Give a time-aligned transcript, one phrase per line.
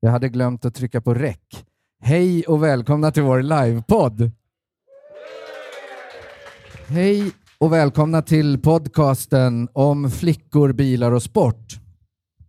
[0.00, 1.66] Jag hade glömt att trycka på räck.
[2.00, 4.30] Hej och välkomna till vår livepodd.
[6.86, 11.80] Hej och välkomna till podcasten om flickor, bilar och sport.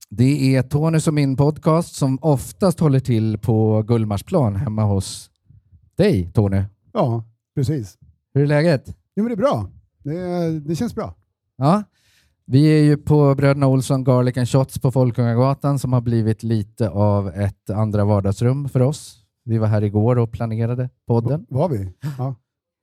[0.10, 5.30] Det är Tonys och min podcast som oftast håller till på Gullmarsplan hemma hos
[5.96, 6.64] dig, Tony.
[6.94, 7.24] Ja,
[7.56, 7.98] precis.
[8.34, 8.86] Hur är läget?
[9.16, 9.70] Jo, men det är bra.
[10.04, 11.16] Det, det känns bra.
[11.58, 11.84] Ja,
[12.50, 16.90] vi är ju på Bröderna Olsson Garlic and Shots på Folkungagatan som har blivit lite
[16.90, 19.24] av ett andra vardagsrum för oss.
[19.46, 21.46] Vi var här igår och planerade podden.
[21.50, 21.94] Var vi?
[22.18, 22.36] Ja.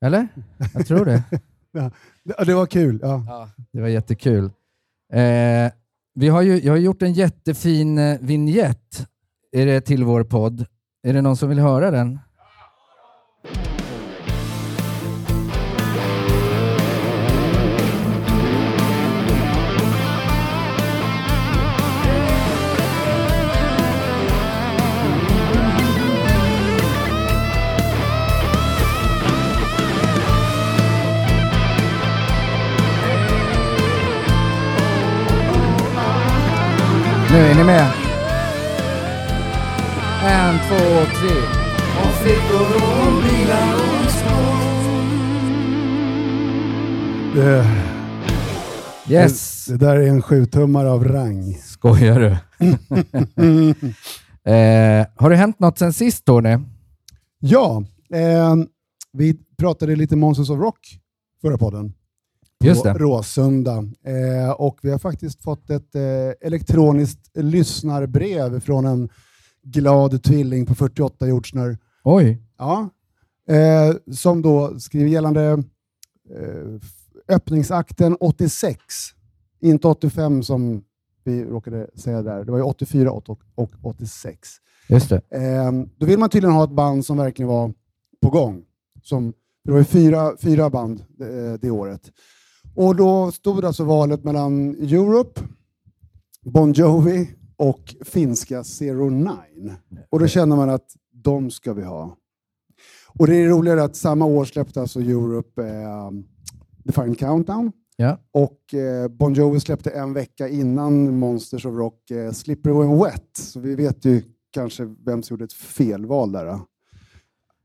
[0.05, 0.29] Eller?
[0.75, 1.23] Jag tror det.
[1.73, 1.91] ja.
[2.45, 2.99] Det var kul.
[3.03, 3.25] Ja.
[3.29, 4.45] ja det var jättekul.
[5.13, 5.73] Eh,
[6.15, 9.09] vi har ju, jag har gjort en jättefin eh, vignett
[9.85, 10.67] till vår podd.
[11.03, 12.19] Är det någon som vill höra den?
[37.35, 37.93] Nu, är ni med?
[40.25, 40.75] En, två,
[41.19, 41.37] tre.
[42.03, 43.81] Om flickor och om bilar och
[47.35, 47.67] Det,
[49.15, 49.67] Yes!
[49.67, 51.55] det där är en sjutummare av rang.
[51.55, 52.27] Skojar du?
[54.51, 56.59] eh, har det hänt något sen sist, Tony?
[57.39, 58.55] Ja, eh,
[59.13, 60.99] vi pratade lite Monsters of Rock
[61.43, 61.93] förra podden.
[62.61, 62.99] På.
[62.99, 63.85] Råsunda.
[64.05, 66.03] Eh, och vi har faktiskt fått ett eh,
[66.41, 69.09] elektroniskt lyssnarbrev från en
[69.63, 71.79] glad tvilling på 48 jordsnör.
[72.05, 72.43] Oj.
[72.59, 72.89] Ja,
[73.49, 75.63] eh, som då skriver gällande
[76.31, 76.81] eh,
[77.29, 78.79] öppningsakten 86,
[79.61, 80.85] inte 85 som
[81.25, 82.45] vi råkade säga där.
[82.45, 84.49] Det var ju 84 och, och 86.
[84.89, 85.23] Just det.
[85.31, 87.73] Eh, då vill man tydligen ha ett band som verkligen var
[88.23, 88.65] på gång.
[89.03, 89.33] Som,
[89.65, 92.13] det var ju fyra, fyra band det, det året.
[92.75, 95.41] Och då stod alltså valet mellan Europe,
[96.43, 99.73] Bon Jovi och finska Zero Nine.
[100.11, 102.17] Och då känner man att de ska vi ha.
[103.09, 106.11] Och det är roligare att samma år släppte alltså Europe eh,
[106.87, 107.73] The Final Countdown.
[107.97, 108.19] Ja.
[108.33, 113.31] Och eh, Bon Jovi släppte en vecka innan Monsters of Rock eh, Slippery When Wet.
[113.39, 116.47] Så vi vet ju kanske vem som gjorde ett felval där.
[116.47, 116.61] Då.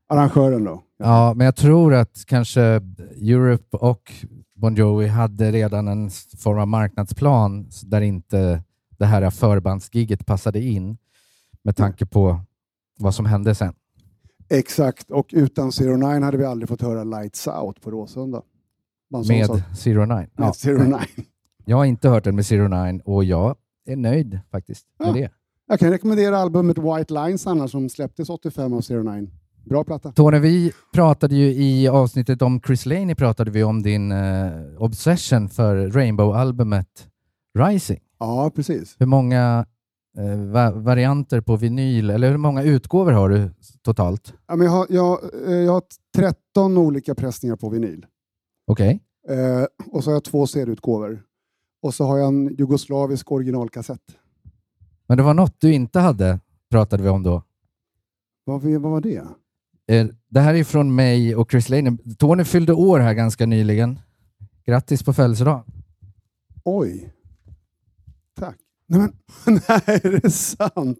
[0.08, 0.82] Arrangören då.
[0.98, 2.62] Ja, men jag tror att kanske
[3.20, 4.12] Europe och
[4.60, 8.62] Bon Jovi hade redan en form av marknadsplan där inte
[8.98, 10.98] det här förbandsgiget passade in
[11.62, 12.40] med tanke på
[12.98, 13.74] vad som hände sen.
[14.48, 18.42] Exakt, och utan Zero Nine hade vi aldrig fått höra Lights Out på Råsunda.
[19.10, 20.16] Man Med sa- Zero Nine.
[20.16, 20.52] med Ja.
[20.54, 21.24] Zero Nine.
[21.64, 23.56] Jag har inte hört den med Zero Nine och jag
[23.86, 25.12] är nöjd faktiskt med Ja.
[25.12, 25.30] det.
[25.66, 29.30] Jag kan rekommendera albumet White Lines annars som släpptes 85 av Zero Nine.
[29.64, 30.12] Bra platta.
[30.12, 35.48] Tony, vi pratade ju i avsnittet om Chris Laney pratade vi om din eh, obsession
[35.48, 37.06] för Rainbow-albumet
[37.58, 38.00] Rising.
[38.18, 38.96] Ja, precis.
[38.98, 39.66] Hur många
[40.18, 43.50] eh, va- varianter på vinyl, eller hur många utgåvor har du
[43.82, 44.34] totalt?
[44.46, 45.18] Ja, men jag, har, jag,
[45.48, 45.82] eh, jag har
[46.16, 48.06] 13 olika pressningar på vinyl.
[48.66, 49.00] Okej.
[49.28, 51.22] Eh, och så har jag två CD-utgåvor.
[51.82, 54.02] Och så har jag en jugoslavisk originalkassett.
[55.08, 57.42] Men det var något du inte hade, pratade vi om då.
[58.44, 59.22] Vad, vad var det?
[59.90, 61.96] Eh, Det här är från mig och Chris Laney.
[62.18, 63.98] Tony fyllde år här ganska nyligen.
[64.66, 65.64] Grattis på födelsedagen.
[66.64, 67.12] Oj.
[68.40, 68.56] Tack.
[68.88, 69.12] Nej, men,
[69.68, 70.98] nej, är det sant?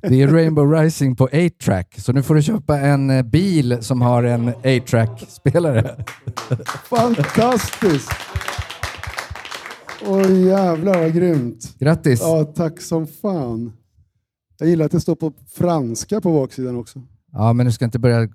[0.00, 4.02] Det är Rainbow Rising på 8-track, så nu får du köpa en eh, bil som
[4.02, 6.04] har en 8-track-spelare.
[6.88, 8.10] Fantastiskt!
[10.06, 11.74] Åh jävlar vad grymt.
[11.78, 12.20] Grattis!
[12.20, 13.72] Ja, tack som fan.
[14.58, 17.02] Jag gillar att det står på franska på baksidan också.
[17.34, 18.28] Ja, men du ska inte börja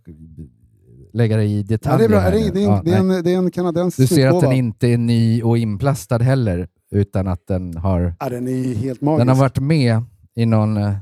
[1.14, 1.98] lägga dig i Ja, detaljer.
[2.00, 2.20] det är bra.
[2.20, 4.28] här Det är, det är, Ja, det är, en, det är en kanadensisk Du ser
[4.28, 4.48] att utgåva.
[4.48, 9.02] den inte är ny och inplastad heller, utan att den har, Ja, den är helt
[9.02, 9.20] magisk.
[9.22, 10.04] den har varit med
[10.36, 10.94] i någon eh,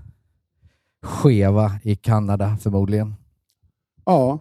[1.04, 3.16] skeva i Kanada förmodligen.
[4.06, 4.40] Ja,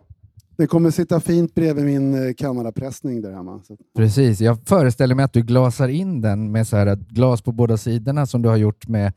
[0.57, 3.61] det kommer sitta fint bredvid min eh, Kanadapressning där hemma.
[3.67, 3.77] Så.
[3.97, 7.77] Precis, jag föreställer mig att du glasar in den med så här glas på båda
[7.77, 9.13] sidorna som du har gjort med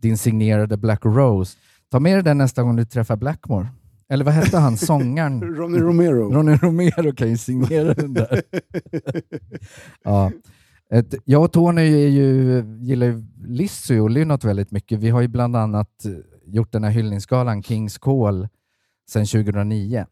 [0.00, 1.56] din signerade Black Rose.
[1.90, 3.68] Ta med dig den nästa gång du träffar Blackmore.
[4.10, 5.42] Eller vad hette han, sångaren?
[5.42, 6.32] Ronny Romero.
[6.32, 8.42] Ronny Romero kan ju signera den där.
[10.04, 10.32] ja.
[10.90, 14.98] Ett, jag och Tony är ju, gillar ju Lizzy och Lynott väldigt mycket.
[14.98, 16.10] Vi har ju bland annat eh,
[16.54, 18.48] gjort den här hyllningsgalan Kings Call
[19.10, 20.06] sedan 2009.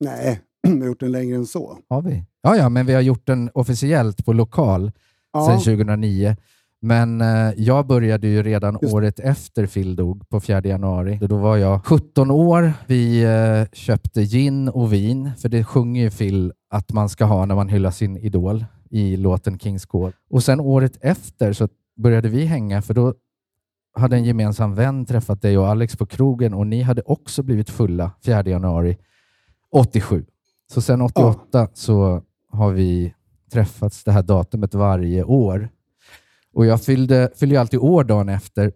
[0.00, 1.78] Nej, jag har gjort den längre än så.
[1.88, 2.24] Har vi?
[2.42, 4.92] Ja, ja, men vi har gjort den officiellt på lokal
[5.32, 5.46] Ja.
[5.46, 6.36] sedan 2009.
[6.80, 8.94] Men eh, jag började ju redan Just.
[8.94, 11.18] året efter Phil dog, på 4 januari.
[11.22, 12.72] Då var jag 17 år.
[12.86, 17.44] Vi eh, köpte gin och vin, för det sjunger ju Phil att man ska ha
[17.44, 20.12] när man hyllar sin idol i låten Kings Call.
[20.30, 23.14] Och sen året efter så började vi hänga, för då
[23.94, 27.70] hade en gemensam vän träffat dig och Alex på krogen och ni hade också blivit
[27.70, 28.98] fulla 4 januari
[29.72, 30.24] 87.
[30.72, 32.22] Så sen 88 så
[32.52, 33.14] har vi
[33.52, 35.68] träffats det här datumet varje år.
[36.58, 38.72] Och jag fyllde, fyllde alltid år dagen efter.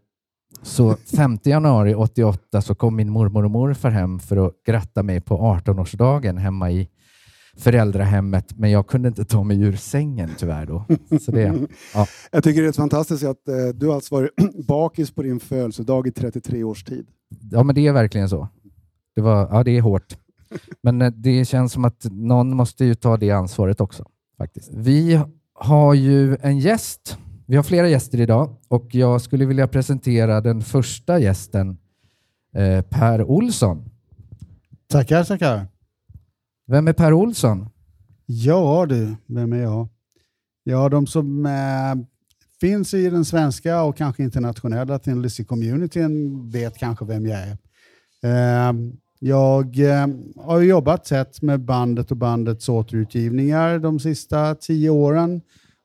[0.62, 5.20] Så 5 januari 88 så kom min mormor och morfar hem för att gratta mig
[5.20, 6.88] på 18-årsdagen hemma i
[7.56, 8.58] föräldrahemmet.
[8.58, 10.84] Men jag kunde inte ta mig ur sängen tyvärr då.
[11.20, 12.06] Så det, ja.
[12.32, 14.30] Jag tycker det är fantastiskt att eh, du alltså varit
[14.66, 17.06] bakis på din födelsedag i 33 års tid.
[17.50, 18.48] ja, men det är verkligen så.
[19.14, 20.16] Det, var, ja, det är hårt.
[20.82, 24.04] Men eh, det känns som att någon måste ju ta det ansvaret också.
[24.38, 24.70] faktiskt.
[24.72, 25.20] Vi
[25.54, 27.18] har ju en gäst.
[27.52, 31.78] Vi har flera gäster idag och jag skulle vilja presentera den första gästen,
[32.54, 33.90] eh, Per Olsson.
[34.88, 35.66] Tackar, tackar.
[36.66, 37.68] Vem är Per Olsson?
[38.26, 39.88] Ja du, vem är jag?
[40.64, 41.94] Ja, de som eh,
[42.60, 47.58] finns i den svenska och kanske internationella Thin Lizzy-communityn vet kanske vem jag är.
[48.22, 48.74] Eh,
[49.18, 50.06] jag eh,
[50.36, 55.40] har jobbat tätt med bandet och bandets återutgivningar de sista tio åren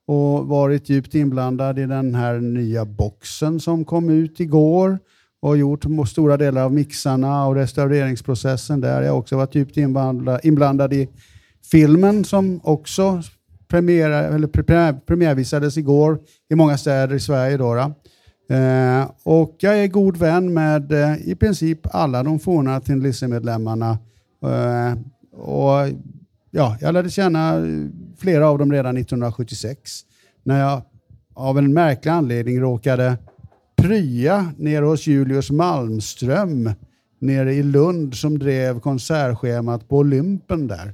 [0.07, 4.99] och varit djupt inblandad i den här nya boxen som kom ut igår
[5.41, 9.01] och gjort stora delar av mixarna och restaureringsprocessen där.
[9.01, 9.77] Jag har också varit djupt
[10.43, 11.09] inblandad, i
[11.71, 13.21] filmen som också
[13.67, 16.19] premiär, eller premiär, premiärvisades igår
[16.49, 17.57] i många städer i Sverige.
[17.57, 17.93] Då, då.
[18.55, 23.97] Eh, och jag är god vän med eh, i princip alla de forna Tin medlemmarna
[24.43, 24.97] Eh,
[25.39, 25.87] och
[26.51, 30.01] ja, jag lärde känna eh, flera av dem redan 1976
[30.43, 30.81] när jag
[31.33, 33.17] av en märklig anledning råkade
[33.75, 36.71] prya nere hos Julius Malmström
[37.19, 40.93] nere i Lund som drev konsertschemat på Olympen där.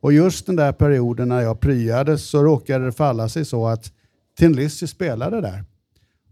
[0.00, 3.92] Och just den där perioden när jag pryade så råkade det falla sig så att
[4.38, 5.64] Tin Lizzy spelade där.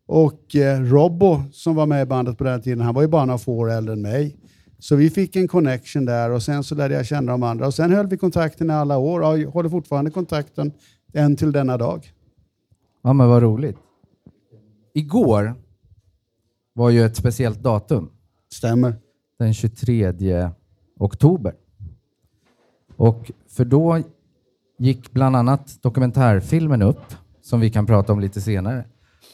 [0.06, 3.24] Och eh, Robbo som var med i bandet på den tiden, han var ju bara
[3.24, 4.36] några få år äldre än mig.
[4.78, 7.66] Så vi fick en connection där och sen så lärde jag känna de andra.
[7.66, 10.72] Och sen höll vi kontakten i alla år och jag håller fortfarande kontakten
[11.12, 12.12] än till denna dag.
[13.02, 13.76] Ja, men vad roligt.
[14.94, 15.54] Igår
[16.72, 18.10] var ju ett speciellt datum.
[18.52, 18.94] Stämmer.
[19.38, 20.50] den 23
[20.98, 21.54] oktober.
[22.96, 24.02] Och för då
[24.78, 28.84] gick bland annat dokumentärfilmen upp, som vi kan prata om lite senare.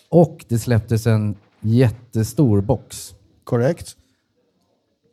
[0.08, 3.14] Och det släpptes en jättestor box.
[3.44, 3.96] Korrekt.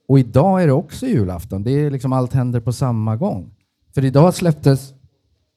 [0.09, 1.63] Och idag är det också julafton.
[1.63, 3.51] Det är liksom allt händer på samma gång.
[3.95, 4.93] För idag släpptes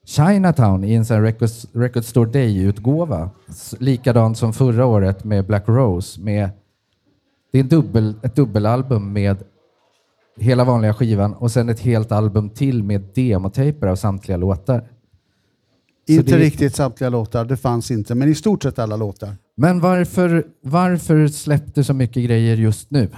[0.07, 3.31] Chinatown i en sån Record, Record Store Day-utgåva.
[3.79, 6.21] Likadant som förra året med Black Rose.
[6.21, 6.51] Med,
[7.53, 9.37] det är en dubbel, ett dubbelalbum med
[10.37, 14.89] hela vanliga skivan och sen ett helt album till med demotejper av samtliga låtar.
[16.09, 19.37] Inte det- riktigt samtliga låtar, det fanns inte, men i stort sett alla låtar.
[19.57, 23.09] Men varför, varför släppte så mycket grejer just nu?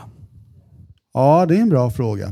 [1.14, 2.26] Ja, det är en bra fråga.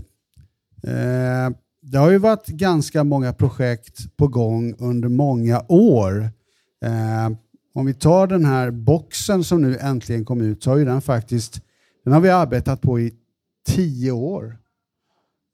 [0.82, 1.50] Eh,
[1.82, 6.30] det har ju varit ganska många projekt på gång under många år.
[6.84, 7.36] Eh,
[7.74, 11.02] om vi tar den här boxen som nu äntligen kom ut så har ju den
[11.02, 11.60] faktiskt,
[12.04, 13.14] den har vi arbetat på i
[13.66, 14.58] tio år.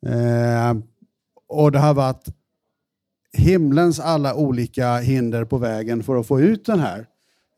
[0.06, 0.74] Eh,
[1.48, 2.26] och det har varit
[3.32, 7.06] himlens alla olika hinder på vägen för att få ut den här.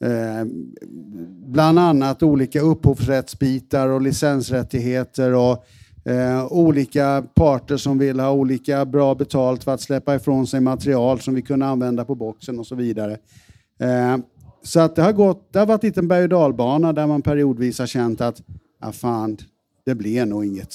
[0.05, 0.45] Eh,
[1.47, 5.65] bland annat olika upphovsrättsbitar och licensrättigheter och
[6.11, 11.21] eh, olika parter som vill ha olika bra betalt för att släppa ifrån sig material
[11.21, 13.19] som vi kunde använda på boxen och så vidare.
[13.81, 14.17] Eh,
[14.63, 17.23] så att det har gått, det har varit en en berg och dalbana där man
[17.23, 18.43] periodvis har känt att
[18.81, 19.39] ah, fan,
[19.87, 20.75] det blir nog inget.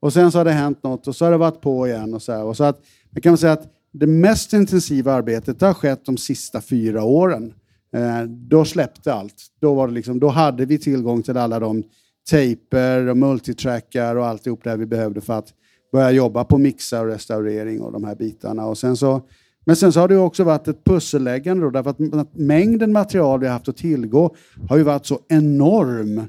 [0.00, 2.14] Och sen så har det hänt något och så har det varit på igen.
[2.14, 2.44] Och så, här.
[2.44, 6.60] och så att, jag kan säga att det mest intensiva arbetet har skett de sista
[6.60, 7.54] fyra åren.
[7.92, 9.34] Eh, då släppte allt.
[9.60, 11.82] Då, var det liksom, då hade vi tillgång till alla de
[12.30, 15.54] tejper och multitrackar och alltihop det vi behövde för att
[15.92, 18.66] börja jobba på mixar och restaurering och de här bitarna.
[18.66, 19.22] Och sen så,
[19.64, 23.46] men sen så har det också varit ett pusselläggande då, därför att mängden material vi
[23.46, 24.36] har haft att tillgå
[24.68, 26.22] har ju varit så enorm.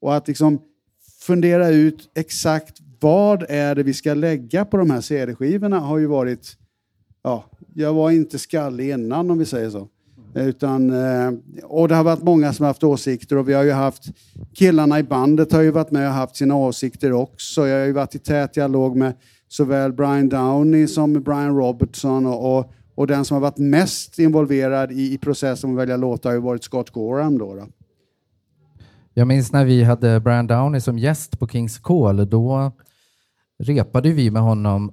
[0.00, 0.58] Och att liksom
[1.20, 6.06] fundera ut exakt vad är det vi ska lägga på de här CD-skivorna har ju
[6.06, 6.56] varit,
[7.22, 9.88] ja, jag var inte skallig innan om vi säger så.
[10.34, 13.72] Utan, eh, och det har varit många som har haft åsikter och vi har ju
[13.72, 14.04] haft
[14.54, 17.68] killarna i bandet har ju varit med och haft sina åsikter också.
[17.68, 19.14] Jag har ju varit i tät dialog med
[19.48, 24.92] såväl Brian Downey som Brian Robertson och, och, Och den som har varit mest involverad
[24.92, 27.38] i, i processen att välja låtar har ju varit Scott Gorham.
[27.38, 27.66] Då, då.
[29.14, 32.28] Jag minns när vi hade Brian Downey som gäst på Kings Call.
[32.28, 32.72] Då
[33.58, 34.92] repade vi med honom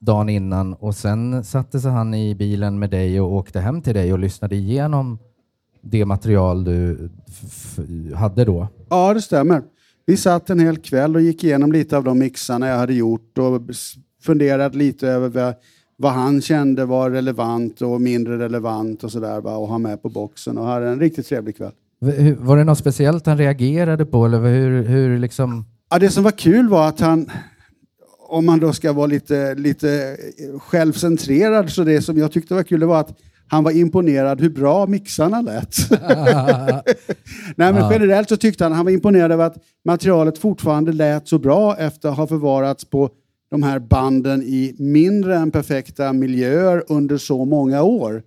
[0.00, 3.94] dagen innan och sen satte sig han i bilen med dig och åkte hem till
[3.94, 5.18] dig och lyssnade igenom
[5.82, 7.10] det material du
[8.14, 8.68] hade då.
[8.90, 9.62] Ja, det stämmer.
[10.06, 13.38] Vi satt en hel kväll och gick igenom lite av de mixarna jag hade gjort
[13.38, 13.62] och
[14.22, 15.54] funderade lite över vad,
[15.96, 20.58] vad han kände var relevant och mindre relevant och sådär och ha med på boxen
[20.58, 21.72] och hade en riktigt trevlig kväll.
[22.38, 25.64] Var det något speciellt han reagerade på eller hur, hur liksom?
[25.90, 27.30] Ja, det som var kul var att han,
[28.28, 30.16] om man då ska vara lite, lite
[30.58, 33.18] självcentrerad, så det som jag tyckte var kul det var att
[33.50, 35.76] han var imponerad hur bra mixarna lät.
[37.56, 41.38] Nej, men generellt så tyckte han han var imponerad över att materialet fortfarande lät så
[41.38, 43.10] bra efter att ha förvarats på
[43.50, 48.22] de här banden i mindre än perfekta miljöer under så många år.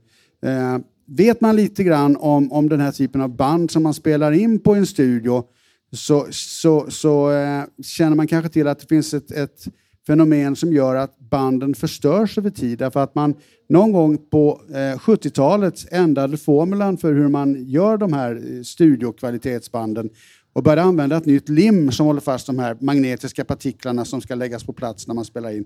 [0.46, 0.77] Eh,
[1.08, 4.60] vet man lite grann om, om den här typen av band som man spelar in
[4.60, 5.43] på en studio
[5.91, 9.67] så, så, så eh, känner man kanske till att det finns ett, ett
[10.08, 12.79] fenomen som gör att banden förstörs över tid.
[12.79, 13.36] Därför att man
[13.70, 20.10] någon gång på eh, 70-talet ändrade formulan för hur man gör de här eh, studiokvalitetsbanden
[20.53, 24.36] och började använda ett nytt lim som håller fast de här magnetiska partiklarna som ska
[24.36, 25.65] läggas på plats när man spelar in.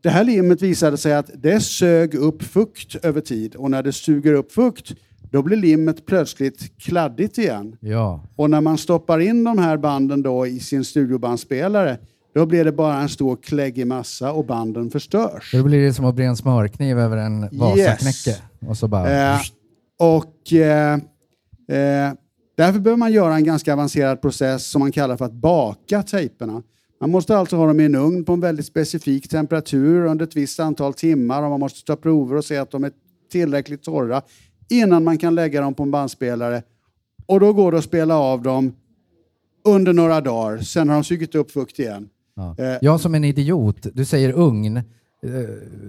[0.00, 3.92] Det här limmet visade sig att det sög upp fukt över tid och när det
[3.92, 4.94] suger upp fukt
[5.30, 7.76] då blir limmet plötsligt kladdigt igen.
[7.80, 8.24] Ja.
[8.36, 11.98] Och när man stoppar in de här banden då i sin studiobandspelare
[12.34, 15.52] då blir det bara en stor kläggig massa och banden förstörs.
[15.52, 18.30] Då blir det som att bre en smörkniv över en Vasaknäcke.
[18.30, 18.42] Yes.
[18.66, 19.34] Och så bara...
[19.34, 19.40] Eh,
[19.98, 20.94] och eh,
[21.68, 22.12] eh,
[22.56, 26.62] därför behöver man göra en ganska avancerad process som man kallar för att baka tejperna.
[27.00, 30.36] Man måste alltså ha dem i en ugn på en väldigt specifik temperatur under ett
[30.36, 32.92] visst antal timmar och man måste ta prover och se att de är
[33.32, 34.22] tillräckligt torra
[34.70, 36.62] innan man kan lägga dem på en bandspelare.
[37.26, 38.74] Och då går det att spela av dem
[39.64, 40.58] under några dagar.
[40.58, 42.08] Sen har de sugit upp fukt igen.
[42.34, 42.56] Ja.
[42.58, 44.82] Eh, jag som en idiot, du säger ugn, eh,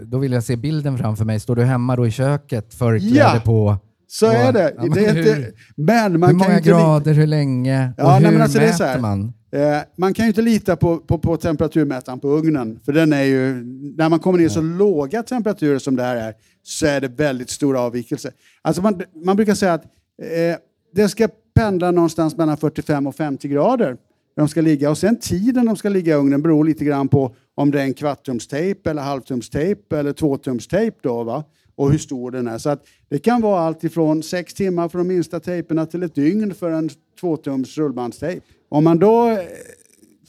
[0.06, 1.40] då vill jag se bilden framför mig.
[1.40, 3.42] Står du hemma då i köket, förkläde ja.
[3.46, 3.78] på?
[4.08, 4.74] Så och, är det.
[4.78, 8.06] Ja, men, det är hur, inte, men man hur många kan grader, hur länge ja,
[8.06, 9.34] och hur nej, alltså mäter man?
[9.52, 13.24] Eh, man kan ju inte lita på, på, på temperaturmätaren på ugnen, för den är
[13.24, 13.64] ju,
[13.98, 16.34] när man kommer ner i så låga temperaturer som det här är,
[16.64, 18.32] så är det väldigt stora avvikelser.
[18.62, 20.58] Alltså man, man brukar säga att eh,
[20.96, 23.98] det ska pendla någonstans mellan 45 och 50 grader
[24.36, 24.90] de ska ligga.
[24.90, 27.84] Och sen tiden de ska ligga i ugnen beror lite grann på om det är
[27.84, 31.44] en kvarttumstejp eller halvtumstejp eller tvåtumstejp då, va?
[31.76, 32.58] och hur stor den är.
[32.58, 36.16] Så att det kan vara allt ifrån sex timmar för de minsta tejperna till ett
[36.16, 38.46] dygn för en tvåtums rullbandstejp.
[38.70, 39.38] Om man då eh,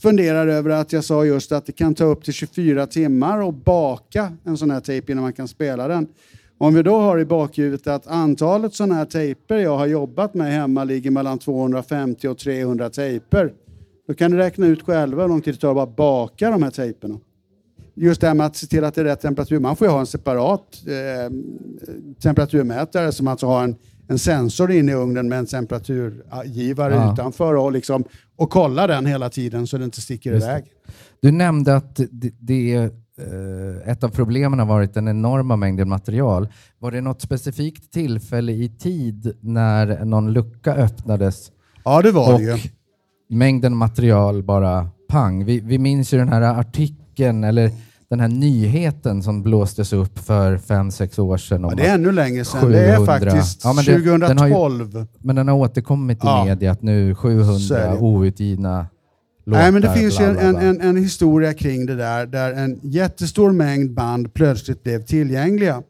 [0.02, 3.64] funderar över att jag sa just att det kan ta upp till 24 timmar att
[3.64, 6.06] baka en sån här tejp innan man kan spela den.
[6.58, 10.52] Om vi då har i bakhuvudet att antalet sådana här tejper jag har jobbat med
[10.52, 13.52] hemma ligger mellan 250 och 300 tejper
[14.06, 16.62] då kan ni räkna ut själva hur lång tid det tar att bara baka de
[16.62, 17.18] här tejperna.
[17.94, 19.60] Just det här med att se till att det är rätt temperatur.
[19.60, 21.32] Man får ju ha en separat eh,
[22.22, 23.76] temperaturmätare som alltså har en,
[24.08, 27.12] en sensor inne i ugnen med en temperaturgivare ja.
[27.12, 28.04] utanför och, liksom,
[28.36, 30.64] och kolla den hela tiden så det inte sticker Just iväg.
[31.20, 32.84] Du nämnde att det, det är
[33.18, 36.48] eh, ett av problemen har varit den enorma mängden material.
[36.78, 41.52] Var det något specifikt tillfälle i tid när någon lucka öppnades?
[41.84, 42.58] Ja, det var det ju
[43.34, 45.44] mängden material bara pang.
[45.44, 47.70] Vi, vi minns ju den här artikeln, eller
[48.10, 51.62] den här nyheten som blåstes upp för fem, sex år sedan.
[51.62, 52.60] Ja, det är ännu längre sedan.
[52.60, 52.78] 700.
[52.78, 54.90] Det är faktiskt ja, men det, 2012.
[54.90, 56.44] Den ju, men den har återkommit i ja.
[56.44, 58.86] media att nu 700 outgivna
[59.46, 59.62] låtar.
[59.62, 62.80] Nej, men det finns ju en, en, en, en, historia kring det där, där en
[62.82, 65.82] jättestor mängd band plötsligt blev tillgängliga.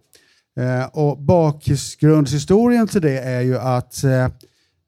[0.60, 4.28] Eh, och bakgrundshistorien till det är ju att eh,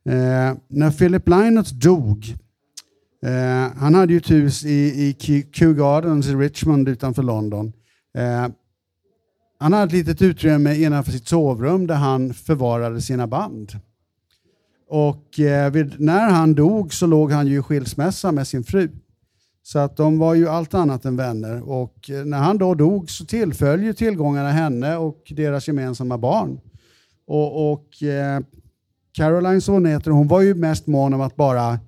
[0.06, 2.34] Eh, när Philip Lynott dog,
[3.22, 5.16] eh, han hade ju ett hus i, i
[5.52, 7.72] Kew Gardens i Richmond utanför London.
[8.18, 8.48] Eh,
[9.58, 13.72] han hade ett litet utrymme innanför sitt sovrum där han förvarade sina band.
[14.88, 18.90] Och eh, vid, när han dog så låg han ju i skilsmässa med sin fru.
[19.62, 21.68] Så att de var ju allt annat än vänner.
[21.68, 26.60] Och eh, när han då dog så tillföll ju tillgångarna henne och deras gemensamma barn.
[27.26, 28.40] Och, och eh,
[29.12, 31.78] Caroline som hon hon var ju mest mån om att bara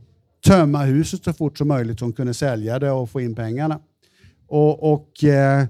[0.49, 3.81] tömma huset så fort som möjligt så hon kunde sälja det och få in pengarna.
[4.47, 5.67] Och, och eh,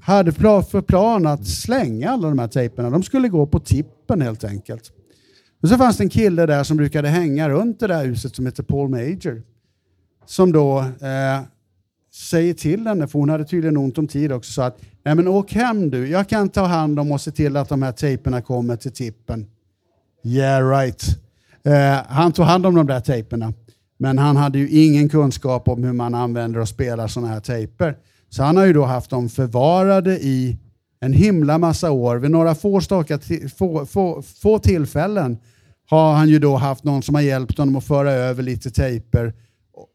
[0.00, 2.90] hade för plan att slänga alla de här tejperna.
[2.90, 4.92] De skulle gå på tippen helt enkelt.
[5.62, 8.46] Och så fanns det en kille där som brukade hänga runt det där huset som
[8.46, 9.42] heter Paul Major.
[10.26, 11.42] Som då eh,
[12.14, 15.28] säger till henne, för hon hade tydligen ont om tid också, sa att Nej, men
[15.28, 18.42] åk hem du, jag kan ta hand om och se till att de här tejperna
[18.42, 19.46] kommer till tippen.
[20.24, 21.02] Yeah right.
[21.62, 23.52] Eh, han tog hand om de där tejperna,
[23.98, 27.96] men han hade ju ingen kunskap om hur man använder och spelar sådana här tejper.
[28.30, 30.58] Så han har ju då haft dem förvarade i
[31.00, 32.16] en himla massa år.
[32.16, 33.18] Vid några få, staka,
[33.56, 35.38] få, få, få tillfällen
[35.90, 39.32] har han ju då haft någon som har hjälpt honom att föra över lite tejper.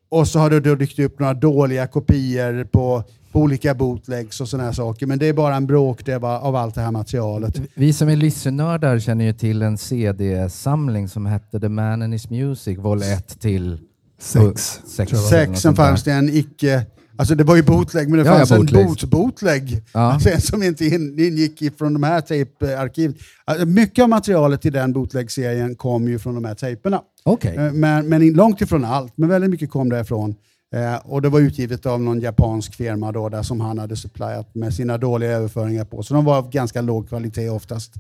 [0.10, 4.50] Och så har det då dykt upp några dåliga kopior på, på olika bootlegs och
[4.50, 5.06] sådana här saker.
[5.06, 7.62] Men det är bara en bråkdel av allt det här materialet.
[7.74, 12.30] Vi som är lyssnördar känner ju till en CD-samling som hette The Man and His
[12.30, 13.78] Music, vol 1 till
[14.20, 14.80] Sex.
[14.88, 15.12] sex.
[15.30, 16.86] Sex, sen fanns det en icke...
[17.18, 18.88] Alltså det var ju bootleg, men det Ja, fanns ja, en bootlegs.
[18.88, 19.84] boot, bootleg.
[19.94, 20.00] Ja.
[20.00, 23.16] Alltså en som inte in, ingick från de här tejparkiven.
[23.46, 27.02] Alltså mycket av materialet i den bootleg-serien kom ju från de här tejperna.
[27.24, 27.56] Okej.
[27.56, 30.36] Eh, Men, men långt ifrån allt, men väldigt mycket kom därifrån.
[30.76, 34.56] Eh, och det var utgivet av någon japansk firma då, där som han hade supplyat
[34.56, 36.04] med sina dåliga överföringar på.
[36.04, 37.94] Så de var av ganska låg kvalitet oftast.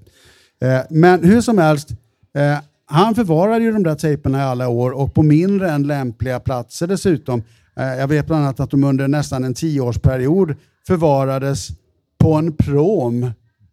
[0.61, 1.89] Eh, men hur som helst,
[2.37, 2.57] eh,
[2.89, 6.87] han förvarade ju de där tejperna i alla år och på mindre än lämpliga platser
[6.87, 7.43] dessutom.
[7.77, 10.55] Eh, jag vet bland annat att de under nästan en tioårsperiod
[10.87, 11.67] förvarades
[12.19, 13.31] på en prom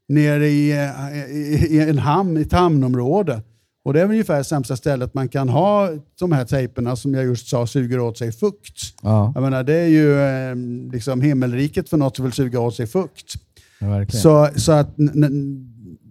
[0.08, 3.42] nere i, eh, i, i en hamn, i ett hamnområde.
[3.85, 7.14] Och det är väl ungefär det sämsta stället man kan ha de här tejperna som
[7.14, 8.78] jag just sa suger åt sig fukt.
[9.02, 10.56] Ja, Jag menar, det är ju eh,
[10.92, 13.35] liksom himmelriket för något som vill suga åt sig fukt.
[13.78, 14.06] ja.
[14.08, 14.94] Så, så att,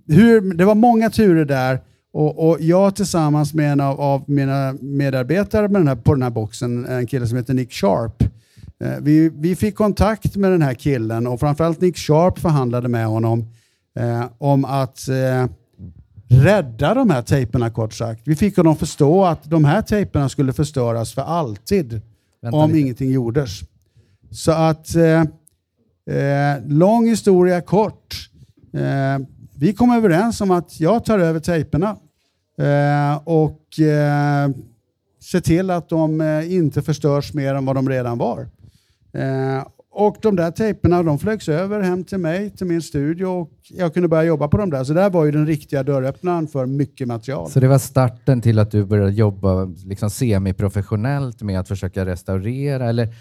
[0.07, 1.79] hur, det var många turer där
[2.15, 6.23] och, och jag tillsammans med en av, av mina medarbetare med den här, på den
[6.23, 8.23] här boxen, en kille som heter Nick Sharp,
[8.79, 13.07] eh, vi, vi fick kontakt med den här killen och framförallt Nick Sharp förhandlade med
[13.07, 13.47] honom
[13.99, 15.45] eh, om att eh,
[16.43, 18.21] rädda de här tejperna kort sagt.
[18.25, 22.01] Vi fick honom förstå att de här tejperna skulle förstöras för alltid
[22.41, 22.79] Vänta om lite.
[22.79, 23.59] ingenting gjordes.
[24.31, 25.21] Så att, eh,
[26.17, 28.29] eh, lång historia kort.
[28.73, 29.25] Eh,
[29.57, 31.97] vi kom överens om att jag tar över tejperna
[32.57, 34.49] eh, och eh,
[35.43, 38.47] till att de eh, inte förstörs mer än vad de redan var.
[39.13, 43.51] Eh, och de där tejperna de flögs över hem till mig, till min studio och
[43.69, 44.83] jag kunde börja jobba på dem där.
[44.83, 47.49] Så där var ju den riktiga dörröppnaren för mycket material.
[47.49, 52.89] Så det var starten till att du började jobba liksom semiprofessionellt med att försöka restaurera
[52.89, 53.13] eller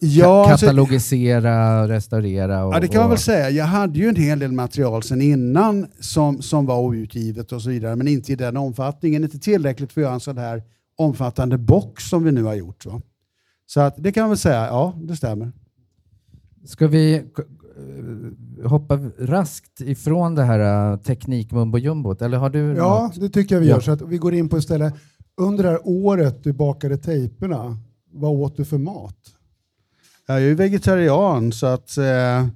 [0.00, 2.64] Ja, alltså- katalogisera, restaurera?
[2.64, 3.50] Och, Ja, det kan man väl säga.
[3.50, 7.70] Jag hade ju en hel del material sedan innan som, som var outgivet och så
[7.70, 9.24] vidare, men inte i den omfattningen.
[9.24, 10.62] Inte tillräckligt för att göra en sån här
[10.98, 12.86] omfattande box som vi nu har gjort.
[12.86, 13.00] Va?
[13.66, 15.52] Så att, det kan man väl säga, ja det stämmer.
[16.64, 22.58] Ska vi eh, hoppa raskt ifrån det här uh, teknik mumbo jumbot eller har du
[22.76, 23.20] Ja, något?
[23.20, 23.74] det tycker jag vi Ja.
[23.74, 23.80] gör.
[23.80, 24.94] Så att vi går in på istället.
[25.40, 27.78] Under det här året du bakade tejperna,
[28.12, 29.16] vad åt du för mat?
[30.26, 32.46] Jag är ju vegetarian så att eh,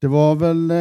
[0.00, 0.76] det var väl eh,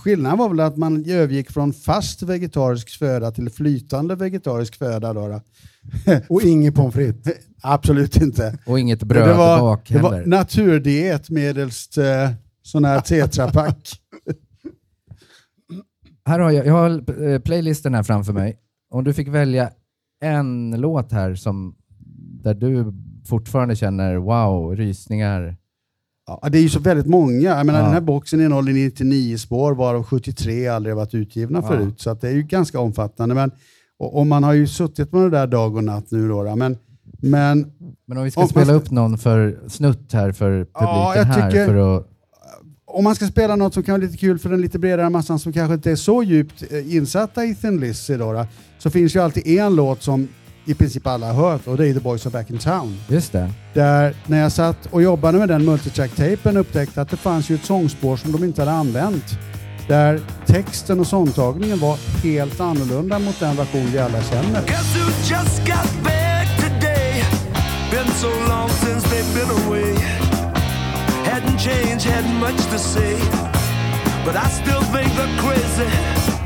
[0.00, 5.12] skillnaden var väl att man övergick från fast vegetarisk föda till flytande vegetarisk föda.
[5.12, 5.40] Då, då.
[6.28, 7.34] Och ingen pommes frites.
[7.62, 8.58] Absolut inte.
[8.66, 10.26] Och inget det bröd var, bak det var heller?
[10.26, 12.30] naturdiet medelst eh,
[12.62, 14.00] sån här tetrapack.
[16.26, 18.58] Här har jag, jag har eh, playlisten här framför mig.
[18.90, 19.70] Om du fick välja
[20.20, 21.74] en låt här som,
[22.42, 22.92] där du
[23.26, 25.56] fortfarande känner wow, rysningar.
[26.26, 27.40] Ja, det är ju så väldigt många.
[27.40, 27.84] Jag menar, Ja.
[27.84, 31.68] Den här boxen innehåller 99 spår varav 73 aldrig varit utgivna Ja.
[31.68, 32.00] förut.
[32.00, 33.34] Så att det är ju ganska omfattande.
[33.34, 33.50] Men,
[33.98, 36.28] och, och man har ju suttit med det där dag och natt nu.
[36.28, 36.56] Då.
[36.56, 36.76] Men,
[37.20, 37.72] men
[38.06, 41.14] Men om vi ska Om- spela man- upp någon för snutt här för publiken Ja,
[41.22, 41.50] här.
[41.50, 42.08] tycker- För att,
[42.84, 45.38] om man ska spela något som kan vara lite kul för den lite bredare massan
[45.38, 48.46] som kanske inte är så djupt eh, insatta i Thin Lizzy då, då,
[48.78, 50.28] så finns ju alltid en låt som
[50.66, 52.96] i princip alla har hört och det är The Boys Are Back In Town.
[53.08, 53.50] just det.
[53.74, 57.64] Där när jag satt och jobbade med den multitrack-tejpen upptäckte att det fanns ju ett
[57.64, 59.38] sångspår som de inte hade använt.
[59.88, 64.62] Där texten och sångtagningen var helt annorlunda mot den version vi alla känner.
[71.26, 73.16] Hadn't changed, hadn't much to say.
[74.24, 76.45] But I still think they're crazy.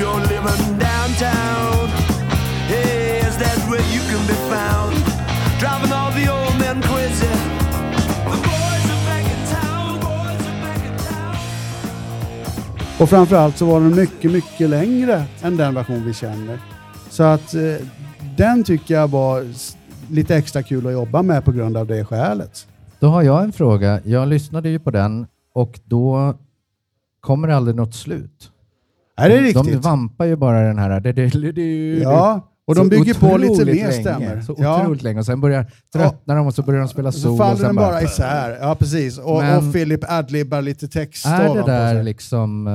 [0.00, 1.88] You're living downtown.
[2.72, 4.94] Hey, is that where you can be found?
[5.60, 7.32] Driving all the old men crazy.
[8.32, 9.88] The boys are back in town.
[10.00, 11.36] Boys are back in town.
[13.00, 16.58] Och framförallt så var den mycket, mycket längre än den version vi känner.
[17.10, 17.86] Så att eh,
[18.36, 19.44] den tycker jag var
[20.10, 22.66] lite extra kul att jobba med på grund av det skälet.
[22.98, 24.00] Då har jag en fråga.
[24.04, 26.34] Jag lyssnade ju på den och då
[27.20, 28.50] kommer det aldrig något slut.
[29.20, 29.84] Är det De riktigt?
[29.84, 31.00] vampar ju bara den här...
[31.00, 34.40] du- du- du- Ja, Och de Så bygger på lite mer länge, stämmer.
[34.40, 34.80] Så Ja.
[34.82, 37.36] otroligt länge och sen börjar tröttnar de och så börjar de spela Så solo.
[37.36, 38.58] faller och sen den bara isär.
[38.60, 39.18] Ja, precis.
[39.18, 42.72] Och, Men- och Philip adlibbar lite text Är det där liksom eh,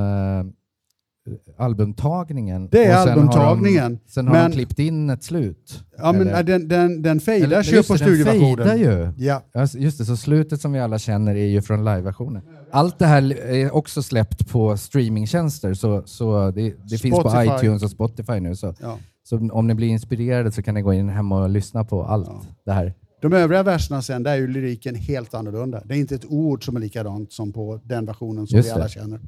[1.57, 2.67] albumtagningen?
[2.71, 5.83] Det är albumtagningen, Har de, sen har men- de klippt in ett slut?
[5.97, 8.79] Ja, men Eller- den, den, den fejdas ju på studioversionen.
[8.79, 9.11] ju.
[9.17, 9.41] Ja.
[9.53, 12.41] Ja, just det, så slutet som vi alla känner är ju från liveversionen.
[12.71, 17.83] Allt det här är också släppt på streamingtjänster, så, så det, det finns på iTunes
[17.83, 18.55] och Spotify nu.
[18.55, 18.97] Så, Ja.
[19.23, 22.27] så om ni blir inspirerade så kan ni gå in hem och lyssna på allt
[22.27, 22.41] Ja.
[22.65, 22.93] det här.
[23.21, 25.81] De övriga verserna sen, där är ju lyriken helt annorlunda.
[25.85, 28.73] Det är inte ett ord som är likadant som på den versionen som Just vi
[28.73, 28.89] alla det.
[28.89, 29.19] känner.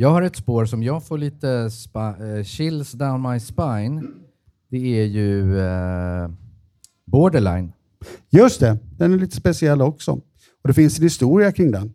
[0.00, 4.02] Jag har ett spår som jag får lite eh, chills down my spine.
[4.70, 6.30] Det är ju eh,
[7.06, 7.72] Borderline.
[8.30, 10.12] Just det, den är lite speciell också.
[10.62, 11.94] Och det finns en historia kring den.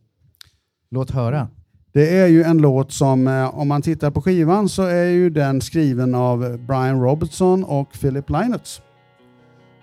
[0.91, 1.47] Låt höra.
[1.93, 5.29] Det är ju en låt som, eh, om man tittar på skivan så är ju
[5.29, 8.81] den skriven av Brian Robertson och Philip Lynott.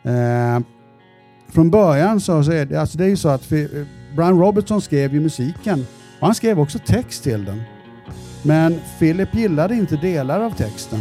[0.02, 0.61] Eh,
[1.48, 3.48] från början så, så är det, alltså det är ju så att
[4.16, 5.87] Brian Robertson skrev ju musiken
[6.20, 7.62] och han skrev också text till den.
[8.42, 11.00] Men Philip gillade inte delar av texten.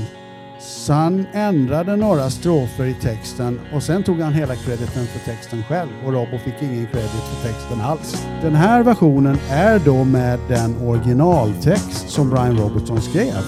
[0.60, 5.64] Så han ändrade några strofer i texten och sen tog han hela crediten för texten
[5.64, 8.26] själv och Robbo fick ingen credit för texten alls.
[8.42, 13.44] Den här versionen är då med den originaltext som Brian Robertson skrev.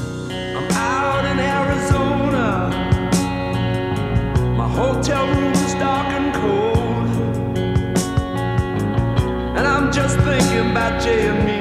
[11.04, 11.61] I'm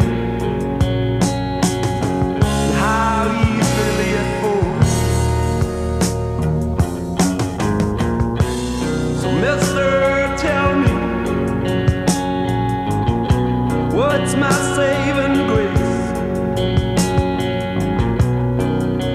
[14.21, 16.13] what's my saving grace?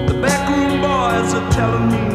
[0.08, 2.06] The backroom boys are telling me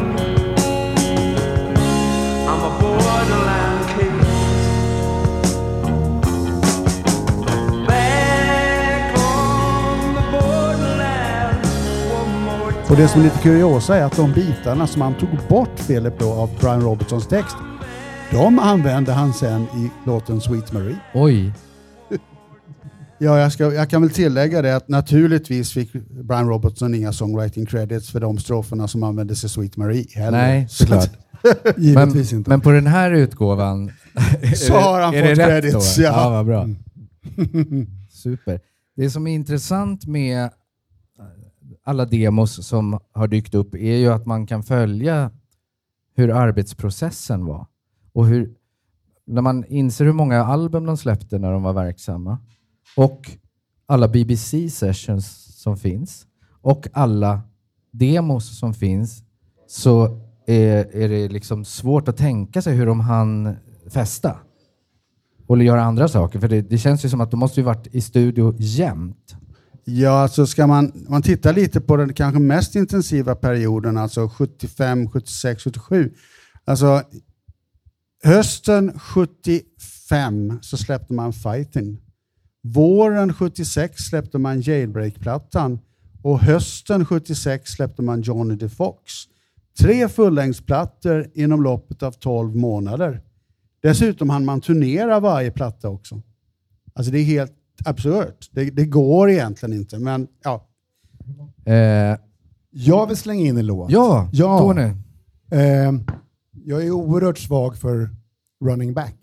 [2.48, 4.32] I'm a borderline case.
[7.86, 11.62] Back on the borderline
[12.12, 12.90] one more time.
[12.90, 16.18] Och det som är lite kuriosa är att de bitarna som han tog bort Philip
[16.18, 17.56] då av Brian Robertsons text,
[18.30, 20.96] de använde han sen i låten Sweet Marie.
[21.14, 21.52] Oj,
[23.22, 27.66] Ja, jag, ska, jag kan väl tillägga det att naturligtvis fick Brian Robertson inga songwriting
[27.66, 30.38] credits för de stroferna som användes i Sweet Marie heller.
[30.38, 31.10] nej såklart.
[31.76, 32.50] Men, inte.
[32.50, 33.92] men på den här utgåvan
[34.56, 36.02] Så har han fått credits, Då?
[36.02, 36.08] ja.
[36.08, 36.68] Ja, vad bra.
[38.10, 38.60] Super.
[38.96, 40.50] Det som är intressant med
[41.84, 45.30] alla demos som har dykt upp är ju att man kan följa
[46.16, 47.66] hur arbetsprocessen var.
[48.12, 48.54] Och hur,
[49.26, 52.38] när man inser hur många album de släppte när de var verksamma
[52.96, 53.30] och
[53.86, 55.26] alla BBC sessions
[55.62, 56.26] som finns
[56.62, 57.40] och alla
[57.90, 59.22] demos som finns
[59.66, 63.56] så är, är det liksom svårt att tänka sig hur de hann
[63.90, 64.36] festa
[65.46, 66.40] och göra andra saker.
[66.40, 69.36] För det, det känns ju som att de måste ju varit i studio jämt.
[69.84, 75.10] Ja, alltså ska man, man titta lite på den kanske mest intensiva perioden, alltså 75,
[75.10, 76.12] 76, 77.
[76.64, 77.02] Alltså
[78.24, 82.01] hösten 75 så släppte man Fighting.
[82.62, 85.78] Våren 76 släppte man Jailbreak-plattan
[86.22, 89.12] och hösten 76 släppte man Johnny the Fox.
[89.80, 93.20] Tre fullängdsplattor inom loppet av 12 månader.
[93.82, 96.22] Dessutom hann man turnera varje platta också.
[96.94, 97.52] Alltså det är helt
[97.84, 98.48] absurt.
[98.52, 100.66] Det, det går egentligen inte, men ja.
[101.64, 102.18] Eh,
[102.70, 103.90] Jag vill slänga in en låt.
[103.90, 104.58] ja, Ja.
[104.58, 104.82] Tony.
[105.50, 105.92] Eh,
[106.64, 108.10] jag är oerhört svag för
[108.64, 109.14] Running Back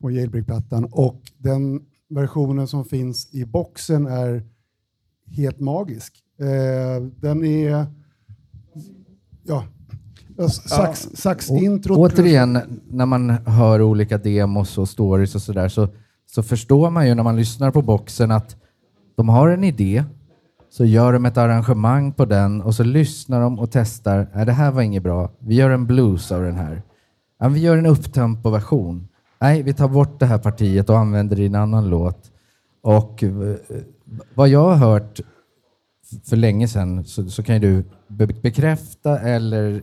[0.00, 1.80] på Jailbreak-plattan och den
[2.14, 4.42] versionen som finns i boxen är
[5.26, 6.14] helt magisk.
[6.40, 7.86] Eh, den är...
[9.42, 9.64] Ja,
[10.48, 11.98] sax, sax-introt.
[11.98, 15.88] Återigen, när man hör olika demos och stories och sådär så,
[16.26, 18.56] så förstår man ju när man lyssnar på boxen att
[19.16, 20.04] de har en idé,
[20.70, 24.30] så gör de ett arrangemang på den och så lyssnar de och testar.
[24.34, 25.30] Nej, det här var inget bra.
[25.38, 26.82] Vi gör en blues av den här.
[27.40, 29.08] Ja, vi gör en upptempo-version.
[29.42, 32.32] Nej, vi tar bort det här partiet och använder det i en annan låt.
[32.82, 33.56] Och eh,
[34.34, 35.20] vad jag har hört
[36.24, 39.82] för länge sedan så, så kan ju du be- bekräfta eller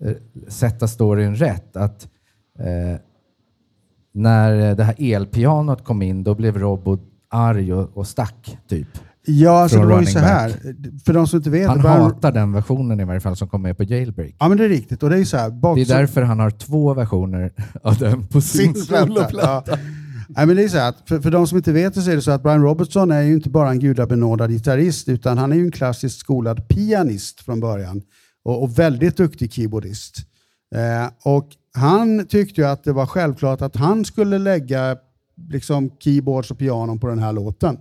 [0.00, 0.12] eh,
[0.48, 1.76] sätta storyn rätt.
[1.76, 2.08] Att
[2.58, 3.00] eh,
[4.12, 8.88] när det här elpianot kom in, då blev Robot arg och, och stack, typ.
[9.26, 10.50] Ja, alltså det var ju så här.
[11.04, 11.68] För de som inte vet.
[11.68, 14.34] Han Brian- hatar den versionen i varje fall som kom med på Jailbreak.
[14.38, 15.02] Ja, men det är riktigt.
[15.02, 15.50] Och det är ju så här.
[15.50, 19.06] Box, Det är därför han har två versioner av den på sin sin platta.
[19.06, 19.62] soloplatta.
[19.70, 19.76] Ja.
[20.28, 22.16] Nej, men det är så här att för, för de som inte vet så är
[22.16, 25.56] det så att Brian Robertson är ju inte bara en gudabenådad gitarrist utan han är
[25.56, 28.02] ju en klassiskt skolad pianist från början.
[28.44, 30.16] och, och väldigt duktig keyboardist.
[30.74, 34.96] Eh, och han tyckte ju att det var självklart att han skulle lägga
[35.50, 37.76] liksom, keyboards och pianon på den här låten.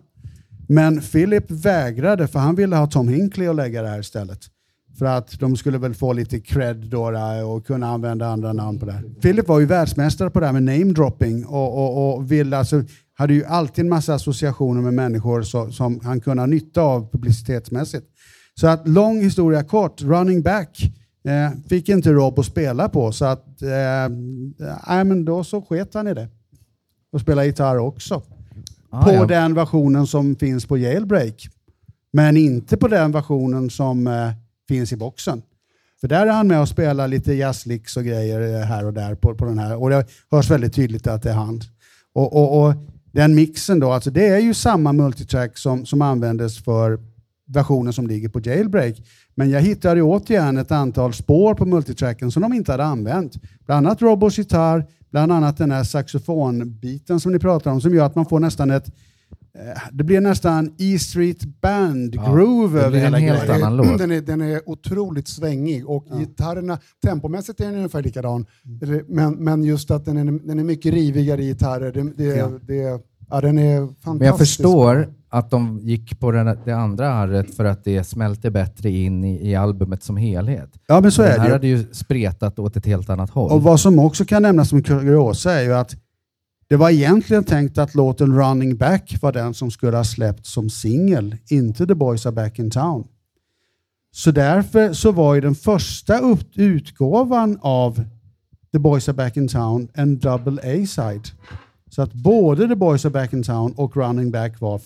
[0.68, 4.40] Men Philip vägrade för han ville ha Tom Hinkley att lägga det här istället.
[5.00, 8.80] För att de skulle väl få lite cred då eh, och kunna använda andra namn
[8.80, 8.92] på det.
[8.92, 9.04] Här.
[9.22, 13.34] Philip var ju världsmästare på det här med namedropping och, och, och ville alltså, hade
[13.34, 18.08] ju alltid en massa associationer med människor så, som han kunde ha nytta av publicitetsmässigt.
[18.60, 20.92] Så att lång historia kort, running back
[21.26, 26.08] eh, fick inte Rob att spela på så att eh, men då så sket han
[26.08, 26.28] i det.
[27.12, 28.22] Och spelade gitarr också.
[28.92, 29.26] Ah, på ja.
[29.26, 31.48] den versionen som finns på Jailbreak.
[32.14, 34.32] Men inte på den versionen som eh,
[34.68, 35.42] finns i boxen.
[36.02, 39.16] För där är han med och spelar lite jazzlicks och grejer eh, här och där
[39.16, 39.82] på, på den här.
[39.82, 41.62] Och det hörs väldigt tydligt att det är han.
[42.14, 42.74] Och, och, och
[43.12, 47.00] den mixen då, alltså det är ju samma multitrack som, som användes för
[47.48, 48.96] versionen som ligger på Jailbreak.
[49.42, 53.42] Men jag hittade återigen ett antal spår på multitracken som de inte hade använt.
[53.66, 58.06] Bland annat Robos gitarr, bland annat den här saxofonbiten som ni pratar om som gör
[58.06, 58.88] att man får nästan ett
[59.56, 63.64] eh, det blir nästan E Street Band-groove ja, över hela helt grejen.
[63.64, 63.98] Annan låt.
[63.98, 66.18] Den, är, den är otroligt svängig och ja.
[66.18, 68.46] gitarrerna, tempomässigt är den ungefär likadan.
[68.84, 69.06] Mm.
[69.08, 71.92] Men, men just att den är, den är mycket rivigare i gitarrer.
[71.92, 72.52] Det, det, ja.
[72.62, 74.06] det, ja, den är fantastisk.
[74.06, 78.50] Men jag förstår att de gick på den, det andra arret för att det smälter
[78.50, 80.70] bättre in i, i albumet som helhet.
[80.88, 81.42] Ja, men så är det.
[81.42, 83.52] här hade ju spretat åt ett helt annat håll.
[83.52, 85.96] Och vad som också kan nämnas som kuriosa är ju att
[86.70, 90.70] det var egentligen tänkt att låten Running Back var den som skulle ha släppts som
[90.70, 93.08] singel, inte The Boys Are Back In Town.
[94.12, 96.20] Så därför så var ju den första
[96.56, 98.04] utgåvan av
[98.72, 101.28] The Boys Are Back In Town en double A-side.
[101.90, 104.82] Så att både The Boys Are Back In Town och Running Back var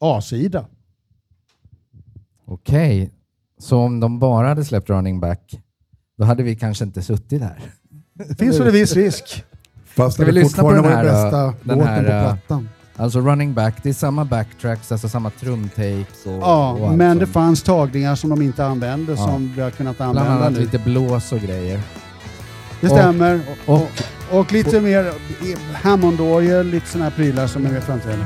[0.00, 0.66] A-sida.
[2.44, 3.10] Okej, okay.
[3.58, 5.60] så om de bara hade släppt Running Back,
[6.18, 7.60] då hade vi kanske inte suttit här.
[8.38, 9.44] Finns det en viss risk.
[9.84, 12.68] Fast Ska vi lyssna på den här, bästa den här, på plattan.
[12.96, 16.26] Alltså running back, det är samma backtracks, alltså samma trumtakes.
[16.26, 19.18] Och, ja, och men det fanns tagningar som de inte använde ja.
[19.18, 20.60] som vi har kunnat använda Bland annat nu.
[20.60, 21.80] lite blås och grejer.
[22.80, 23.40] Det stämmer.
[23.66, 23.82] Och, och,
[24.30, 25.12] och, och lite mer
[25.74, 28.24] Hammond-orgel, lite sådana här prylar som är framträdande.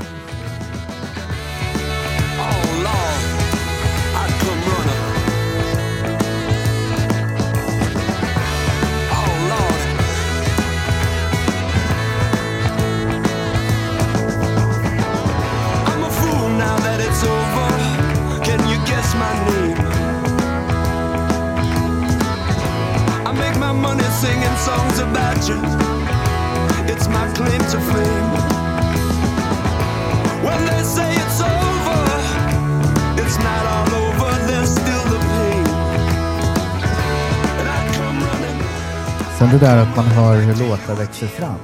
[39.45, 41.61] Sen det där att man hör hur låtar växer fram.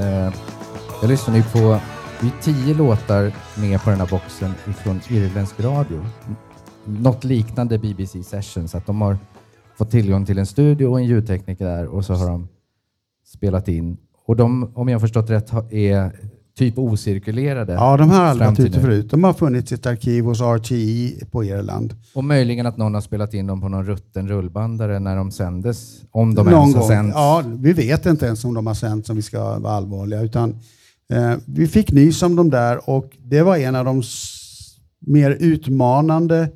[0.00, 0.34] Eh,
[1.00, 1.80] jag lyssnar ju på,
[2.20, 6.04] det är tio låtar med på den här boxen ifrån irländsk radio.
[6.84, 9.18] Något liknande BBC Sessions, att de har
[9.78, 12.48] fått tillgång till en studio och en ljudtekniker där och så har de
[13.24, 13.96] spelat in.
[14.24, 16.12] Och de, om jag förstått rätt, är
[16.58, 17.72] typ ocirkulerade.
[17.72, 19.10] Ja, de har aldrig varit ute förut.
[19.10, 21.94] De har funnits i ett arkiv hos RTI på Irland.
[22.14, 26.02] Och möjligen att någon har spelat in dem på någon rutten rullbandare när de sändes.
[26.10, 27.08] Om de någon ens har gång.
[27.08, 30.20] Ja, vi vet inte ens om de har sänts om vi ska vara allvarliga.
[30.20, 30.50] Utan,
[31.12, 34.02] eh, vi fick nys om dem där och det var en av de
[35.06, 36.48] mer utmanande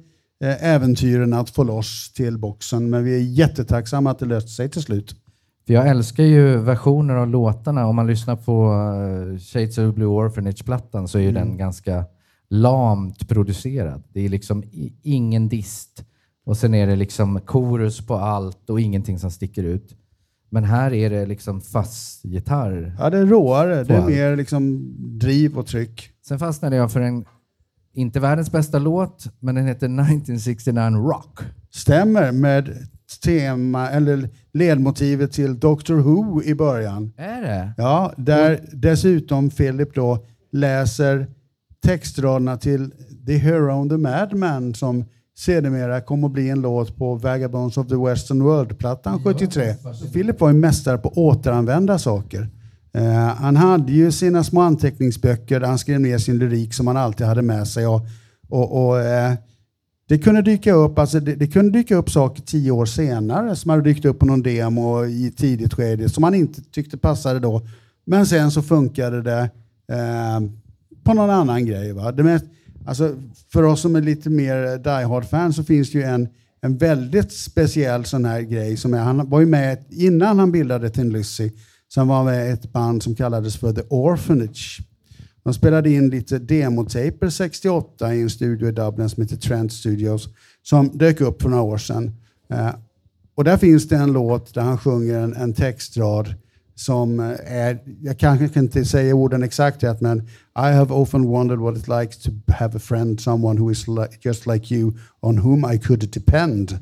[0.45, 2.91] eh, äventyren att få loss till boxen.
[2.91, 5.15] Men vi är jättetacksamma att det löste sig till slut.
[5.69, 7.87] För jag älskar ju versioner av låtarna.
[7.87, 11.35] Om man lyssnar på uh, Shades of Blue Orphanage-plattan så är mm.
[11.35, 12.05] den ganska
[12.51, 14.03] lamt producerad.
[14.13, 14.65] Det är liksom
[15.03, 16.05] ingen dist
[16.45, 19.97] och sen är det liksom korus på allt och ingenting som sticker ut.
[20.51, 22.97] Men här är det liksom fast gitarr.
[22.99, 23.85] Ja, det är råare.
[23.85, 26.11] Det är mer liksom driv och tryck.
[26.27, 27.25] Sen fastnade jag för en,
[27.95, 31.41] inte världens bästa låt, men den heter 1969 Rock.
[31.71, 37.13] Stämmer, med tema, eller ledmotivet till Doctor Who i början.
[37.17, 37.73] Är det?
[37.77, 41.27] Ja, där dessutom Philip då läser
[41.85, 42.91] textraderna till
[43.27, 45.05] The Hero and the Madman som
[45.39, 49.75] sedermera kom att bli en låt på Vagabonds of the Western World-plattan 73.
[50.13, 52.49] Philip var ju mästare på att återanvända saker.
[52.99, 56.97] Uh, han hade ju sina små anteckningsböcker där han skrev ner sin lyrik som han
[56.97, 57.87] alltid hade med sig.
[57.87, 58.01] Och,
[58.49, 59.35] och, och uh,
[60.09, 63.71] det kunde dyka upp, alltså det, det, kunde dyka upp saker tio år senare som
[63.71, 67.63] hade dykt upp på någon demo i tidigt skede som man inte tyckte passade då.
[68.05, 69.51] Men sen så funkade det
[69.93, 70.41] eh,
[71.05, 71.93] på någon annan grej.
[71.93, 72.13] Va?
[72.13, 72.45] Det mest,
[72.87, 73.17] alltså,
[73.53, 76.29] för oss som är lite mer Die Hard-fans så finns det ju en,
[76.61, 78.77] en väldigt speciell sån här grej.
[78.77, 81.51] Som är, han var ju med innan han bildade Tin Lizzy,
[81.89, 84.81] så han var med i ett band som kallades för The Orphanage.
[85.49, 90.29] De spelade in lite demotaper 68 i en studio i Dublin som heter Trent Studios
[90.63, 92.13] som dök upp för några år sedan.
[92.51, 92.71] Eh,
[93.35, 96.35] och där finns det en låt där han sjunger en, en textrad
[96.75, 100.19] som eh, är, jag kanske inte säger orden exakt rätt, men
[100.57, 104.07] I have often wondered what it likes to have a friend, someone who is li
[104.21, 106.73] just like you, on whom I could depend.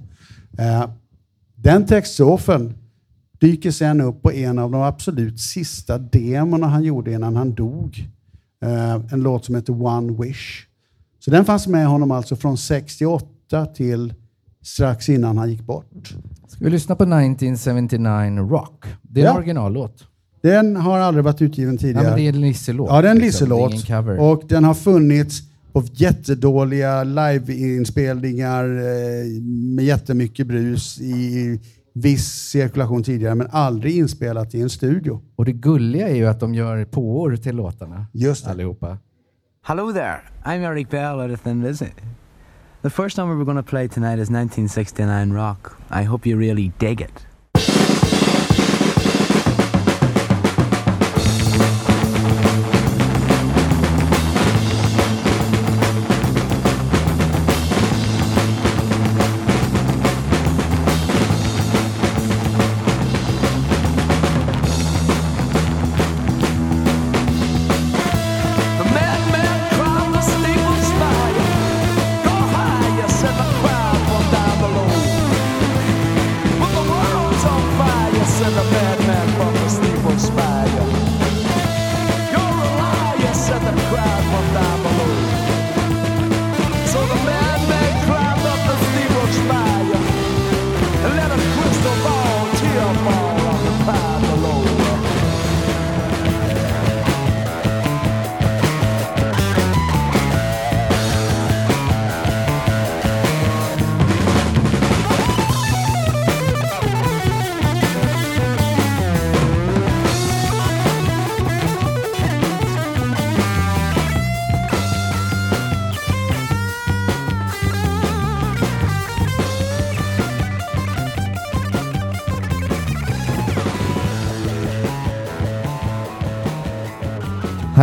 [0.61, 0.91] Uh,
[1.55, 2.75] den textstrofen
[3.41, 8.09] dyker sen upp på en av de absolut sista demorna han gjorde innan han dog.
[8.67, 10.67] Uh, en låt som heter One Wish.
[11.25, 14.15] Så den fanns med honom alltså från 68 till
[14.63, 16.15] strax innan han gick bort.
[16.49, 18.85] Ska vi lyssna på 1979 Rock?
[19.03, 19.37] Det är en Ja.
[19.39, 20.05] originallåt.
[20.43, 22.05] Den har aldrig varit utgiven Ja, tidigare.
[22.05, 22.91] men det är en Lisse-låt.
[22.91, 23.49] Ja, det är en liksom.
[23.49, 23.87] Lisse-låt.
[23.87, 24.19] cover.
[24.21, 25.41] Och den har funnits
[25.73, 29.43] på jättedåliga liveinspelningar eh,
[29.75, 31.61] med jättemycket brus i
[31.97, 35.23] viss cirkulation tidigare, men aldrig inspelat i en studio.
[35.37, 38.07] Och det gulliga är ju att de gör påor till låtarna.
[38.13, 38.51] Just det.
[38.51, 38.99] Allihopa.
[39.63, 41.91] Hello there, I'm Eric Bell out of Thin Lizzy.
[42.83, 45.77] The first number we're going to play tonight is 1969 Rock.
[45.91, 47.26] I hope you really dig it.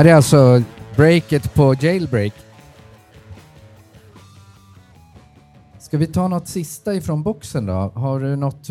[0.03, 0.63] Här är alltså
[0.95, 2.33] breaket på Jailbreak.
[5.79, 7.73] Ska vi ta något sista ifrån boxen då?
[7.95, 8.69] Har du något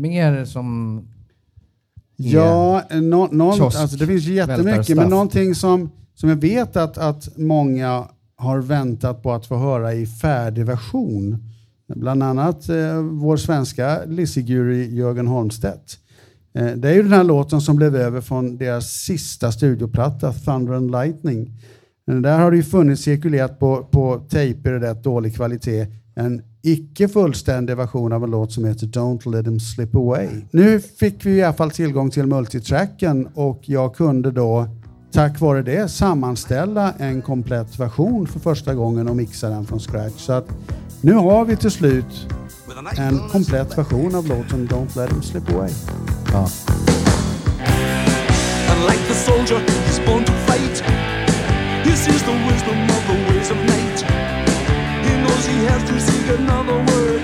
[0.00, 1.02] mer som...
[2.16, 6.98] Ja, någon, Kiosk, alltså det finns ju jättemycket, men någonting som, som jag vet att,
[6.98, 11.44] att många har väntat på att få höra i färdig version.
[11.86, 15.98] Bland annat eh, vår svenska Lizzie-guru Jörgen Holmstedt.
[16.56, 20.74] Eh, det är ju den här låten som blev över från deras sista studioplatta, Thunder
[20.74, 21.50] and Lightning.
[22.06, 26.42] Men där har det ju funnits cirkulerat på, på tejper i rätt dålig kvalitet en
[26.62, 30.28] icke fullständig version av en låt som heter Don't Let Them Slip Away.
[30.50, 34.68] Nu fick vi i alla fall tillgång till multitracken och jag kunde då
[35.12, 40.20] tack vare det sammanställa en komplett version för första gången och mixa den från scratch.
[40.20, 40.48] Så att
[41.00, 42.28] nu har vi till slut
[42.98, 45.70] en komplett version av låten Don't Let Them Slip Away.
[46.36, 46.44] Ja.
[48.70, 50.76] And like the soldier, he's born to fight.
[51.86, 53.98] He sees the wisdom of the ways of night.
[55.06, 57.15] He knows he has to seek another word.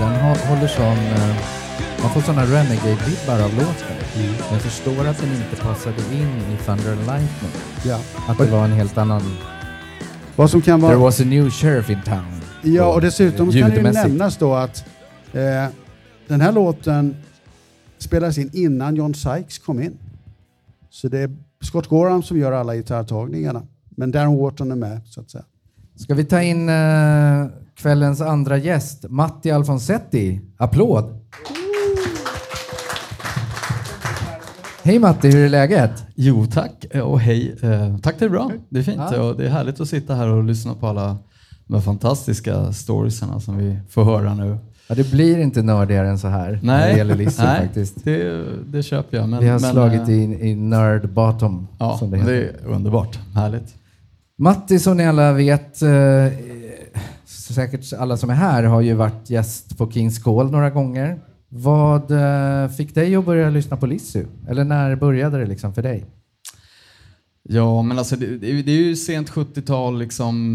[0.00, 0.96] Den, håller sån...
[0.96, 1.36] eh,
[2.02, 3.96] Man får såna Renegade-vibbar av låten.
[4.52, 7.50] Jag förstår att den inte passade in i Thunder and Lightning.
[7.84, 8.00] Ja.
[8.28, 9.22] Att det var en helt annan...
[10.36, 10.98] Vad som kan There vara...
[10.98, 12.40] was a new sheriff in town.
[12.62, 14.84] Ja, och dessutom kan det ju nämnas då att
[15.32, 15.66] eh,
[16.28, 17.16] den här låten
[17.98, 19.98] spelades in innan John Sykes kom in.
[20.90, 23.62] Så det är Scott Gorham som gör alla gitarrtagningarna.
[23.88, 25.44] Men Darren Wharton är med, så att säga.
[26.00, 30.40] Ska vi ta in eh, kvällens andra gäst, Matti Alfonsetti.
[30.56, 31.20] Applåd!
[34.82, 35.90] Hej Matti, hur är läget?
[36.14, 37.56] Jo tack och hej.
[37.62, 38.50] Eh, tack det är bra.
[38.68, 39.22] Det är fint Ja.
[39.22, 41.16] och det är härligt att sitta här och lyssna på alla
[41.66, 44.58] de här fantastiska storiesarna som vi får höra nu.
[44.88, 48.04] Ja, det blir inte nördigare än så här när det Nej, gäller Lizzy nej faktiskt.
[48.04, 49.28] det, det köper jag.
[49.28, 53.18] Men, Vi har men, slagit eh, i, i nerd bottom, Ja, det det, är underbart.
[53.34, 53.74] Härligt.
[54.40, 56.26] Matti, som ni alla vet, eh,
[57.24, 61.20] säkert alla som är här, har ju varit gäst på Kings Call några gånger.
[61.48, 64.24] Vad eh, fick dig att börja lyssna på Lizzy?
[64.48, 66.06] Eller när började det liksom för dig?
[67.42, 70.52] Ja, men alltså det, det, det är ju sent 70-tal liksom.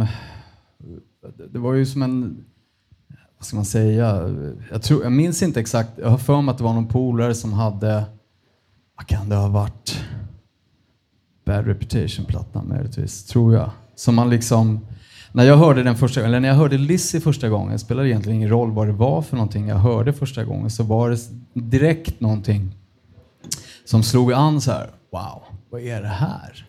[1.38, 2.38] Det- Det var ju som en,
[3.38, 4.34] vad ska man säga?
[4.72, 5.90] Jag, tror, jag minns inte exakt.
[5.98, 8.04] Jag har för mig att det var någon polare som hade,
[8.98, 10.00] vad kan det ha varit?
[11.46, 13.72] Bad Reputation-plattan möjligtvis, tror jag.
[13.96, 14.88] Som man liksom,
[15.32, 18.38] när jag hörde den första gången, eller när jag hörde Lizzie första gången, spelade egentligen
[18.38, 21.20] ingen roll vad det var för någonting jag hörde första gången, så var det
[21.54, 22.76] direkt någonting
[23.86, 24.89] som slog an så här.
[25.12, 26.68] Wow, vad är det här?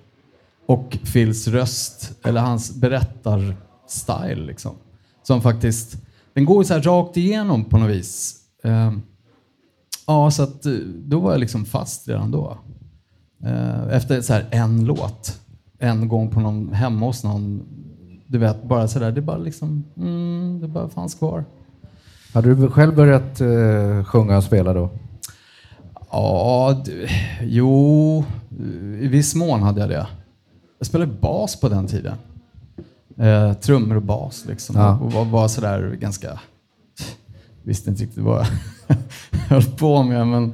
[0.66, 4.74] Och Phils röst, eller hans berättarstil liksom.
[5.22, 5.96] Som faktiskt,
[6.34, 8.36] den går så här rakt igenom på något vis.
[8.64, 9.02] Ehm,
[10.06, 12.58] ja, så att eh, då var jag liksom fast redan då.
[13.46, 15.40] Eh, efter så här en låt,
[15.78, 17.62] en gång på någon, hemma hos någon,
[18.26, 21.44] du vet, bara sådär, det bara liksom, mm, det bara fanns kvar.
[22.32, 24.90] Hade du själv börjat eh, sjunga och spela då?
[26.10, 27.06] Ja, du,
[27.42, 28.24] jo,
[29.00, 30.06] i viss mån hade jag det.
[30.78, 32.14] Jag spelade bas på den tiden.
[33.16, 34.76] Eh, trummor och bas liksom.
[34.76, 34.98] Ja.
[34.98, 36.40] Och var, var sådär ganska...
[37.62, 38.46] Visste inte riktigt vad
[38.86, 38.96] jag
[39.48, 40.52] höll på med, men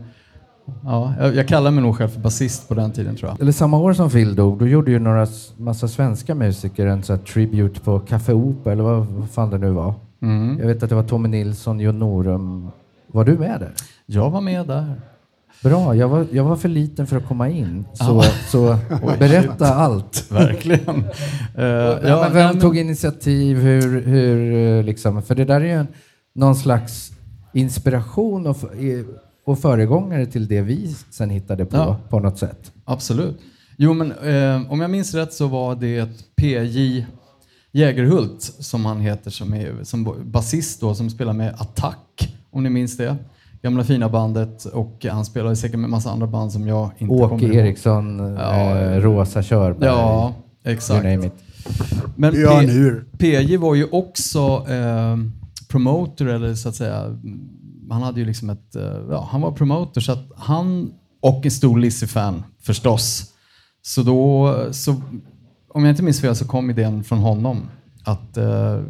[0.85, 3.41] ja, jag, jag kallar mig nog själv för basist på den tiden tror jag.
[3.41, 7.19] Eller samma år som Phil dog, då gjorde ju några massa svenska musiker en sån
[7.19, 9.95] tribute på Café Opera, eller vad, vad fan det nu var.
[10.23, 10.59] Mm.
[10.59, 12.69] Jag vet att det var Tommy Nilsson, Jon Norum.
[13.13, 13.73] Var du med där?
[14.07, 14.95] Jag var med där.
[15.63, 17.85] Bra, jag var, jag var för liten för att komma in.
[17.93, 18.23] Så, Ah.
[18.49, 18.77] så
[19.19, 20.27] berätta allt.
[20.31, 21.05] Verkligen.
[21.57, 23.57] Eh, Ja, vem men- tog initiativ?
[23.59, 25.87] Hur, hur, eh, liksom, för det där är ju en,
[26.35, 27.13] någon slags
[27.53, 28.57] inspiration och,
[29.45, 31.97] och föregångare till det vi sen hittade på, Ja.
[32.09, 32.73] på något sätt.
[32.85, 33.39] Absolut.
[33.77, 37.07] Jo, men eh, om jag minns rätt så var det PJ
[37.73, 42.71] Jägerhult, som han heter, som är som basist då, som spelar med Attack, om ni
[42.71, 43.17] minns det.
[43.63, 47.29] Gamla fina bandet och han spelar säkert med massa andra band som jag inte Åke
[47.29, 47.55] kommer ihåg.
[47.55, 50.35] Eriksson, Ja, eh, Rosa Körberg, Ja,
[50.65, 51.05] exakt.
[52.17, 53.01] Men P-.
[53.19, 55.17] PJ var ju också eh,
[55.69, 57.19] promoter, eller så att säga,
[57.93, 61.51] han hade ju liksom ett, eh, ja, han var promoter så att han, och en
[61.51, 63.25] stor Lizzy-fan förstås.
[63.83, 64.93] Så då, så,
[65.69, 67.61] om jag inte minns fel så kom idén från honom
[68.05, 68.45] att eh,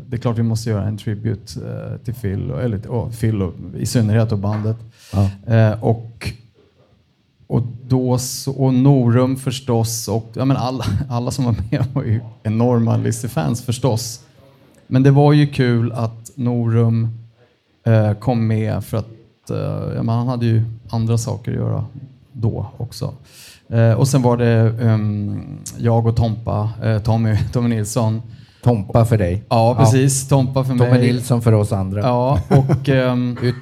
[0.08, 3.42] det är klart vi måste göra en tribute eh, till Phil, och- eller och Phil
[3.42, 4.76] och, i synnerhet och bandet.
[5.12, 5.54] Ja.
[5.54, 6.32] Eh, och
[7.46, 12.02] och, då så, och Norum förstås och ja, men alla, alla som var med var
[12.02, 14.20] ju enorma Lizzy-fans förstås.
[14.86, 17.08] Men det var ju kul att Norum
[17.84, 21.84] eh, kom med för att eh, ja, han hade ju andra saker att göra
[22.32, 23.14] då också.
[23.68, 26.70] Eh, och sen var det ehm, jag och Tompa,
[27.04, 28.22] Tommy, Tommy Nilsson.
[28.62, 29.44] Tompa för dig.
[29.48, 30.28] Ja, precis.
[30.28, 31.00] Tompa för Tommy mig.
[31.00, 32.00] Nilsson för oss andra.
[32.00, 32.88] Ja, och...
[33.42, 33.54] Ut.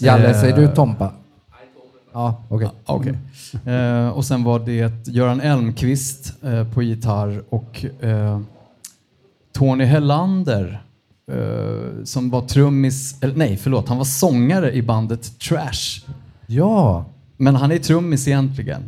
[0.00, 1.12] Jalle, säger du Tompa?
[2.12, 2.68] Ja, okej.
[2.86, 3.14] Ja, Okej.
[3.74, 8.40] Eh, och sen var det Göran Elmqvist eh, på gitarr och eh,
[9.52, 10.82] Tony Hellander
[11.32, 16.04] eh, som var trummis, eller nej förlåt, han var sångare i bandet Trash.
[16.46, 17.04] Ja,
[17.36, 18.82] Men han är trummis egentligen.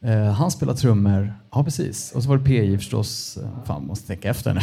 [0.00, 2.12] Eh, han spelar trummor, ja precis.
[2.14, 3.38] Och så var det PJ förstås.
[3.42, 4.60] Eh, Fan, måste tänka efter nu.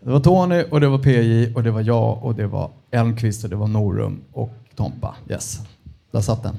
[0.00, 3.44] Det var Tony och det var PJ och det var jag och det var Elmqvist
[3.44, 5.14] och det var Norum och Tompa.
[5.30, 5.60] Yes,
[6.10, 6.54] där satt den.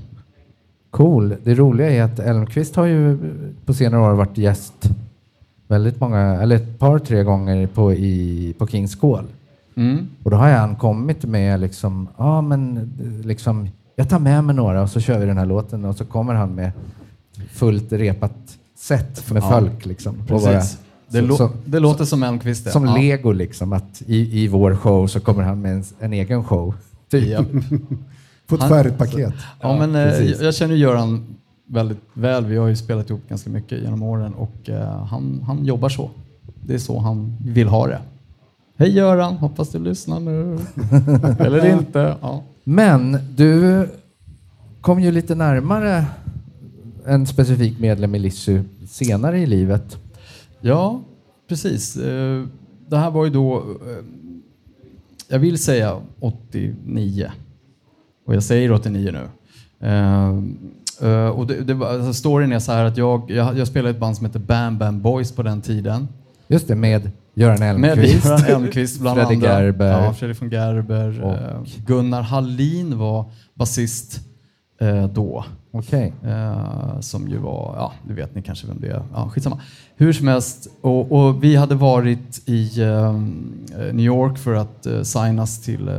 [0.92, 1.36] cool.
[1.44, 3.18] Det roliga är att Elmqvist har ju
[3.66, 4.90] på senare år varit gäst
[5.68, 9.26] väldigt många, eller ett par, tre gånger på, i, på Kings Call.
[9.80, 10.08] Mm.
[10.24, 14.56] Och då har han kommit med liksom, ja men eh, liksom, jag tar med mig
[14.56, 16.72] några och så kör vi den här låten och så kommer han med
[17.52, 18.34] fullt repat
[18.78, 20.16] set med Ja, folk liksom.
[20.28, 20.78] Precis.
[21.10, 22.72] det, så- så- det låter som Elmqvist det.
[22.72, 22.96] Som ja.
[22.98, 26.74] lego liksom, att i, i vår show så kommer han med en, en egen show.
[27.12, 27.28] Typ.
[27.30, 27.44] Ja.
[28.48, 29.34] Få ett färdigt paket.
[29.62, 31.26] Ja, men eh, jag känner Göran
[31.68, 32.46] väldigt väl.
[32.46, 36.10] Vi har ju spelat ihop ganska mycket genom åren och eh, han, han jobbar så.
[36.66, 38.00] Det är så han vill ha det.
[38.80, 40.58] Hej Göran, hoppas du lyssnar nu.
[41.46, 42.16] Eller inte.
[42.22, 42.44] Ja.
[42.64, 43.88] Men du
[44.82, 46.06] kom ju lite närmare
[47.06, 49.98] en specifik medlem i Lissy senare i livet.
[50.62, 51.02] Ja,
[51.50, 51.98] precis.
[51.98, 52.46] Eh,
[52.90, 54.06] Det här var ju då, eh,
[55.28, 57.32] jag vill säga 89.
[58.26, 59.28] Och jag säger 89 nu.
[59.88, 63.94] Eh, Och det, det alltså storyn är så här att jag, jag, jag spelade i
[63.94, 66.08] ett band som hette Bam Bam Boys på den tiden.
[66.48, 68.26] Just det, med Göran Med Elmqvist.
[68.26, 69.62] Göran Elmqvist bland Fredrik andra.
[69.64, 70.04] Gerber.
[70.04, 71.22] Ja, Fredrik von Gerber.
[71.24, 74.20] Och- Eh, Gunnar Hallin var basist
[74.82, 75.46] eh, då.
[75.72, 76.14] Okej.
[76.26, 79.02] Eh, som ju var, ja, det vet ni kanske vem det är.
[79.14, 79.60] Ja, skitsamma.
[79.96, 83.14] Hur som helst, och, och vi hade varit i eh,
[83.94, 85.96] New York för att eh, signas till, eh,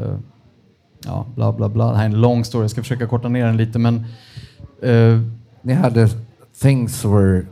[1.06, 1.90] ja, bla bla bla.
[1.90, 4.04] Det här är en lång story, jag ska försöka korta ner den lite, men
[4.82, 5.20] eh,
[5.62, 6.08] Ni hade
[6.62, 7.46] Things Were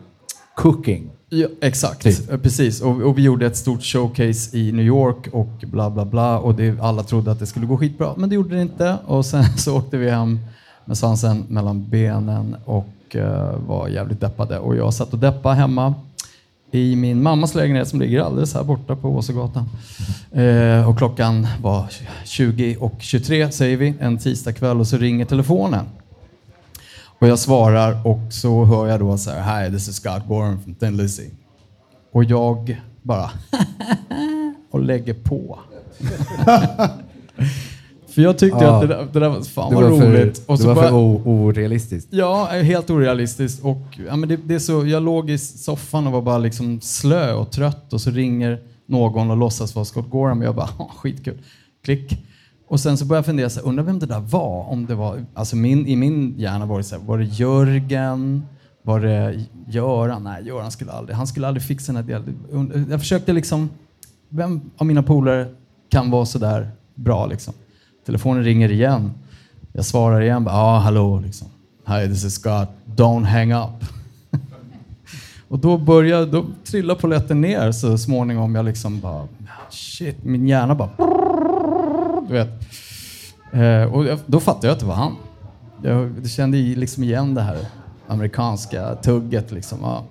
[0.56, 1.10] Cooking.
[1.30, 2.42] Ja, exakt, Typ.
[2.42, 2.80] Precis.
[2.80, 6.38] Och, och vi gjorde ett stort showcase i New York och bla bla bla.
[6.38, 8.96] Och det, alla trodde att det skulle gå skitbra, men det gjorde det inte.
[9.06, 10.38] Och sen så åkte vi hem
[10.84, 14.58] med svansen mellan benen och eh, var jävligt deppade.
[14.58, 15.94] Och jag satt och deppade hemma
[16.70, 19.68] i min mammas lägenhet som ligger alldeles här borta på Åsögatan.
[20.32, 21.86] Eh, och klockan var
[22.24, 25.84] 20 och 23 säger vi, en tisdagkväll och så ringer telefonen.
[27.20, 30.60] Och jag svarar och så hör jag då så här, Hi, this is Scott Gorham
[30.62, 31.26] from Thin Lizzy.
[32.12, 33.30] Och jag bara
[34.70, 35.58] och lägger på.
[38.08, 38.74] för jag tyckte Ja.
[38.74, 40.42] att det där, det där var fan Det vad var för, roligt.
[40.46, 40.96] Och det så var bara- för
[41.28, 42.08] orealistiskt.
[42.12, 43.62] Ja, helt orealistiskt.
[43.64, 46.80] Och, ja, men det, det är så, jag låg i soffan och var bara liksom
[46.80, 50.68] slö och trött och så ringer någon och låtsas vara Scott Gorham och jag bara,
[50.78, 51.38] "Ja, skitkul.
[51.84, 52.24] Klick.
[52.68, 54.68] Och sen så började jag fundera, så här, undrar vem det där var?
[54.70, 58.46] Om det var alltså min, I min hjärna var det så här, var det Jörgen?
[58.82, 60.24] Var det Göran?
[60.24, 62.86] Nej, Göran skulle aldrig, han skulle aldrig fixa den här delen.
[62.90, 63.70] Jag försökte liksom,
[64.28, 65.48] vem av mina polare
[65.88, 67.54] kan vara så där bra liksom?
[68.06, 69.12] Telefonen ringer igen.
[69.72, 71.48] Jag svarar igen, ja ja ah, hallå liksom.
[71.86, 73.84] Hi this is Scott, don't hang up.
[75.48, 80.48] och då börjar, då trillar polletten ner så småningom jag liksom bara, ah, shit, min
[80.48, 80.90] hjärna bara,
[82.28, 82.48] du vet.
[83.52, 85.16] Eh, och jag, då fattade jag att det var han.
[85.82, 87.58] Jag, kände liksom igen det här
[88.06, 89.78] amerikanska tugget liksom.
[89.82, 90.04] Ja.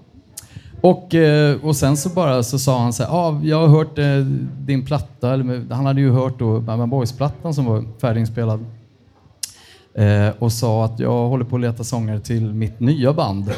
[0.82, 3.98] Och, eh, och sen så bara så sa han så här, ah, jag har hört
[3.98, 4.18] eh,
[4.60, 8.66] din platta, eller med- han hade ju hört då Bad Boys-plattan som var färdiginspelad.
[9.96, 13.52] Eh, och sa att jag håller på att leta sångare till mitt nya band.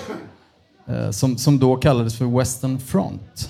[0.88, 3.49] Eh, som, som då kallades för Western Front.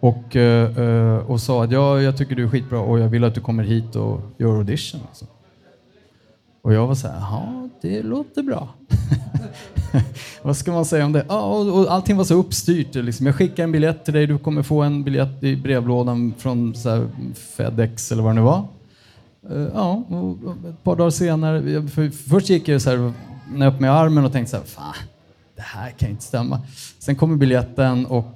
[0.00, 3.24] Och, eh, eh, och sa att ja, jag tycker du är skitbra och jag vill
[3.24, 5.00] att du kommer hit och gör audition.
[5.08, 5.24] Alltså.
[6.62, 8.68] Och jag var så här, ja, det låter bra.
[10.42, 11.24] Vad ska man säga om det?
[11.28, 12.94] Ja, och, och allting var så uppstyrt.
[12.94, 13.26] Liksom.
[13.26, 16.88] Jag skickar en biljett till dig, du kommer få en biljett i brevlådan från så
[16.90, 18.68] här, Fedex eller vad det nu var.
[19.50, 23.12] Eh, ja, och, och ett par dagar senare, jag- för, först gick jag så här,
[23.54, 24.94] när upp med armen och tänkte så här, fan,
[25.60, 26.60] det här kan inte stämma.
[26.98, 28.26] Sen kommer biljetten och,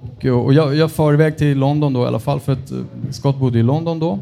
[0.44, 2.78] och jag, jag far iväg till London då i alla fall, för att eh,
[3.10, 4.18] Scott bodde i London då.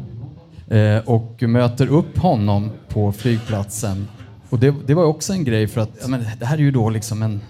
[0.75, 4.07] Eh, och möter upp honom på flygplatsen.
[4.49, 6.71] Och det, det var också en grej för att ja, men det här är ju
[6.71, 7.41] då liksom en,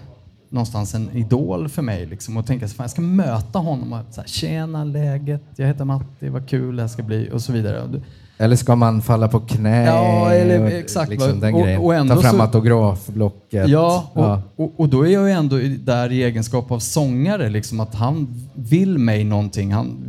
[0.48, 2.06] någonstans en idol för mig.
[2.06, 5.84] Liksom, och tänka att jag ska möta honom och så här, tjena läget, jag heter
[5.84, 8.00] Matti, vad kul det här ska bli och så vidare.
[8.38, 9.84] Eller ska man falla på knä?
[9.84, 11.10] Ja, eller och exakt.
[11.10, 11.80] Liksom den Och- grejen.
[11.80, 13.68] och ändå Ta fram så- autografblocket.
[13.68, 14.42] Ja, och, Ja.
[14.56, 18.42] Och, och då är jag ju ändå där i egenskap av sångare, liksom, att han
[18.54, 19.72] vill mig någonting.
[19.72, 20.04] Han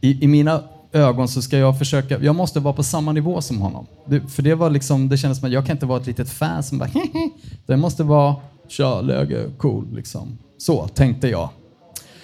[0.00, 0.62] i, I mina
[0.92, 3.86] ögon så ska jag försöka, jag måste vara på samma nivå som honom.
[4.06, 6.30] Det, för det var liksom, det kändes som att jag kan inte vara ett litet
[6.30, 6.90] fan som bara
[7.66, 8.36] Det måste vara,
[8.68, 10.38] tja, läge, cool, liksom.
[10.58, 11.48] Så tänkte jag.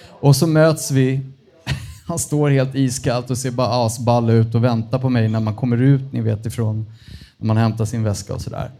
[0.09, 1.19] Och så möts vi.
[2.11, 5.55] Han står helt iskallt och ser bara asball ut och väntar på mig när man
[5.55, 6.85] kommer ut, ni vet ifrån,
[7.37, 8.71] när man hämtar sin väska och sådär.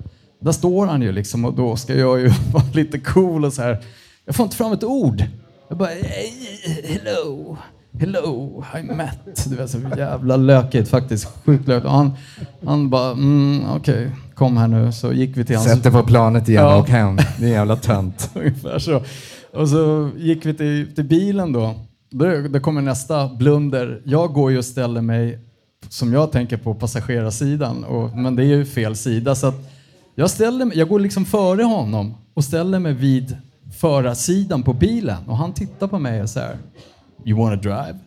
[0.41, 3.61] Där står han ju liksom och då ska jag ju vara lite cool och så
[3.61, 3.84] här.
[4.25, 5.23] Jag får inte fram ett ord.
[5.69, 6.32] Jag bara, "Hey,
[6.86, 7.57] hello,
[7.99, 9.45] hello, I'm Matt.
[9.49, 11.27] Du vet, så jävla lökigt faktiskt.
[11.45, 11.86] Sjukt lökigt.
[11.86, 12.11] Och han,
[12.65, 14.91] han bara, mm, okej, kom här nu.
[14.91, 15.67] Så gick vi till hans...
[15.69, 16.75] Sätt dig på planet igen Ja.
[16.75, 17.15] och hem.
[17.39, 18.29] Det är jävla tönt.
[18.36, 19.01] Ungefär så.
[19.53, 21.75] Och så gick vi till, till bilen då.
[22.49, 24.01] Det kommer nästa blunder.
[24.05, 25.39] Jag går ju och ställer mig,
[25.89, 27.84] som jag tänker på, passagerarsidan.
[27.84, 29.36] Och, men det är ju fel sida.
[29.36, 29.72] Så att
[30.16, 33.38] jag, ställer mig, jag går liksom före honom och ställer mig vid
[33.80, 35.28] förarsidan på bilen.
[35.28, 36.57] Och han tittar på mig och så här.
[37.26, 37.99] You wanna drive?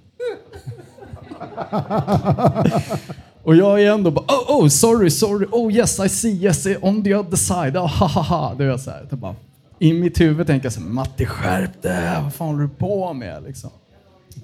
[3.45, 6.85] Och jag är ändå bara, oh, oh, sorry, sorry, oh yes, I see, yes, eh,
[6.85, 8.55] on the other side, oh, ha, ha, ha.
[8.55, 9.35] Det är så här, det bara,
[9.79, 13.13] I mitt huvud tänker jag så här, Matti skärp dig, vad fan håller du på
[13.13, 13.43] med?
[13.43, 13.71] Liksom.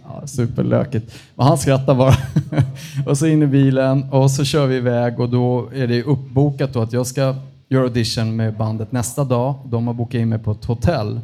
[0.05, 1.15] Ja, superlökigt.
[1.35, 2.15] Men han skrattar bara.
[3.07, 6.73] och så in i bilen och så kör vi iväg och då är det uppbokat
[6.73, 7.35] då att jag ska
[7.69, 9.55] göra audition med bandet nästa dag.
[9.65, 11.21] De har bokat in mig på ett hotell.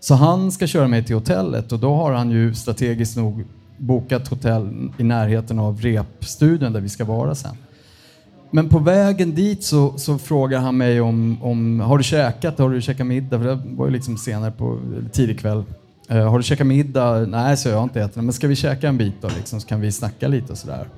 [0.00, 3.44] Så han ska köra mig till hotellet och då har han ju strategiskt nog
[3.78, 7.56] bokat hotell i närheten av repstudion där vi ska vara sen.
[8.50, 12.70] Men på vägen dit så, så frågar han mig om, om har du käkat, har
[12.70, 13.38] du käkat middag?
[13.38, 14.78] För det var ju liksom senare på
[15.12, 15.64] tidig kväll.
[16.08, 17.26] Eh, har du käkat middag?
[17.26, 18.16] Nej, så jag har inte ätit.
[18.16, 20.88] Men ska vi käka en bit då liksom, så kan vi snacka lite och sådär.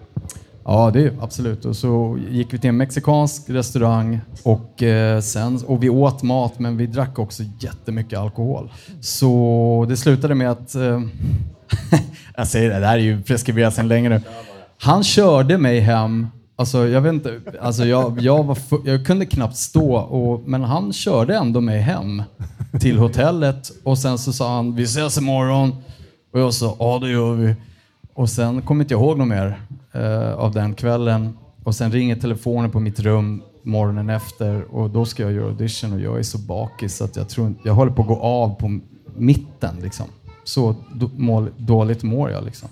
[0.65, 1.65] Ja, det är absolut.
[1.65, 6.59] Och så gick vi till en mexikansk restaurang och, eh, sen, och vi åt mat
[6.59, 8.73] men vi drack också jättemycket alkohol.
[9.01, 10.75] Så det slutade med att...
[10.75, 11.01] Eh,
[12.37, 14.21] jag säger det, det här är ju preskriberat sedan länge nu.
[14.79, 16.27] Han körde mig hem
[16.61, 17.41] Alltså, jag vet inte.
[17.61, 22.23] Alltså, jag, jag, var jag kunde knappt stå, och, men han körde ändå mig hem
[22.81, 23.71] till hotellet.
[23.83, 25.73] Och sen så sa han, vi ses imorgon.
[26.33, 27.55] Och jag sa, ja det gör vi.
[28.15, 29.61] Och sen kommer inte jag ihåg något mer
[29.93, 31.39] eh, av den kvällen.
[31.65, 35.93] Och sen ringer telefonen på mitt rum morgonen efter och då ska jag göra audition
[35.93, 38.55] och jag är så bakis så att jag tror jag håller på att gå av
[38.55, 38.81] på
[39.17, 40.07] mitten liksom.
[40.45, 40.75] Så
[41.57, 42.69] dåligt mår jag liksom.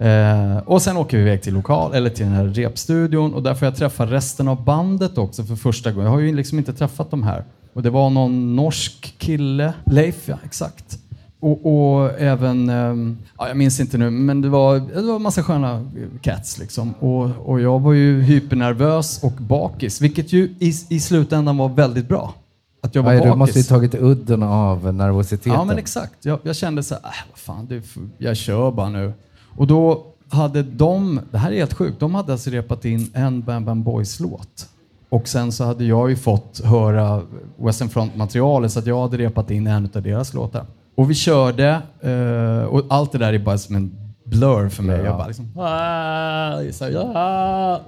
[0.00, 3.54] Eh, och sen åker vi iväg till lokal, eller till den här repstudion och där
[3.54, 6.06] får jag träffa resten av bandet också för första gången.
[6.06, 7.44] Jag har ju liksom inte träffat dem här.
[7.72, 10.98] Och det var någon norsk kille, Leif, ja exakt.
[11.40, 15.22] Och, och även, ehm, ja, jag minns inte nu, men det var, det var en
[15.22, 15.90] massa sköna
[16.20, 16.94] cats liksom.
[16.98, 22.08] Och, och jag var ju hypernervös och bakis, vilket ju i, i slutändan var väldigt
[22.08, 22.34] bra.
[22.82, 23.32] Att jag var Aj, bakis.
[23.32, 25.52] du måste ju tagit udden av nervositeten.
[25.52, 26.24] Ja, men exakt.
[26.24, 27.82] Jag, jag kände så här, äh, vad fan, det
[28.18, 29.12] jag kör bara nu.
[29.56, 33.42] Och då hade de, det här är helt sjukt, de hade alltså repat in en
[33.42, 34.68] Bam Bam Boys-låt.
[35.08, 37.22] Och sen så hade jag ju fått höra
[37.56, 40.66] Western Front-materialet så att jag hade repat in en av deras låtar.
[40.94, 41.68] Och vi körde,
[42.00, 43.92] eh, och allt det där är bara som en
[44.24, 45.00] blur för mig.
[45.00, 47.80] Jag bara liksom, "Ah", så här, "Ah",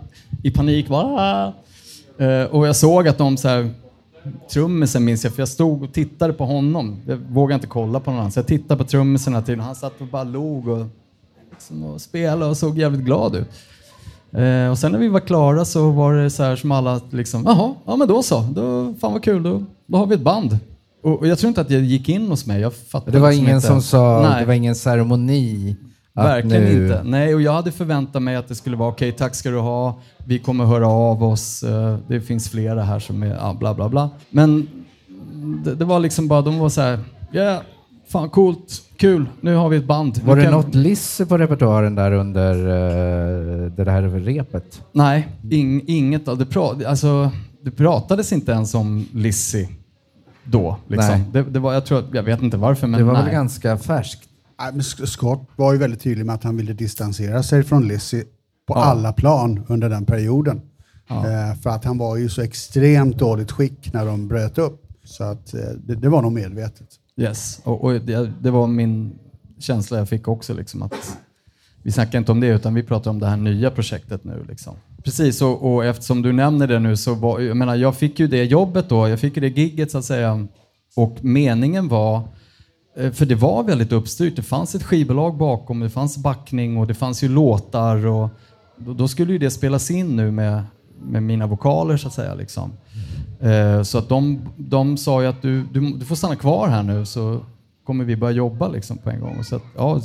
[0.43, 0.89] i panik.
[0.89, 1.53] bara, "Ah".
[2.25, 3.71] Eh, och jag såg att de så här,
[4.53, 6.97] trummisen minns jag, för jag stod och tittade på honom.
[7.07, 9.61] Jag vågade inte kolla på någon annan, så jag tittade på trummisen hela tiden.
[9.61, 10.87] Han satt och bara log och,
[11.71, 13.49] liksom, och spelade och såg jävligt glad ut.
[14.33, 17.43] Eh, och sen när vi var klara så var det så här som alla liksom,
[17.47, 20.59] jaha, ja men då så, då, fan vad kul, då, då har vi ett band.
[21.03, 23.29] Och, och jag tror inte att det gick in hos mig, jag fattade Det var
[23.29, 23.67] liksom ingen inte.
[23.69, 24.41] som sa, Nej.
[24.41, 25.77] det var ingen ceremoni.
[26.15, 27.03] Verkligen nu- inte.
[27.05, 30.01] Nej, och jag hade förväntat mig att det skulle vara okej, tack ska du ha,
[30.27, 33.89] vi kommer höra av oss, eh, det finns flera här som är, ja, bla bla
[33.89, 34.11] bla.
[34.31, 34.69] Men
[35.65, 36.99] det, det var liksom bara, de var så här,
[37.33, 37.63] ja,
[38.13, 40.19] fan coolt, kul, nu har vi ett band.
[40.25, 44.83] Var Nu det kan- något Lisse på repertoaren där under eh, det här repet?
[44.93, 46.47] Nej, ing, inget av det.
[46.47, 47.31] Pra, alltså,
[47.65, 49.69] det pratades inte ens om Lizzie
[50.45, 50.77] då.
[50.89, 51.09] Liksom.
[51.11, 51.25] Nej.
[51.33, 53.23] Det, det var, jag, tror, jag vet inte varför, men det var nej.
[53.23, 54.29] väl ganska färskt?
[55.05, 58.25] Scott var ju väldigt tydlig med att han ville distansera sig från Lizzie
[58.69, 58.85] på Ja.
[58.85, 60.61] alla plan under den perioden.
[61.09, 61.17] Ja.
[61.17, 64.83] Eh, för att han var ju så extremt dåligt skick när de bröt upp.
[65.05, 66.89] Så att, eh, det, det var nog medvetet.
[67.23, 69.19] Yes, och, och det, det var min
[69.59, 70.55] känsla jag fick också.
[70.55, 71.19] Liksom, att
[71.83, 74.45] vi snackar inte om det, utan vi pratar om det här nya projektet nu.
[74.49, 74.77] Liksom.
[75.05, 78.27] Precis, och, och eftersom du nämner det nu så var, jag menar, jag fick ju
[78.27, 80.47] det jobbet då, jag fick ju det gigget så att säga.
[80.97, 82.23] Och meningen var,
[82.97, 86.87] eh, för det var väldigt uppstyrt, det fanns ett skivbolag bakom, det fanns backning och
[86.87, 88.29] det fanns ju låtar och
[88.77, 90.63] då, då skulle ju det spelas in nu med,
[91.03, 92.35] med mina vokaler så att säga.
[92.35, 92.73] Liksom.
[93.43, 96.83] Eh, så att de, de sa ju att du, du, du får stanna kvar här
[96.83, 97.41] nu så
[97.87, 99.39] kommer vi börja jobba liksom på en gång.
[99.39, 100.01] Och så att, ja,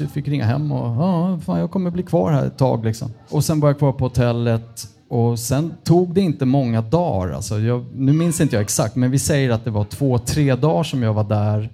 [0.00, 2.84] vi fick ringa hem och ja, fan, jag kommer bli kvar här ett tag.
[2.84, 3.10] Liksom.
[3.28, 7.32] Och sen var jag kvar på hotellet och sen tog det inte många dagar.
[7.32, 10.54] Alltså, jag, nu minns inte jag exakt, men vi säger att det var två, tre
[10.54, 11.70] dagar som jag var där.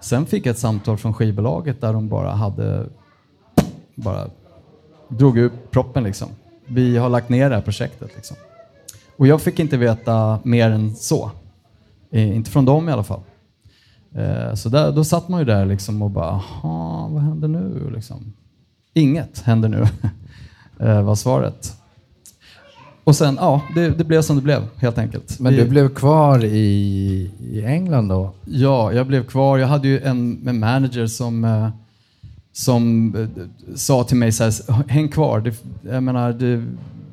[0.00, 2.86] Sen fick jag ett samtal från skivbolaget där de bara hade
[3.94, 4.26] bara
[5.08, 6.28] drog upp proppen liksom.
[6.66, 8.36] Vi har lagt ner det här projektet liksom.
[9.16, 11.30] Och jag fick inte veta mer än så.
[12.10, 13.20] Eh, inte från dem i alla fall.
[14.14, 17.90] Eh, så där, då satt man ju där liksom och bara, "Jaha, vad händer nu?
[17.94, 18.32] Liksom.
[18.94, 19.86] Inget händer nu,
[20.86, 21.72] eh, var svaret.
[23.04, 25.40] Och sen, ja, det, det blev som det blev helt enkelt.
[25.40, 28.30] Men Vi- du blev kvar i, i England då?
[28.44, 29.58] Ja, jag blev kvar.
[29.58, 31.68] Jag hade ju en, en manager som, eh,
[32.52, 33.12] som
[33.74, 34.52] sa till mig så här,
[34.88, 35.40] häng kvar.
[35.40, 35.54] Det,
[35.90, 36.64] jag menar, det,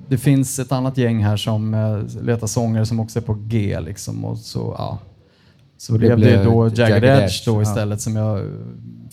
[0.09, 3.79] det finns ett annat gäng här som eh, letar sångare som också är på G.
[3.79, 4.99] Liksom, och så, ja.
[5.77, 7.61] så det blev det då Jagged, Jagged Edge då ja.
[7.61, 8.47] istället som jag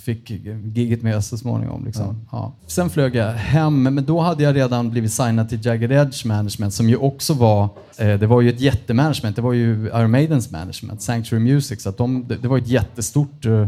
[0.00, 0.30] fick
[0.64, 1.84] giget med så småningom.
[1.84, 2.26] Liksom.
[2.32, 2.52] Ja.
[2.66, 6.74] Sen flög jag hem, men då hade jag redan blivit signad till Jagged Edge Management
[6.74, 7.68] som ju också var,
[7.98, 11.88] eh, det var ju ett jättemanagement, det var ju Iron Maidens management, Sanctuary Music, så
[11.88, 13.66] att de, det, det var ett jättestort, eh,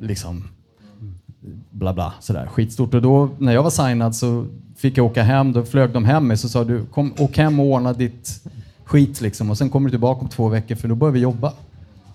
[0.00, 0.44] liksom,
[1.70, 2.94] bla bla, sådär, skitstort.
[2.94, 4.46] Och då, när jag var signad så
[4.80, 7.60] fick jag åka hem, då flög de hem mig så sa du, kom, åk hem
[7.60, 8.40] och ordna ditt
[8.84, 11.52] skit liksom och sen kommer du tillbaka om två veckor för då börjar vi jobba.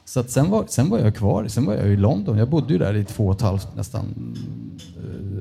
[0.05, 2.37] Så att sen, var, sen var jag kvar, sen var jag i London.
[2.37, 4.05] Jag bodde ju där i två och ett halvt, nästan,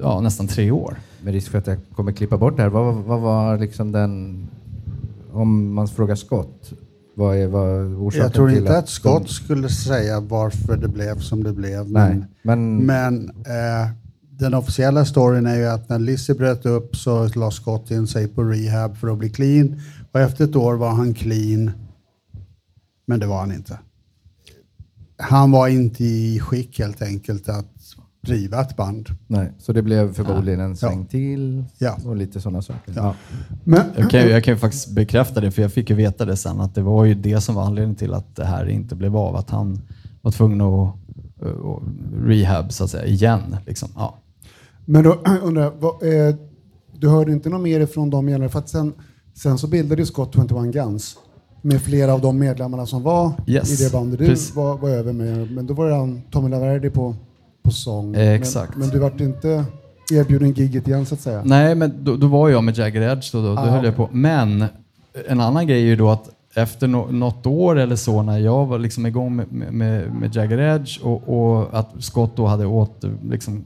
[0.03, 0.97] ja, nästan tre år.
[1.23, 2.71] Med risk för att jag kommer klippa bort det här.
[2.71, 4.47] Vad, vad var liksom den...
[5.33, 6.73] Om man frågar Scott.
[7.15, 10.89] Vad är vad orsaken Jag tror till inte att de- Scott skulle säga varför det
[10.89, 11.91] blev som det blev.
[11.91, 13.91] Nej, Men, men, men eh,
[14.39, 18.29] den officiella storyn är ju att när Lizzie bröt upp så la Scott in sig
[18.29, 19.81] på rehab för att bli clean.
[20.13, 21.71] Och efter ett år var han clean.
[23.07, 23.79] Men det var han inte.
[25.17, 27.67] Han var inte i skick helt enkelt att
[28.27, 29.09] driva ett band.
[29.27, 31.97] nej, så det blev förmodligen en sväng till Ja.
[32.05, 32.93] och lite sådana saker.
[32.97, 33.15] Ja.
[33.65, 36.37] Men, Jag kan, ju- jag kan faktiskt bekräfta det, för jag fick ju veta det
[36.37, 39.17] sen, att det var ju det som var anledningen till att det här inte blev
[39.17, 39.37] av.
[39.37, 39.81] Att han
[40.23, 40.95] var tvungen att,
[41.41, 41.83] att
[42.27, 43.57] rehab, så att säga, igen.
[43.67, 43.89] Liksom.
[43.97, 44.19] Ja.
[44.85, 46.35] Men då undrar jag, eh,
[46.99, 48.93] du hörde inte något mer ifrån dem gällande, för att sen,
[49.35, 51.17] sen så bildade ju Scott 21 Guns
[51.63, 54.55] med flera av de medlemmarna som var Yes, i det bandet du precis.
[54.55, 55.51] var, var över med.
[55.53, 57.15] Men då var det han, Tommy Laverdi på,
[57.63, 58.15] på sång.
[58.15, 58.71] Eh, exakt.
[58.71, 59.65] Men, men du vart inte
[60.13, 61.43] erbjuden gigget igen så att säga?
[61.45, 63.95] Nej, men då, då var jag med Jagged Edge då, då, då Ah, höll jag
[63.95, 64.07] okej.
[64.07, 64.09] på.
[64.13, 64.65] Men
[65.29, 68.67] en annan grej är ju då att efter no, något år eller så när jag
[68.67, 72.67] var liksom igång med, med- med, med Jagged Edge och, och att Scott då hade
[72.67, 73.65] åter, liksom,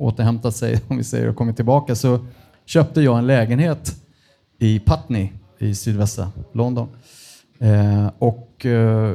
[0.00, 2.18] återhämtat sig, om vi säger, och kommit tillbaka, så
[2.66, 4.02] köpte jag en lägenhet
[4.58, 5.28] i Putney
[5.58, 6.88] i sydvästra London.
[7.58, 9.14] Eh, och eh,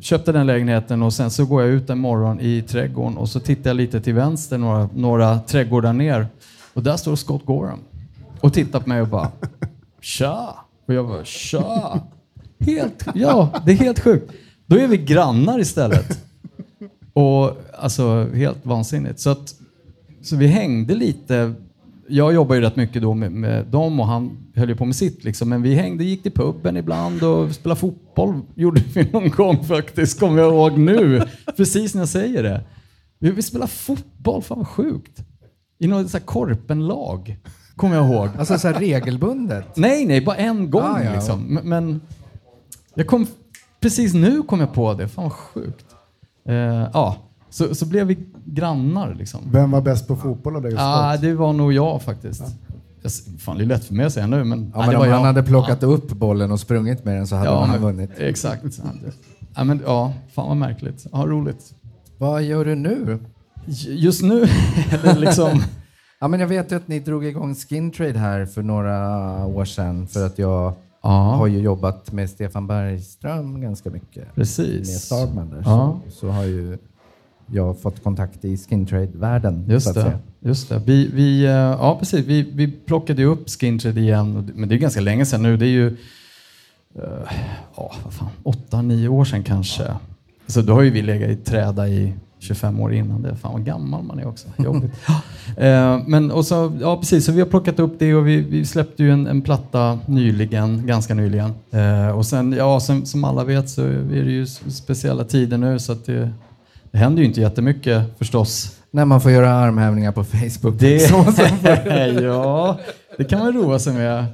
[0.00, 3.40] köpte den lägenheten och sen så går jag ut en morgon i trädgården och så
[3.40, 6.26] tittar jag lite till vänster några, några trädgårdar ner
[6.74, 7.78] och där står Scott Gorham
[8.40, 9.30] och tittar på mig och bara
[10.00, 10.54] Tja!
[10.86, 12.00] Och jag bara Tja!
[12.58, 14.32] Helt, ja, det är helt sjukt.
[14.66, 16.18] Då är vi grannar istället.
[17.16, 19.20] Och alltså helt vansinnigt.
[19.20, 19.54] Så, att,
[20.22, 21.54] så vi hängde lite.
[22.08, 24.96] Jag jobbar ju rätt mycket då med, med dem och han höll ju på med
[24.96, 25.48] sitt liksom.
[25.48, 28.40] Men vi hängde, gick till puben ibland och spelade fotboll.
[28.54, 31.22] Gjorde vi någon gång faktiskt, kommer jag ihåg nu.
[31.56, 32.64] Precis när jag säger det.
[33.18, 35.22] Vi, vi spelade fotboll, fan vad sjukt.
[35.78, 37.36] I något så här korpenlag,
[37.76, 38.28] kommer jag ihåg.
[38.38, 39.76] Alltså så här regelbundet.
[39.76, 41.12] Nej, nej, bara en gång Ah, ja.
[41.12, 41.40] liksom.
[41.42, 42.00] Men, men
[42.94, 43.26] jag kom,
[43.80, 45.08] precis nu kom jag på det.
[45.08, 45.86] Fan vad sjukt.
[46.48, 47.16] Eh, ja,
[47.50, 49.40] så, så blev vi grannar liksom.
[49.52, 51.20] Vem var bäst på fotboll av dig Ja, Scott?
[51.22, 52.40] det var nog jag faktiskt.
[53.02, 54.90] Jag, s- fan, det är lätt för mig att säga nu, men, Ja, ja, men
[54.90, 55.18] det om han jag.
[55.20, 58.10] hade plockat upp bollen och sprungit med den så hade ja, han men- vunnit.
[58.18, 58.64] Exakt.
[59.56, 61.06] Ja, men, ja, fan vad märkligt.
[61.12, 61.74] Ja, roligt.
[62.18, 63.18] Vad gör du nu?
[63.88, 64.42] Just nu,
[64.90, 65.62] eller liksom...
[66.20, 68.98] Ja, men jag vet ju att ni drog igång Skin Trade här för några
[69.46, 70.72] år sedan för att jag
[71.06, 74.16] Ja, har ju jobbat med Stefan Bergström ganska mycket.
[74.24, 75.00] Med precis.
[75.00, 76.00] Starkman Ja.
[76.04, 76.78] så, så har ju
[77.46, 79.64] jag fått kontakt i Skin Trade-världen.
[79.66, 80.18] så Just det.
[80.40, 80.82] Just det.
[80.86, 82.26] Vi, vi, eh, ja, precis.
[82.26, 85.56] Vi, vi plockade ju upp Skintrade igen, men det är ganska länge sedan nu.
[85.56, 85.86] Det är ju
[86.94, 87.32] eh,
[87.76, 89.94] ja, vad fan, åtta, nio år sedan kanske.
[90.46, 92.14] Så då har ju vi legat i träda i
[92.46, 93.36] 25 år innan det.
[93.36, 94.48] Fan vad gammal man är också.
[94.56, 94.92] Jobbigt.
[95.56, 98.64] Eh, men och så, ja, precis, så vi har plockat upp det och vi, vi
[98.64, 101.50] släppte ju en, en platta nyligen, ganska nyligen.
[101.70, 105.78] Eh, och sen, ja, sen, som alla vet så är det ju speciella tider nu
[105.78, 106.30] så att det,
[106.90, 108.76] det händer ju inte jättemycket förstås.
[108.90, 110.78] När man får göra armhävningar på Facebook.
[110.78, 111.10] Det,
[112.22, 112.78] ja,
[113.18, 114.24] det kan man roa sig med.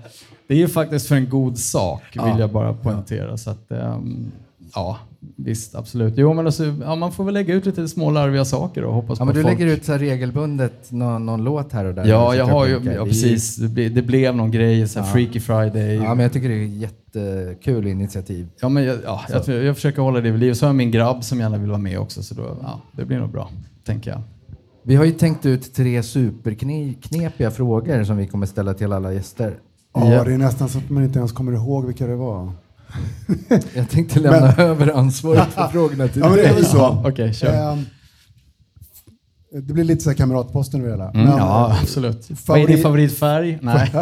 [0.49, 2.39] Det är ju faktiskt för en god sak, vill Ja.
[2.41, 3.37] jag bara poängtera.
[3.37, 4.33] Så att, ehm,
[4.75, 4.99] ja,
[5.37, 6.15] visst, absolut.
[6.17, 9.19] Jo, men alltså, ja, man får väl lägga ut lite små larviga saker och hoppas
[9.19, 9.59] Ja, på men du folk.
[9.59, 12.05] lägger ut så här regelbundet någon, någon låt här och där.
[12.07, 13.57] Ja, jag har ju, ja, precis.
[13.57, 15.13] Det, ble, det blev någon grej, så här Ja.
[15.13, 15.95] Freaky Friday.
[15.95, 16.71] Ja, men jag tycker det är ett
[17.15, 18.49] jättekul initiativ.
[18.61, 20.55] Ja, men jag, ja, jag, jag försöker hålla det vid liv.
[20.55, 23.05] Så har jag min grabb som gärna vill vara med också, så då, ja, det
[23.05, 23.51] blir nog bra,
[23.87, 24.21] tänker jag.
[24.85, 29.55] Vi har ju tänkt ut tre superknepiga frågor som vi kommer ställa till alla gäster.
[29.95, 30.25] Ja, Ja.
[30.25, 32.53] det är nästan så att man inte ens kommer ihåg vilka det var.
[33.75, 36.55] Jag tänkte lämna över ansvaret för frågorna till Ja, men det är dig.
[36.55, 36.77] väl så.
[36.77, 37.73] Ja, Okej, kör.
[37.73, 37.85] Ehm,
[39.63, 41.11] det blir lite så här kamratposten över hela.
[41.11, 42.29] Mm, Men, ja, absolut.
[42.47, 43.59] Vad är favorit- din favoritfärg?
[43.63, 43.93] Nej.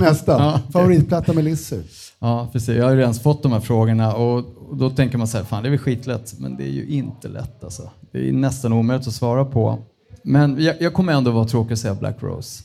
[0.00, 0.42] Nästan.
[0.42, 0.72] Ja, okej.
[0.72, 1.76] Favoritplatta med Lizzy.
[2.18, 2.68] Ja, precis.
[2.76, 4.38] Jag har ju redan fått de här frågorna och,
[4.68, 6.86] och då tänker man så här, fan det är väl skitlätt, men det är ju
[6.88, 7.90] inte lätt alltså.
[8.12, 9.78] Det är nästan omöjligt att svara på.
[10.24, 12.64] Men jag, jag kommer ändå vara tråkig att säga Black Rose.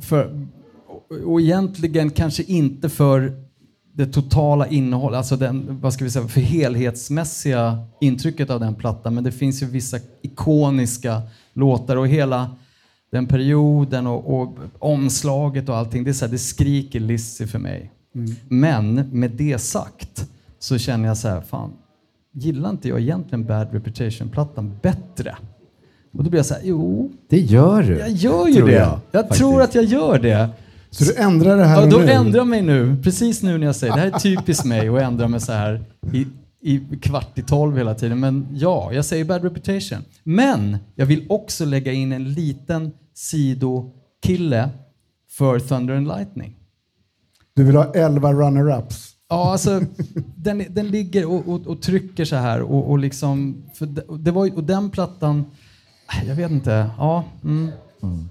[0.00, 0.46] För,
[0.88, 3.32] och, och egentligen kanske inte för
[3.96, 9.14] det totala innehållet, alltså den, vad ska vi säga, för helhetsmässiga intrycket av den plattan,
[9.14, 11.22] men det finns ju vissa ikoniska
[11.52, 12.50] låtar och hela
[13.10, 17.58] den perioden och, och omslaget och allting, det, är så här, det skriker Lizzy för
[17.58, 17.90] mig.
[18.48, 20.28] Men med det sagt
[20.58, 21.72] så känner jag så här, fan,
[22.32, 25.36] gillar inte jag egentligen Bad Reputation-plattan bättre?
[26.12, 27.98] Och då blir jag så här, jo, Det gör du.
[27.98, 28.72] jag gör ju det.
[28.72, 30.48] jag, Jag, tror att jag gör det.
[30.94, 32.12] Så du ändrar det här Ja, och då nu?
[32.12, 35.02] ändrar jag mig nu, precis nu när jag säger det här är typiskt mig att
[35.02, 36.26] ändra mig så här i,
[36.60, 38.20] i kvart i tolv hela tiden.
[38.20, 39.98] Men ja, jag säger bad reputation.
[40.24, 44.70] Men jag vill också lägga in en liten sidokille
[45.30, 46.56] för Thunder and Lightning.
[47.54, 49.10] Du vill ha 11 runner-ups?
[49.28, 49.80] Ja, alltså,
[50.36, 54.30] den, den ligger och, och, och trycker så här och, och liksom, för det, det
[54.30, 55.44] var, och den plattan,
[56.26, 57.70] jag vet inte, ja, mm.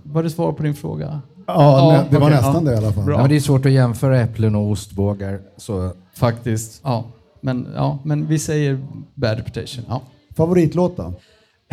[0.03, 1.21] var det svar på din fråga?
[1.47, 2.71] Ja, nä- det var nästan ja.
[2.71, 3.03] det i alla fall.
[3.07, 5.39] Ja, men det är svårt att jämföra äpplen och ostbågar.
[5.57, 7.05] Så Faktiskt, ja.
[7.41, 8.85] Men, ja, men vi säger
[9.15, 9.85] bad reputation.
[9.87, 10.01] Ja.
[10.35, 11.13] Favoritlåt då?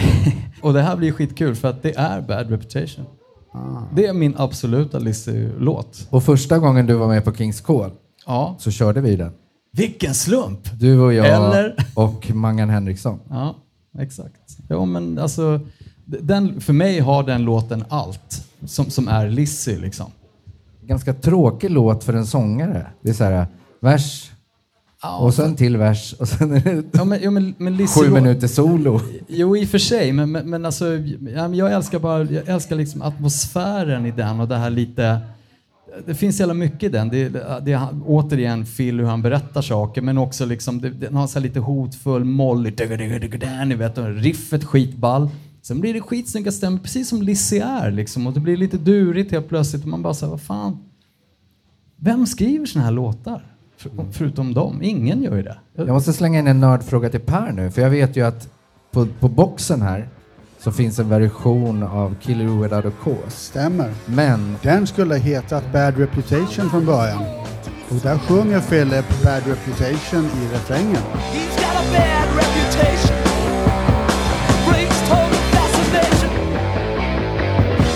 [0.63, 3.05] Och det här blir skitkul för att det är bad reputation.
[3.95, 6.07] Det är min absoluta Lizzy-låt.
[6.11, 7.91] Och första gången du var med på Kings Call
[8.27, 8.57] Ja.
[8.59, 9.33] så körde vi den.
[9.73, 10.61] Vilken slump!
[10.81, 11.75] Du och jag Eller?
[11.95, 13.19] och Mangan Henriksson.
[13.31, 13.55] Ja,
[13.99, 14.57] exakt.
[14.69, 15.61] Ja, men alltså,
[16.05, 20.11] den, för mig har den låten allt som, som är Lizzy liksom.
[20.87, 22.87] Ganska tråkig låt för en sångare.
[23.03, 23.47] Det är så här,
[23.81, 24.31] vers
[25.21, 28.11] och sen till vers och sen är det Ja, men, ja, men, men Lizzy sju
[28.11, 29.01] minuter solo.
[29.29, 30.87] Jo, i och för sig, men, men, men alltså,
[31.35, 35.19] ja, jag älskar bara jag älskar liksom atmosfären i den och det här lite...
[36.07, 37.09] Det finns jävla mycket i den.
[37.09, 37.29] Det,
[37.63, 41.41] det, är återigen Phil hur han berättar saker, men också liksom, det, den har så
[41.41, 42.81] lite hotfull mollig...
[43.67, 45.31] Ni vet, och riffet skitball.
[45.63, 47.91] Sen blir det skitsnygga stämmor, precis som Lizzy är.
[47.91, 49.83] Liksom, och det blir lite durigt helt plötsligt.
[49.83, 50.79] Och man bara säger vad fan.
[51.97, 53.47] Vem skriver såna här låtar?
[53.77, 54.83] För, förutom dem.
[54.83, 55.59] Ingen gör ju det.
[55.75, 58.49] Jag måste slänga in en nördfråga till Per nu, för jag vet ju att
[58.91, 60.09] på, på boxen här
[60.59, 63.31] så finns en version av Killer Without a Cause.
[63.31, 63.95] Stämmer.
[64.07, 67.23] Men Den skulle hetat Bad Reputation från början.
[67.89, 71.03] Och där sjunger Philip Bad Reputation i refrängen.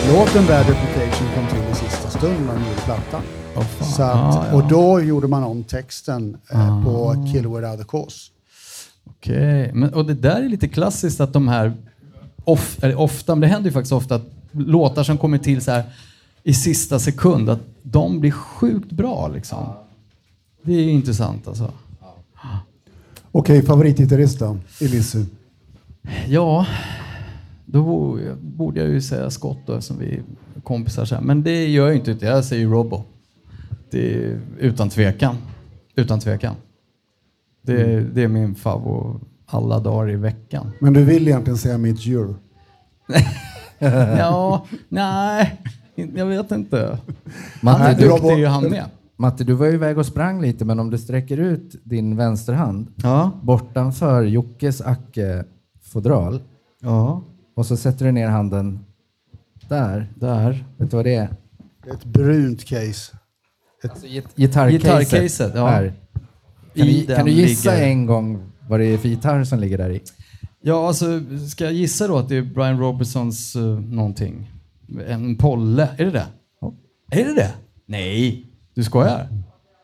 [0.09, 3.23] Låten Bad Reputation kom till i sista stund när de gjorde plattan.
[3.97, 4.55] Så att, Ah, ja.
[4.57, 8.31] Och då gjorde man om texten eh, på Kill Without a Cause.
[9.05, 11.73] Okej, men och det där är lite klassiskt att de här,
[12.45, 15.85] of, ofta, men det händer ju faktiskt ofta att låtar som kommer till så här
[16.43, 19.67] i sista sekund, att de blir sjukt bra liksom.
[20.63, 21.73] Det är ju intressant alltså.
[23.33, 24.59] Okej, favoritgitarrist då?
[24.81, 25.25] Lizzy?
[26.29, 26.67] Ja,
[27.67, 30.23] då bo- borde jag ju säga Scott då, som vi är
[30.62, 31.25] kompisar sen.
[31.25, 33.03] Men det gör jag ju inte, jag säger Robbo.
[33.91, 35.37] Det är utan tvekan.
[35.97, 36.55] Utan tvekan.
[37.62, 40.71] Det, det är min favorit alla dagar i veckan.
[40.81, 42.35] Men du vill egentligen säga Midge Ure?
[44.19, 45.61] Ja, nej,
[45.95, 46.99] jag vet inte.
[47.62, 48.85] Han är du, duktig är han med.
[49.17, 52.87] Matte, du var ju iväg och sprang lite, men om du sträcker ut din vänsterhand
[52.97, 53.31] Ja.
[53.43, 56.41] bortanför Jockes Acke-fodral
[56.81, 57.23] Ja.
[57.55, 58.85] Och så sätter du ner handen
[59.69, 60.09] där.
[60.15, 60.65] Där.
[60.77, 61.29] Vet du vad det är?
[61.93, 63.17] Ett brunt case.
[63.83, 64.83] Alltså, git- gitarrcaset.
[64.83, 65.67] Gitarrcaset, ja.
[65.69, 65.93] Här.
[66.75, 69.59] I Kan, du, kan du gissa ligger- en gång vad det är för gitarr som
[69.59, 70.01] ligger där i?
[70.61, 71.07] Ja, alltså,
[71.51, 74.51] ska jag gissa då att det är Brian Robertsons uh, någonting?
[75.07, 75.89] En polle?
[75.99, 76.27] Är det det?
[77.11, 77.53] Är det det?
[77.87, 79.29] Nej, du skojar?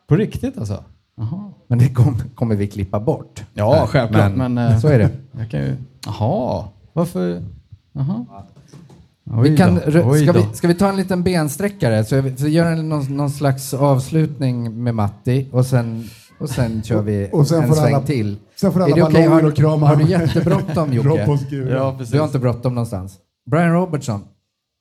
[0.07, 0.83] På riktigt alltså?
[1.17, 1.51] Jaha.
[1.67, 3.43] Men det kom, kommer vi klippa bort.
[3.53, 4.35] Ja, självklart.
[4.35, 5.09] Men, eh, så är det.
[5.37, 5.75] Jag kan ju...
[6.05, 7.41] Jaha, varför?
[7.93, 8.25] Jaha.
[9.33, 12.05] Oj Vi kan, ska, vi, ska vi ta en liten bensträckare?
[12.05, 16.03] Så, jag- så gör en, någon, någon slags avslutning med Matti och sen,
[16.39, 18.37] och sen kör vi Och sen en får sväng alla- till.
[18.55, 19.87] Sen får Är alla ballonger Har, och krama.
[19.87, 21.25] har du jättebråttom Jocke?
[21.69, 22.11] Ja, precis.
[22.13, 23.17] Du har inte bråttom någonstans.
[23.51, 24.21] Brian Robertson,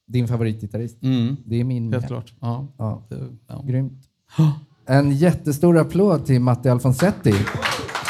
[0.08, 1.02] din favoritgitarrist.
[1.02, 2.34] Mm, Det är min helt klart.
[2.40, 2.66] Ja.
[2.78, 3.02] Ja,
[3.48, 3.62] ja.
[3.66, 4.02] grymt.
[4.86, 7.34] En jättestor applåd till Matti Alfonsetti.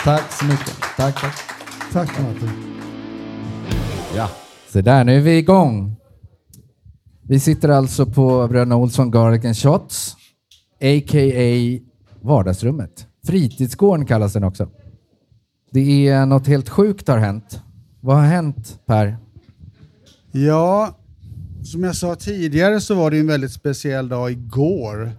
[0.05, 0.75] Tack så mycket.
[0.97, 1.35] Tack, tack.
[1.93, 2.51] Tack Matte.
[4.73, 5.97] Så där, nu är vi igång.
[7.23, 10.17] Vi sitter alltså på Bröderna Olsson Garlic and Shots,
[10.81, 11.81] a.k.a.
[12.21, 13.07] vardagsrummet.
[13.27, 14.69] Fritidsgården kallas den också.
[15.71, 17.63] Det är något helt sjukt har hänt.
[18.01, 19.17] Vad har hänt Per?
[20.33, 20.99] Ja,
[21.65, 25.13] som jag sa tidigare så var det en väldigt speciell dag igår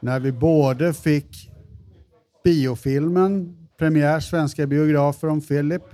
[0.00, 1.50] när vi både fick
[2.44, 5.84] biofilmen, premiär svenska biografer om Philip.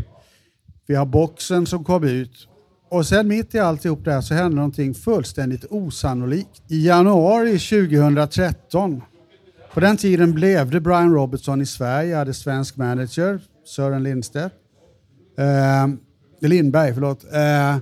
[0.87, 2.49] Vi har boxen som kom ut
[2.89, 6.63] och sen mitt i alltihop det här så hände någonting fullständigt osannolikt.
[6.69, 9.03] I januari 2013,
[9.75, 14.55] på den tiden blev det Brian Robertson i Sverige, jag hade svensk manager, Sören Lindstedt.
[15.39, 15.89] Eh,
[16.49, 17.25] Lindberg, förlåt.
[17.33, 17.77] Eh,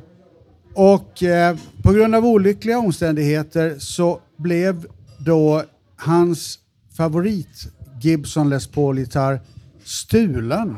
[0.74, 4.86] och eh, på grund av olyckliga omständigheter så blev
[5.18, 5.62] då
[5.96, 6.58] hans
[6.96, 9.40] favorit Gibson Les Paul-gitarr
[9.84, 10.76] stulen.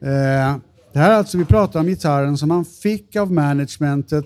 [0.00, 0.56] Eh,
[0.94, 4.24] det här är alltså, vi pratar om gitarren som han fick av managementet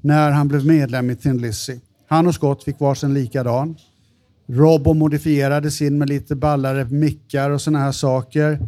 [0.00, 1.80] när han blev medlem i Thin Lizzy.
[2.08, 3.76] Han och Scott fick varsin likadan.
[4.48, 8.58] Robbo modifierade sin med lite ballare mickar och sådana här saker.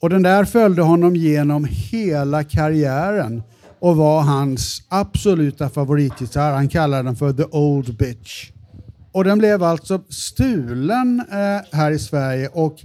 [0.00, 3.42] Och den där följde honom genom hela karriären
[3.80, 6.52] och var hans absoluta favoritgitarr.
[6.52, 8.50] Han kallade den för The Old Bitch.
[9.12, 12.76] Och den blev alltså stulen eh, här i Sverige och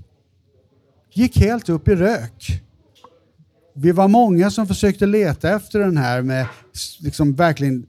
[1.13, 2.63] gick helt upp i rök.
[3.79, 6.47] Vi var många som försökte leta efter den här med
[6.99, 7.85] liksom verkligen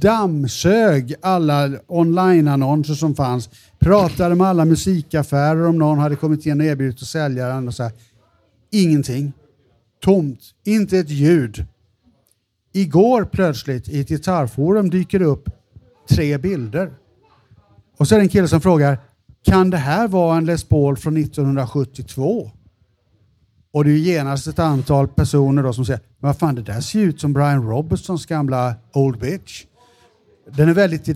[0.00, 3.50] dammsög alla online-annonser som fanns.
[3.78, 7.74] Pratade med alla musikaffärer om någon hade kommit in och erbjudit att sälja den och
[7.74, 7.92] så här.
[8.70, 9.32] Ingenting.
[10.04, 10.40] Tomt.
[10.64, 11.66] Inte ett ljud.
[12.72, 15.48] Igår plötsligt i ett gitarrforum dyker det upp
[16.08, 16.90] tre bilder.
[17.96, 18.98] Och så är det en kille som frågar,
[19.44, 22.50] kan det här vara en Les Paul från 1972?
[23.78, 26.80] Och det är ju genast ett antal personer då som säger, vad fan det där
[26.80, 29.64] ser ut som Brian Robertsons gamla Old Bitch.
[30.52, 31.08] Den är väldigt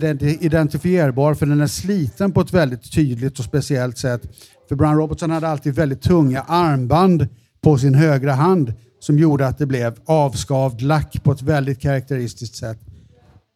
[0.43, 4.21] identifierbar för den är sliten på ett väldigt tydligt och speciellt sätt.
[4.69, 7.27] För Brian Robertson hade alltid väldigt tunga armband
[7.61, 12.55] på sin högra hand som gjorde att det blev avskavd lack på ett väldigt karaktäristiskt
[12.55, 12.79] sätt.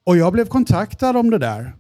[0.06, 1.76] Och jag blev kontaktad om det där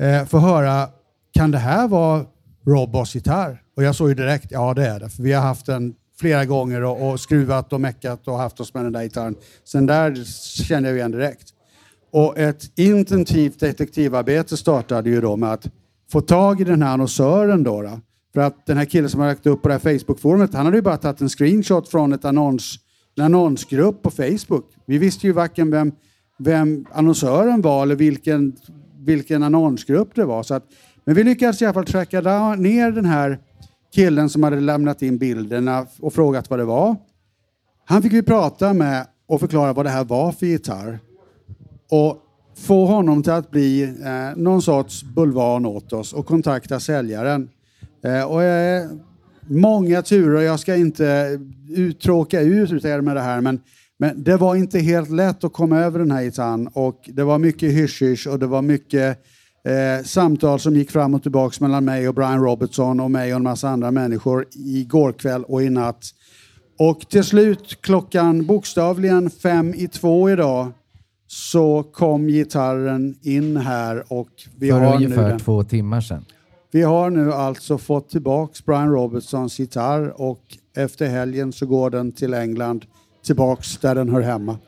[0.00, 0.88] eh, för att höra,
[1.34, 2.24] kan det här vara
[2.66, 3.62] Robos gitarr?
[3.76, 5.08] Och jag såg ju direkt, ja det är det.
[5.08, 8.74] För vi har haft en flera gånger och, och skruvat och meckat och haft oss
[8.74, 9.34] med den där gitarren.
[9.64, 10.24] Sen där
[10.64, 11.52] kände jag igen direkt.
[12.12, 15.66] Och ett intensivt detektivarbete startade ju då med att
[16.12, 17.82] få tag i den här annonsören då.
[17.82, 18.00] då.
[18.34, 20.78] För att den här killen som har lagt upp på det här Facebook-forumet, han hade
[20.78, 22.74] ju bara tagit en screenshot från ett annons,
[23.16, 24.64] en annonsgrupp på Facebook.
[24.86, 25.92] Vi visste ju varken vem,
[26.38, 28.56] vem annonsören var eller vilken,
[28.98, 30.42] vilken annonsgrupp det var.
[30.42, 30.64] Så att,
[31.04, 32.20] men vi lyckades i alla fall tracka
[32.56, 33.38] ner den här
[33.96, 36.96] killen som hade lämnat in bilderna och frågat vad det var.
[37.84, 40.98] Han fick vi prata med och förklara vad det här var för gitarr
[41.90, 42.18] och
[42.56, 47.48] få honom till att bli eh, någon sorts bulvan åt oss och kontakta säljaren.
[48.04, 48.90] Eh, och, eh,
[49.46, 51.38] många turer, jag ska inte
[51.76, 53.60] uttråka ut er med det här, men,
[53.98, 57.38] men det var inte helt lätt att komma över den här gitarren och det var
[57.38, 59.24] mycket hysch och det var mycket
[59.66, 63.36] eh, samtal som gick fram och tillbaks mellan mig och Brian Robertson och mig och
[63.36, 66.04] en massa andra människor igår kväll och i natt.
[66.78, 70.68] Och till slut klockan bokstavligen fem i två idag
[71.26, 75.38] så kom gitarren in här och vi För har, nu ungefär den.
[75.38, 76.24] två timmar sedan.
[76.72, 80.42] vi har nu alltså fått tillbaks Brian Robertsons gitarr och
[80.76, 82.84] efter helgen så går den till England
[83.26, 84.58] tillbaks där den hör hemma.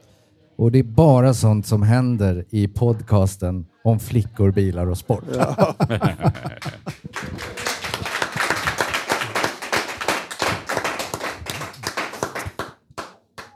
[0.56, 5.24] Och det är bara sånt som händer i podcasten om flickor, bilar och sport.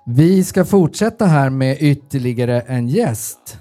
[0.06, 3.58] Vi ska fortsätta här med ytterligare en gäst.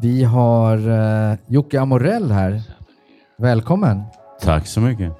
[0.00, 2.62] Vi har uh, Jocke Amorell här.
[3.38, 4.02] Välkommen!
[4.40, 5.12] Tack så mycket.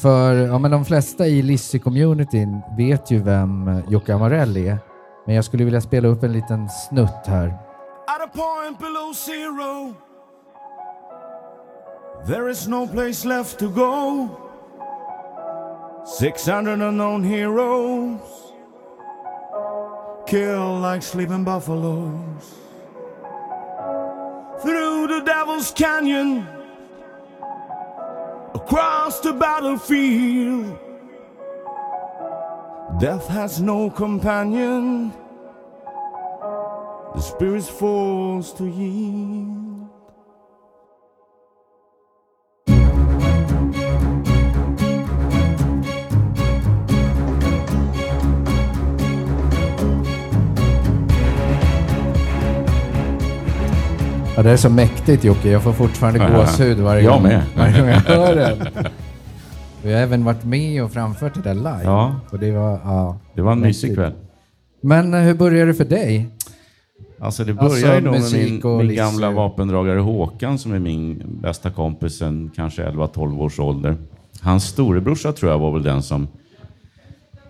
[0.00, 4.78] För ja, men de flesta i Lissy-communityn vet ju vem eh, Jocke Amorell är.
[5.26, 7.67] Men jag skulle vilja spela upp en liten snutt här.
[8.32, 9.96] Point below zero,
[12.26, 14.44] there is no place left to go.
[16.04, 18.20] 600 unknown heroes
[20.26, 22.54] kill like sleeping buffaloes.
[24.60, 26.46] Through the devil's canyon,
[28.54, 30.78] across the battlefield,
[32.98, 35.14] death has no companion.
[37.14, 39.54] The spirit's forced to yield.
[54.36, 57.22] Ja, det är så mäktigt Jocke, jag får fortfarande gåshud varje Jag gång.
[57.22, 57.42] med.
[57.56, 58.58] Varje gång jag hör den.
[59.82, 61.80] Vi har även varit med och framfört det där live.
[61.84, 62.14] Ja.
[62.32, 64.12] Och det var, ja, Det var en mysig kväll.
[64.82, 66.28] Men eh, hur började det för dig?
[67.20, 71.22] Alltså det började Alltså, ju nog med min, min gamla vapendragare Håkan som är min
[71.42, 73.96] bästa kompis sen kanske 11-12 års ålder.
[74.40, 76.28] Hans storebrorsa tror jag var väl den som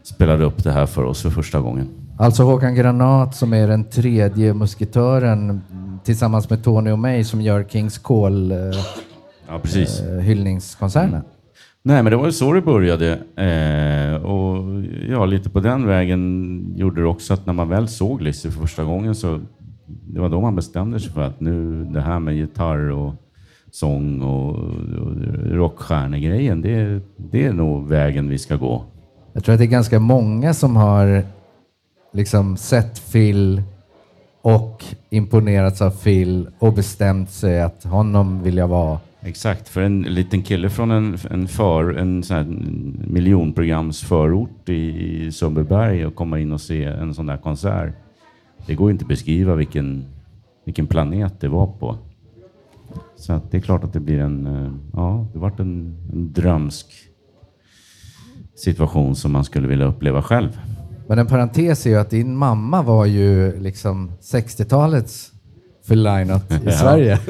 [0.02, 1.88] spelade upp det här för oss för första gången.
[2.18, 7.40] Alltså Håkan Granat som är den tredje musketören mm, tillsammans med Tony och mig som
[7.40, 8.58] gör Kings Call eh,
[9.48, 10.00] Ja, precis.
[10.00, 11.22] eh, hyllningskonserten.
[11.82, 13.12] Nej, men det var ju så det började.
[13.36, 14.64] Eh, och
[15.08, 18.60] ja, lite på den vägen gjorde det också att när man väl såg Lizzy för
[18.60, 19.40] första gången så
[19.88, 23.14] det var då man bestämde sig för att nu det här med gitarr och
[23.70, 25.14] sång och, och
[25.50, 28.84] rockstjärnegrejen, det, det är nog vägen vi ska gå.
[29.32, 31.24] Jag tror att det är ganska många som har
[32.12, 33.62] liksom sett Phil
[34.42, 38.98] och imponerats av Phil och bestämt sig att honom vill jag vara.
[39.20, 42.46] Exakt, för en liten kille från en, en, för, en sån här
[43.12, 47.94] miljonprogramsförort i, i Sundbyberg och komma in och se en sån där konsert.
[48.68, 50.04] Det går inte att beskriva vilken,
[50.64, 51.98] vilken planet det var på.
[53.16, 56.32] Så att det är klart att det blir en, eh, ja, det vart en, en
[56.32, 56.86] drömsk
[58.54, 60.60] situation som man skulle vilja uppleva själv.
[61.06, 65.32] Men en parentes är ju att din mamma var ju liksom 60-talets
[65.86, 66.72] Felinat i Ja.
[66.72, 67.18] Sverige.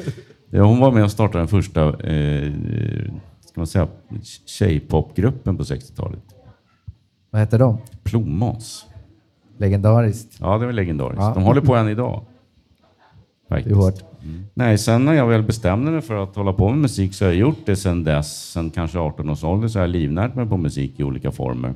[0.51, 2.53] Ja, hon var med och startade den första eh,
[3.47, 3.89] ska man säga,
[4.47, 6.23] tjejpopgruppen på 60-talet.
[7.31, 7.79] Vad heter de?
[8.03, 8.87] Plommons.
[9.59, 10.37] Legendariskt.
[10.41, 11.23] Ja, det var legendariskt.
[11.23, 11.33] Ja.
[11.35, 12.25] De håller på än idag.
[13.49, 13.77] Det är Faktiskt.
[13.77, 13.95] hårt.
[14.55, 17.33] Nej, sen när jag väl bestämde mig för att hålla på med musik så har
[17.33, 18.51] jag gjort det sen dess.
[18.53, 21.75] Sen kanske 18 års ålder så har jag livnärt mig på musik i olika former.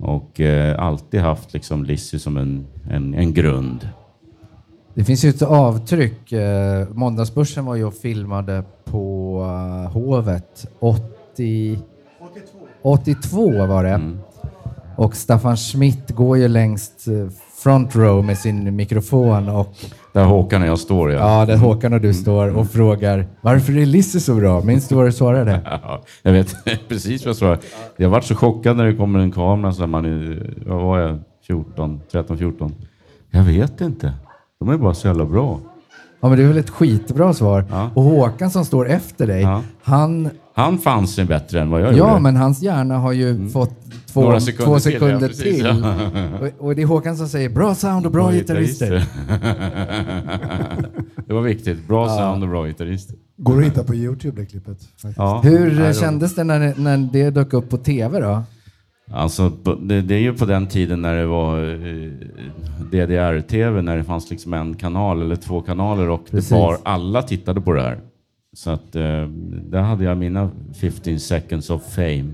[0.00, 3.88] Och eh, alltid haft liksom Lizzy som en, en, en grund.
[4.94, 6.32] Det finns ju ett avtryck.
[6.32, 9.40] Eh, Måndagsbörsen var ju och filmade på
[9.84, 11.78] eh, Hovet 80...
[12.82, 13.90] 82 var det.
[13.90, 14.18] Mm.
[14.96, 17.28] Och Staffan Schmidt går ju längst eh,
[17.62, 19.74] front row med sin mikrofon och
[20.12, 21.12] Där Håkan och jag står.
[21.12, 21.40] Ja.
[21.40, 24.62] ja, där Håkan och du står och frågar varför är Lizzy så bra?
[24.62, 25.60] Minns du vad du svarade?
[25.64, 26.56] Ja, jag vet
[26.88, 27.56] precis vad jag sa.
[27.96, 29.72] Jag varit så chockad när det kommer en kamera.
[29.72, 31.18] Så man är, vad var jag?
[31.46, 32.74] 14, 13, 14.
[33.30, 34.12] Jag vet inte.
[34.58, 35.60] De är bara så jävla bra.
[36.26, 37.64] Ja, men det är väl ett skitbra svar.
[37.70, 37.90] Ja.
[37.94, 39.62] Och Håkan som står efter dig, Ja.
[39.82, 40.30] han...
[40.54, 42.20] Han fann sig bättre än vad jag Ja, gjorde.
[42.20, 43.70] men hans hjärna har ju fått
[44.12, 45.64] två, Några sekunder två till, sekunder ja, precis, till.
[45.82, 46.48] ja.
[46.58, 48.90] Och, och det är Håkan som säger bra sound och bra gitarrister.
[51.26, 51.88] det var viktigt.
[51.88, 53.16] Bra sound och bra gitarrister.
[53.36, 54.78] Går att hitta på Youtube det klippet.
[55.16, 55.40] Ja.
[55.44, 58.42] Hur kändes det när, när det dök upp på tv då?
[59.10, 59.52] Alltså,
[59.82, 62.10] det, det är ju på den tiden när det var eh,
[62.92, 66.48] DDR-TV, när det fanns liksom en kanal eller två kanaler och Precis.
[66.48, 67.98] det var, alla tittade på det här.
[68.52, 69.26] Så att eh,
[69.64, 70.50] där hade jag mina
[70.80, 72.30] 15 seconds of fame.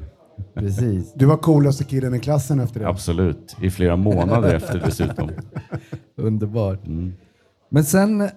[0.55, 1.13] Precis.
[1.15, 2.89] Du var coolaste killen i klassen efter det.
[2.89, 3.57] Absolut.
[3.63, 5.31] I flera månader efter dessutom.
[6.17, 6.87] Underbart.
[6.87, 7.13] Mm.
[7.69, 8.29] Men sen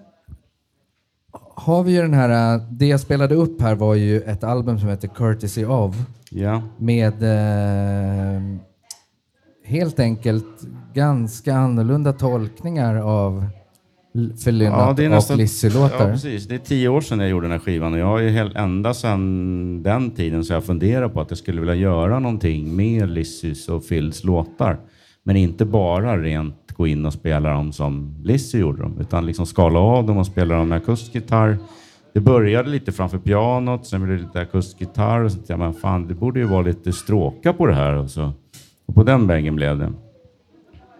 [1.55, 4.79] har vi ju den här, eh, det jag spelade upp här var ju ett album
[4.79, 5.95] som heter Courtesy of
[6.31, 6.61] Ja.
[6.77, 8.41] med eh,
[9.65, 10.45] helt enkelt
[10.93, 13.45] ganska annorlunda tolkningar av
[14.15, 16.05] L- Förlynnat och Lizzy-låtar.
[16.07, 16.47] Ja, precis.
[16.47, 18.55] Det är tio år sedan jag gjorde den här skivan och jag har ju hel-
[18.55, 23.09] ända sedan den tiden så jag funderat på att jag skulle vilja göra någonting med
[23.09, 24.79] Lizzys och Phils låtar.
[25.23, 29.45] Men inte bara rent gå in och spela dem som Lizzy gjorde dem, utan liksom
[29.45, 31.57] skala av dem och spela dem med akustikgitarr.
[32.13, 35.73] Det började lite framför pianot, sen blev det lite akustikgitarr och så tänkte jag, men
[35.73, 37.93] fan, det borde ju vara lite stråkar på det här.
[37.93, 38.31] Och, så.
[38.85, 39.93] och på den vägen blev det.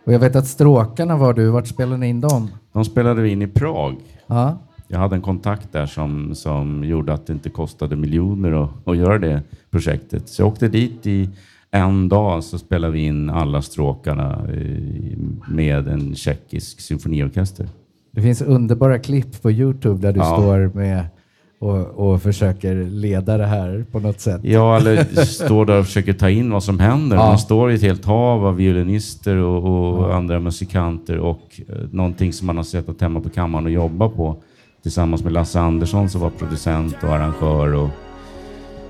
[0.06, 2.50] Och jag vet att stråkarna var du, vart spelade ni in dem?
[2.74, 3.96] De spelade vi in i Prag.
[4.28, 4.58] Ja.
[4.88, 8.98] Jag hade en kontakt där som, som gjorde att det inte kostade miljoner att, att
[8.98, 10.30] göra det projektet.
[10.30, 11.30] Så jag åkte dit i
[11.76, 15.18] en dag så spelade vi in alla stråkarna eh,
[15.48, 17.68] med en tjeckisk symfoniorkester.
[18.12, 20.26] Det finns underbara klipp på Youtube där du Ja.
[20.26, 21.06] står med
[21.60, 24.42] och, och försöker leda det här på något sätt.
[24.44, 27.18] Ja, eller står där och försöker ta in vad som händer.
[27.18, 27.26] Ja.
[27.28, 32.34] Man står i ett helt hav av violinister och, och andra musikanter och eh, någonting
[32.34, 34.36] som man har sett hemma på kammaren och jobba på
[34.84, 37.74] tillsammans med Lasse Andersson som var producent och arrangör.
[37.74, 37.90] Och,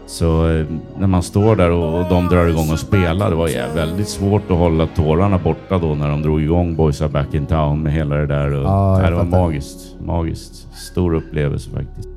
[0.05, 0.65] så eh,
[0.97, 4.07] när man står där och, och de drar igång och spelar, det var ja, väldigt
[4.07, 7.83] svårt att hålla tårarna borta då när de drog igång Boys Are Back In Town
[7.83, 8.53] med hela det där.
[8.53, 9.95] Och, Ja, det var magiskt.
[9.99, 10.67] Magiskt.
[10.73, 12.09] Stor upplevelse faktiskt.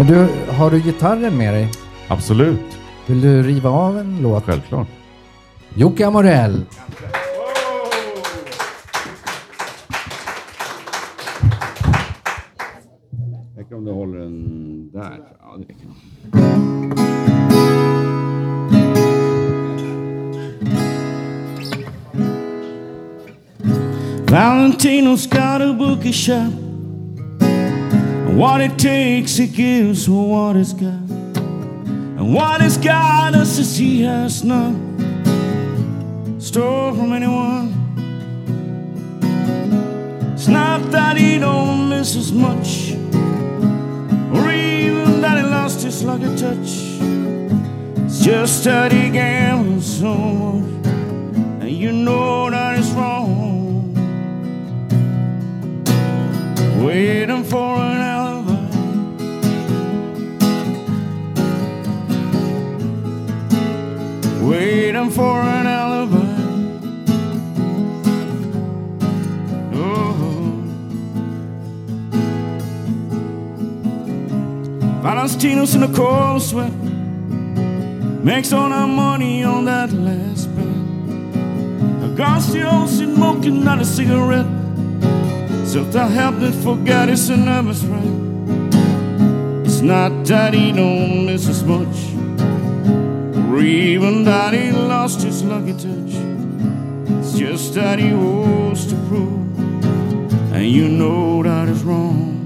[0.00, 1.68] Men du, har du gitarren med dig?
[2.08, 2.78] Absolut.
[3.06, 4.44] Vill du riva av en låt?
[4.44, 4.88] Självklart.
[5.74, 6.64] Jocke Amorell.
[13.56, 15.18] Räcker om du håller den där.
[15.40, 15.88] Ja, det räcker.
[24.26, 26.69] Valentino's got a bookie shop.
[28.36, 31.08] What it takes, he gives what he's got.
[32.18, 34.74] And what he's got is as he has not.
[36.38, 37.68] Stole from anyone.
[40.32, 42.92] It's not that he don't miss as much,
[44.34, 46.98] or even that he lost his lucky touch.
[48.06, 50.86] It's just that he gambles so much,
[51.60, 53.94] and you know that is wrong.
[56.82, 57.69] Waiting for
[75.02, 76.72] Valentinos in a cold sweat.
[78.22, 82.16] Makes all our money on that last bet.
[82.16, 84.44] Garcia smoking not a cigarette.
[85.66, 88.02] So help me forget it's a nervous wreck.
[89.64, 91.96] It's not that he don't miss as much.
[93.48, 96.14] Or even that he lost his lucky touch.
[97.20, 99.58] It's just that he wants to prove.
[100.52, 102.39] And you know that is wrong.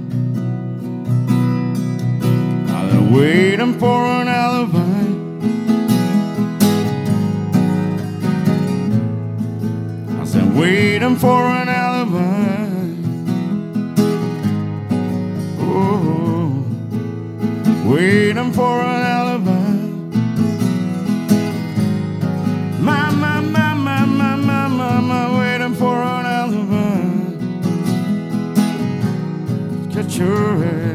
[3.13, 4.81] Waiting for an alibi.
[10.21, 12.67] I said, waiting for an alibi.
[15.61, 16.65] Oh,
[17.87, 19.75] waiting for an alibi.
[22.81, 27.03] My, my, my, my, my, my, my, my, waiting for an alibi.
[29.93, 30.94] Catch your head.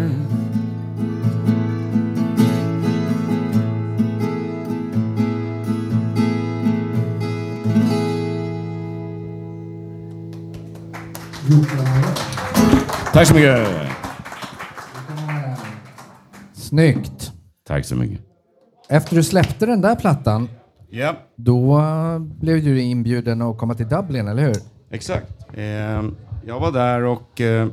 [13.19, 13.67] Tack så mycket!
[16.53, 17.31] Snyggt.
[17.67, 18.19] Tack så mycket.
[18.89, 20.49] Efter du släppte den där plattan,
[20.89, 21.81] Ja, då
[22.19, 24.55] blev du inbjuden att komma till Dublin, eller hur?
[24.91, 25.27] exakt.
[25.53, 25.63] Eh,
[26.45, 27.67] jag var där och eh,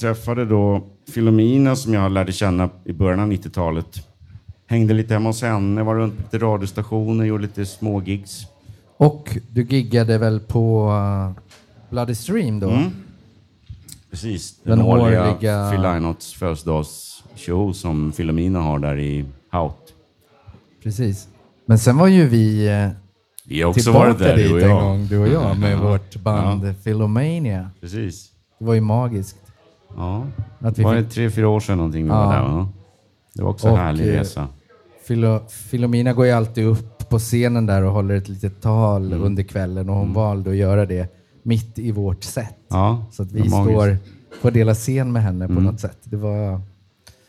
[0.00, 0.82] träffade då
[1.14, 4.08] Filomena som jag lärde känna i början av 90-talet.
[4.66, 8.46] Hängde lite hemma hos henne, var runt på lite radiostationer, gjorde lite små gigs.
[8.96, 11.42] Och du giggade väl på uh,
[11.90, 12.70] Bloody Stream då?
[12.70, 12.90] Mm.
[14.10, 14.56] Precis.
[14.62, 19.94] Den, Den årliga årliga- Phil Lynotts födelsedagsshow som Filomena har där i Haut.
[20.82, 21.28] Precis.
[21.66, 22.88] Men sen var ju vi eh,
[23.46, 25.82] Vi har också tillbaka varit där, dit en gång, du och jag, med Ja.
[25.90, 26.72] vårt band Ja.
[26.84, 27.70] Philomania.
[27.80, 28.30] Precis.
[28.58, 29.36] Det var ju magiskt.
[29.96, 30.26] Ja.
[30.60, 32.26] Att vi var det fick- tre, fyra år sedan någonting vi Ja.
[32.26, 32.42] var där?
[32.42, 32.68] Va?
[33.34, 34.48] Det var också en Och, härlig eh, resa.
[35.08, 35.40] Philo,
[35.70, 39.22] Philomena går ju alltid upp på scenen där och håller ett litet tal Mm.
[39.24, 41.08] under kvällen och hon valde att göra det
[41.48, 42.54] mitt i vårt set.
[42.68, 43.96] Ja, Så att vi står
[44.42, 45.64] på dela scen med henne på Mm.
[45.64, 45.98] något sätt.
[46.04, 46.52] Det var...
[46.52, 46.60] En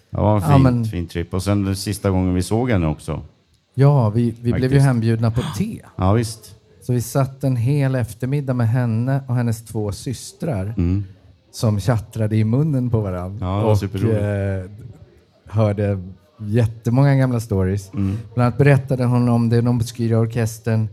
[0.10, 1.34] Ja, fin, men- fin trip.
[1.34, 3.22] Och sen den sista gången vi såg henne också.
[3.74, 5.80] Ja, vi, vi blev ju hembjudna på te.
[5.96, 6.56] Ja, visst.
[6.82, 11.04] Så vi satt en hel eftermiddag med henne och hennes två systrar Mm.
[11.52, 13.46] som tjattrade i munnen på varandra.
[13.46, 13.84] Ja, och
[14.14, 14.66] eh,
[15.46, 16.00] hörde
[16.40, 17.94] jättemånga gamla stories.
[17.94, 18.18] Mm.
[18.34, 20.88] Bland annat berättade hon om den obskyra orkestern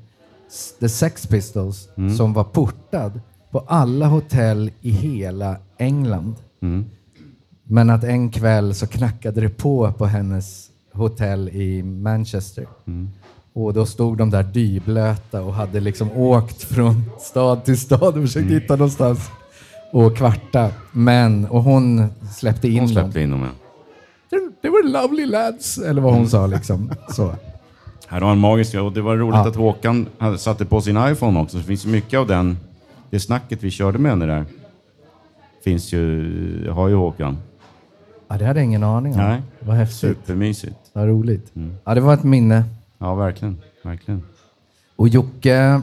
[0.81, 2.17] The Sex Pistols Mm.
[2.17, 3.21] som var portad
[3.51, 6.35] på alla hotell i hela England.
[6.63, 6.85] Mm.
[7.65, 12.67] Men att en kväll så knackade det på på hennes hotell i Manchester.
[12.87, 13.09] Mm.
[13.53, 18.23] Och då stod de där dyblöta och hade liksom åkt från stad till stad och
[18.23, 18.61] försökt Mm.
[18.61, 19.31] hitta någonstans
[19.93, 20.71] och kvarta.
[20.93, 22.07] Men, och hon
[22.37, 22.95] släppte in Hon dem.
[22.95, 23.49] släppte in dem, ja.
[24.39, 26.91] They- They were lovely lads, eller vad hon sa liksom.
[27.11, 27.35] Så.
[28.07, 29.49] Här var en magisk och det var roligt Ja.
[29.49, 30.07] att Håkan
[30.39, 31.57] satte på sin iPhone också.
[31.57, 32.59] Det finns mycket av den,
[33.11, 34.45] det snacket vi körde med henne där.
[35.65, 37.39] Finns ju, har ju Håkan.
[38.29, 39.19] Ja, det hade jag ingen aning om.
[39.19, 39.43] Nej.
[39.61, 39.99] Vad häftigt.
[39.99, 40.77] Supermysigt.
[40.93, 41.57] Vad roligt.
[41.57, 41.75] Mm.
[41.85, 42.65] Ja, det var ett minne.
[42.99, 43.57] Ja, verkligen.
[43.83, 44.23] verkligen.
[44.97, 45.83] Och Jocke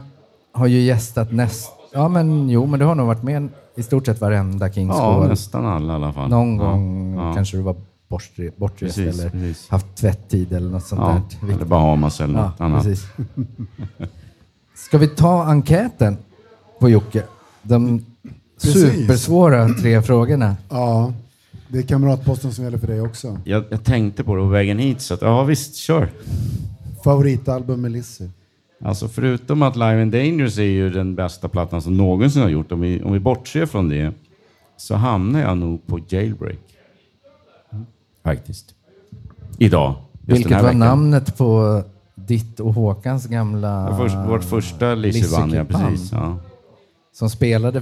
[0.51, 1.71] har ju gästat näst...
[1.93, 5.25] Ja, men jo, men du har nog varit med i stort sett varenda Kings Ja,
[5.29, 6.29] nästan alla i alla fall.
[6.29, 7.33] Någon Ja, gång ja.
[7.33, 7.75] kanske du var
[8.17, 9.69] bortre- bortrest Precis, eller precis.
[9.69, 11.53] haft tvätttid eller något sånt Ja, där.
[11.53, 12.83] eller Bahamas eller något ja, annat.
[12.83, 13.07] Precis.
[14.75, 16.17] Ska vi ta enkäten
[16.79, 17.23] på Jocke?
[17.61, 18.05] De
[18.61, 18.81] Precis.
[18.81, 20.55] supersvåra tre frågorna.
[20.69, 21.13] Ja,
[21.67, 23.37] det är kamratposten som gäller för dig också.
[23.43, 26.09] Jag, jag tänkte på det på vägen hit, så att, ja visst, kör.
[27.03, 28.25] Favoritalbum med Lizzy?
[28.81, 32.71] Alltså förutom att Live and Dangerous är ju den bästa plattan som någonsin har gjort,
[32.71, 34.11] om vi, om vi bortser från det,
[34.77, 36.59] så hamnar jag nog på Jailbreak.
[38.23, 38.75] Faktiskt.
[39.57, 39.95] Idag.
[40.21, 40.79] Vilket var veckan.
[40.79, 41.83] namnet på
[42.15, 46.11] ditt och Håkans gamla först, vårt första ja Lizzyband, precis.
[46.11, 46.37] Ja.
[47.13, 47.81] Som spelade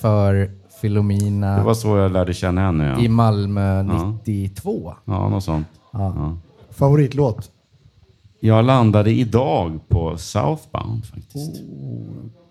[0.00, 0.50] för
[0.80, 2.86] Filomina Det var så jag lärde känna henne.
[2.86, 4.18] Ja, i Malmö Ja.
[4.24, 4.94] 92.
[5.04, 5.66] ja något sånt.
[5.92, 6.14] Ja.
[6.16, 6.36] Ja.
[6.70, 7.50] Favoritlåt?
[8.40, 11.56] Jag landade idag på Southbound faktiskt.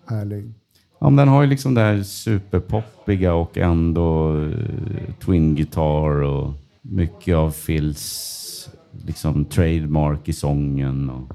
[0.08, 0.54] Härlig.
[0.98, 4.54] Ja, men den har ju liksom det här superpoppiga och ändå uh,
[5.24, 6.52] twin guitar och
[6.90, 8.68] mycket av Phils
[9.06, 11.10] liksom trademark i sången.
[11.10, 11.28] Och,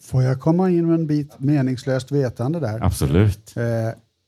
[0.00, 2.84] Får jag komma in med en bit meningslöst vetande där?
[2.84, 3.56] absolut.
[3.56, 3.62] Eh,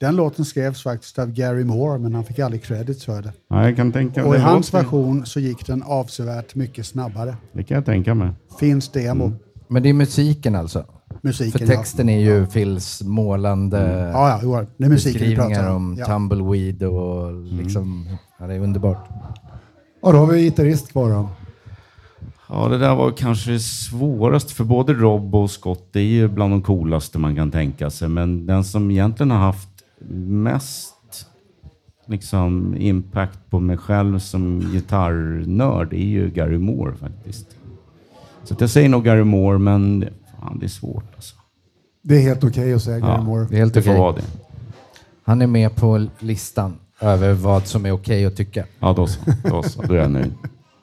[0.01, 3.33] den låten skrevs faktiskt av Gary Moore, men han fick aldrig credits för det.
[3.49, 7.37] Ja, jag kan tänka Och i hans låter- version så gick den avsevärt mycket snabbare.
[7.53, 8.31] Det kan jag tänka mig.
[8.61, 9.33] Finns demo.
[9.69, 10.85] Men det är musiken alltså?
[11.25, 15.49] Musiken, För texten är ju Phils målande Ja, ja, jo, det är musiken vi beskrivningar
[15.49, 15.97] pratar om om.
[15.99, 16.07] Ja.
[16.07, 18.09] tumbleweed och liksom,
[18.39, 19.09] ja, det är underbart.
[20.03, 21.29] Ja, då har vi gitarrist kvar då.
[22.49, 25.89] Ja, det där var kanske svårast för både Rob och Scott.
[25.93, 28.09] Det är ju bland de coolaste man kan tänka sig.
[28.09, 29.69] Men den som egentligen har haft
[30.19, 31.27] mest
[32.07, 37.47] liksom, impact på mig själv som gitarrnörd är ju Gary Moore faktiskt.
[38.45, 40.09] Så att jag säger nog Gary Moore, men
[40.43, 41.35] fan, det är svårt alltså.
[42.03, 43.47] Det är helt okej att säga Gary Moore.
[43.51, 44.01] Det är helt Det får okej.
[44.01, 44.23] vara det.
[45.25, 48.65] Han är med på listan över vad som är okej att tycka.
[48.81, 49.21] Ja, då så.
[49.45, 49.83] Då, så.
[49.83, 50.33] då är jag nöjd.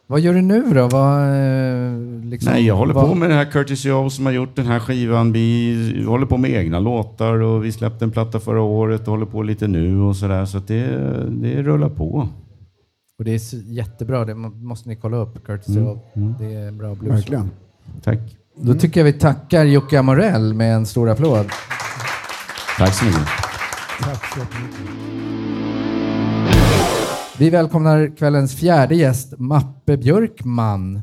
[0.08, 0.88] Vad gör du nu då?
[0.88, 4.34] Vad, eh, liksom, Nej, jag håller vad, på med det här Curtis Joe som har
[4.34, 5.32] gjort den här skivan.
[5.32, 9.26] Vi håller på med egna låtar och vi släppte en platta förra året och håller
[9.26, 10.46] på lite nu och sådär.
[10.46, 10.86] Så att det,
[11.30, 12.28] det rullar på.
[13.20, 15.46] Och det är så jättebra, det må- måste ni kolla upp.
[15.46, 16.00] Curtis Mm, Joe.
[16.40, 17.16] Det är bra blues.
[17.16, 17.52] Verkligen.
[18.04, 18.20] Tack.
[18.62, 21.46] Då tycker jag vi tackar Jocke Amorell med en stor applåd.
[22.78, 23.28] Tack så mycket.
[24.02, 24.80] Tack så jättemycket.
[27.40, 31.02] Vi välkomnar kvällens fjärde gäst, Mappe Björkman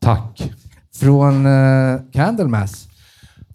[0.00, 0.52] Tack.
[0.94, 2.88] från uh, Candlemass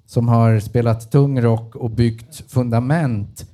[0.06, 3.46] som har spelat tung rock och byggt fundament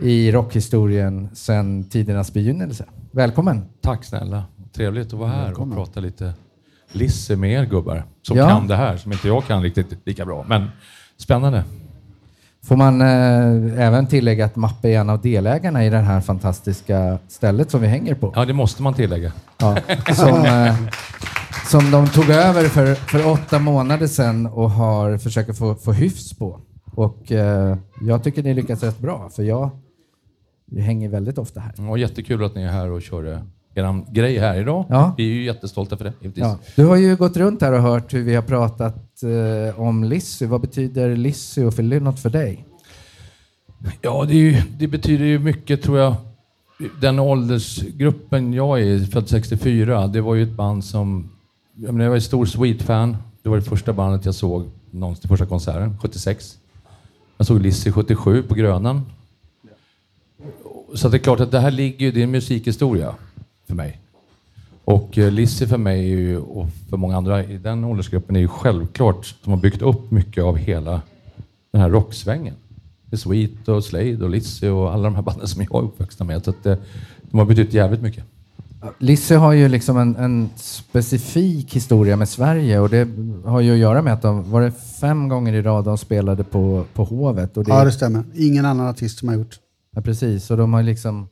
[0.00, 2.84] i rockhistorien sedan tidernas begynnelse.
[3.10, 3.64] Välkommen!
[3.80, 4.44] Tack snälla.
[4.72, 6.34] Trevligt att vara här och prata lite
[6.92, 8.48] Lisse med er gubbar som Ja.
[8.48, 10.44] kan det här som inte jag kan riktigt lika bra.
[10.48, 10.68] Men
[11.16, 11.64] spännande.
[12.64, 17.18] Får man eh, även tillägga att Mappe är en av delägarna i det här fantastiska
[17.28, 18.32] stället som vi hänger på.
[18.36, 19.32] Ja, det måste man tillägga.
[19.58, 19.76] Ja,
[20.14, 20.74] som, eh,
[21.70, 26.38] som de tog över för, för åtta månader sedan och har försökt få, få hyfs
[26.38, 26.60] på.
[26.94, 29.70] Och eh, jag tycker ni lyckats rätt bra, för jag,
[30.66, 31.90] jag hänger väldigt ofta här.
[31.90, 33.38] Och jättekul att ni är här och kör eh,
[33.74, 34.84] er grej här idag.
[34.88, 35.14] Ja.
[35.16, 36.12] Vi är ju jättestolta för det.
[36.34, 36.58] Ja.
[36.76, 40.46] Du har ju gått runt här och hört hur vi har pratat eh, om Lissy.
[40.46, 42.66] Vad betyder Lissy och för något för dig?
[44.00, 46.14] Ja, det, ju, det betyder ju mycket tror jag.
[47.00, 51.30] Den åldersgruppen jag är född 64, det var ju ett band som...
[51.74, 53.16] Jag, menar, jag var ett stor Sweet-fan.
[53.42, 56.58] Det var det första bandet jag såg någonsin, första konserten, 76.
[57.36, 59.02] Jag såg Lizzy 77 på Grönan.
[60.94, 63.14] Så det är klart att det här ligger ju, det är en musikhistoria
[63.72, 64.00] för mig.
[64.84, 68.40] Och eh, Lizzy för mig är ju, och för många andra i den åldersgruppen är
[68.40, 71.02] ju självklart som har byggt upp mycket av hela
[71.70, 72.54] den här rocksvängen.
[73.06, 75.86] Det är Sweet och Slade och Lizzy och alla de här banden som jag är
[75.86, 76.44] uppväxta med.
[76.44, 76.76] Så att, eh,
[77.30, 78.24] de har betytt jävligt mycket.
[78.98, 83.08] Lissy har ju liksom en, en specifik historia med Sverige och det
[83.44, 86.44] har ju att göra med att de var det fem gånger i rad de spelade
[86.44, 87.56] på, på Hovet.
[87.56, 88.24] Och det, Ja, det stämmer.
[88.34, 89.58] Ingen annan artist som har gjort.
[89.94, 90.50] Ja, precis.
[90.50, 91.28] Och de har liksom...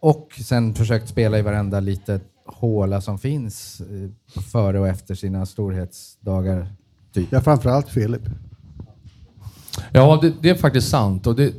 [0.00, 5.46] Och sen försökt spela i varenda litet håla som finns eh, före och efter sina
[5.46, 6.66] storhetsdagar.
[7.12, 7.28] Typ.
[7.30, 8.22] Ja, framförallt Philip.
[9.92, 11.26] Ja, det, det är faktiskt sant.
[11.26, 11.54] Och det,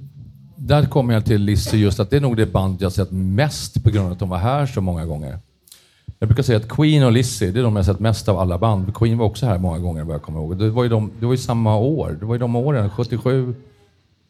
[0.55, 3.83] där kommer jag till Lizzy just att det är nog det band jag sett mest
[3.83, 5.39] på grund av att de var här så många gånger.
[6.19, 8.57] Jag brukar säga att Queen och Lizzy, det är de jag sett mest av alla
[8.57, 8.95] band.
[8.95, 10.57] Queen var också här många gånger vad jag kommer ihåg.
[10.57, 12.17] Det var ju, de, det var ju samma år.
[12.19, 13.55] Det var ju de åren, 77,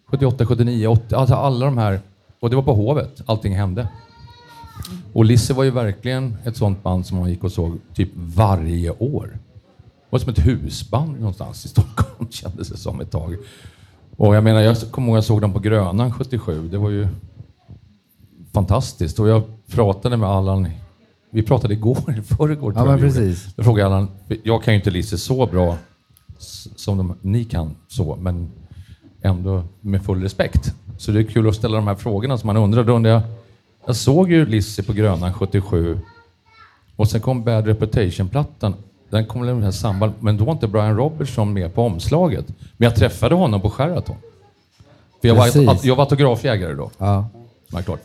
[0.07, 1.15] 78, 79, 80.
[1.15, 1.99] Alltså alla de här.
[2.39, 3.87] Och det var på Hovet allting hände.
[5.13, 8.91] Och Lizzy var ju verkligen ett sånt band som man gick och såg typ varje
[8.91, 9.27] år.
[9.33, 13.37] Det var som ett husband någonstans i Stockholm kändes det som ett tag.
[14.17, 16.67] Och jag menar, jag kommer ihåg jag såg dem på Grönan 77.
[16.67, 17.07] Det var ju
[18.53, 19.19] fantastiskt.
[19.19, 20.67] Och jag pratade med Allan,
[21.31, 23.47] vi pratade igår, i förrgår Ja, men precis.
[23.55, 24.07] Jag frågade Allan,
[24.43, 25.77] jag kan ju inte Lise så bra
[26.75, 28.51] som de, ni kan så, men
[29.21, 30.73] ändå med full respekt.
[30.99, 32.83] Så det är kul att ställa de här frågorna som man undrar.
[32.83, 33.21] Då undrar jag,
[33.85, 35.99] jag såg ju Lizzy på Grönan 77
[36.95, 38.73] och sen kom Bad Reputation-plattan.
[39.09, 42.45] Den kom väl med samband, men då var inte Brian Robertson med på omslaget.
[42.77, 44.15] Men jag träffade honom på Sheraton.
[45.21, 45.67] För jag, Precis.
[45.67, 46.91] var, jag var autografjägare då.
[46.97, 47.27] Ja.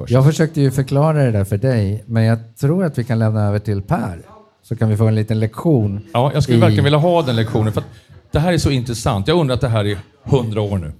[0.08, 3.42] jag försökte ju förklara det där för dig, men jag tror att vi kan lämna
[3.48, 4.20] över till Per.
[4.62, 6.00] Så kan vi få en liten lektion.
[6.12, 7.72] Ja, jag skulle i- verkligen vilja ha den lektionen.
[7.72, 7.82] För
[8.30, 9.28] det här är så intressant.
[9.28, 10.92] Jag undrar att det här är hundra år nu.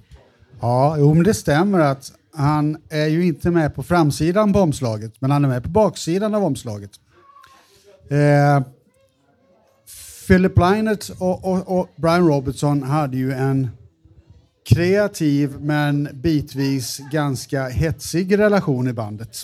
[0.61, 5.13] Ja, jo, men det stämmer att han är ju inte med på framsidan på omslaget,
[5.19, 6.91] men han är med på baksidan av omslaget.
[8.09, 8.63] Eh,
[10.27, 13.69] Philip Lynott och, och, och Brian Robertson hade ju en
[14.69, 19.37] kreativ men bitvis ganska hetsig relation i bandet.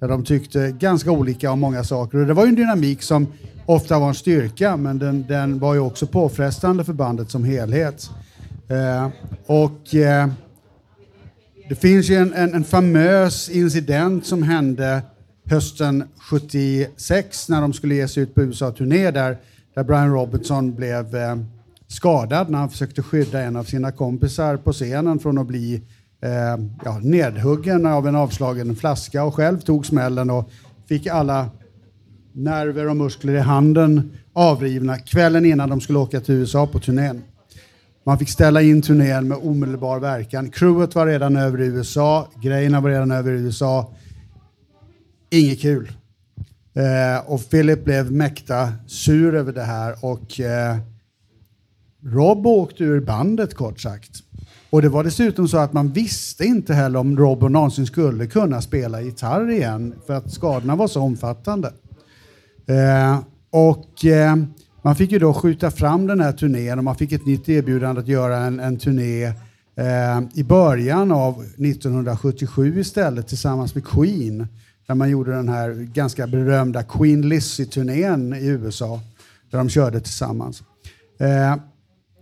[0.00, 2.18] Där de tyckte ganska olika om många saker.
[2.18, 3.26] Och det var ju en dynamik som
[3.66, 8.10] ofta var en styrka, men den, den var ju också påfrestande för bandet som helhet.
[8.68, 9.08] Eh,
[9.46, 10.28] och eh,
[11.70, 15.02] det finns ju en, en, en famös incident som hände
[15.44, 19.36] hösten 76 när de skulle ge sig ut på USA-turné där,
[19.74, 21.36] där Brian Robertson blev eh,
[21.86, 25.82] skadad när han försökte skydda en av sina kompisar på scenen från att bli
[26.22, 30.50] eh, ja, nedhuggen av en avslagen flaska och själv tog smällen och
[30.88, 31.50] fick alla
[32.32, 37.22] nerver och muskler i handen avrivna kvällen innan de skulle åka till USA på turnén.
[38.10, 40.50] Man fick ställa in turnén med omedelbar verkan.
[40.50, 43.92] Crewet var redan över i USA, grejerna var redan över i USA.
[45.30, 45.92] Inget kul.
[46.74, 50.76] Eh, och Philip blev mäkta sur över det här och eh,
[52.04, 54.10] Rob åkte ur bandet kort sagt.
[54.70, 58.62] Och det var dessutom så att man visste inte heller om Rob någonsin skulle kunna
[58.62, 61.72] spela gitarr igen för att skadorna var så omfattande.
[62.66, 63.18] Eh,
[63.50, 64.36] och eh,
[64.82, 68.00] man fick ju då skjuta fram den här turnén och man fick ett nytt erbjudande
[68.00, 69.24] att göra en, en turné
[69.76, 74.48] eh, i början av 1977 istället tillsammans med Queen.
[74.86, 79.00] Där man gjorde den här ganska berömda Queen Lizzy turnén i USA.
[79.50, 80.62] Där de körde tillsammans.
[81.18, 81.56] Eh,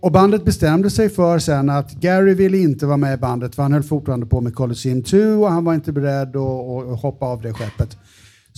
[0.01, 3.63] och bandet bestämde sig för sen att Gary ville inte vara med i bandet för
[3.63, 7.25] han höll fortfarande på med Colosseum 2 och han var inte beredd att, att hoppa
[7.25, 7.97] av det skeppet.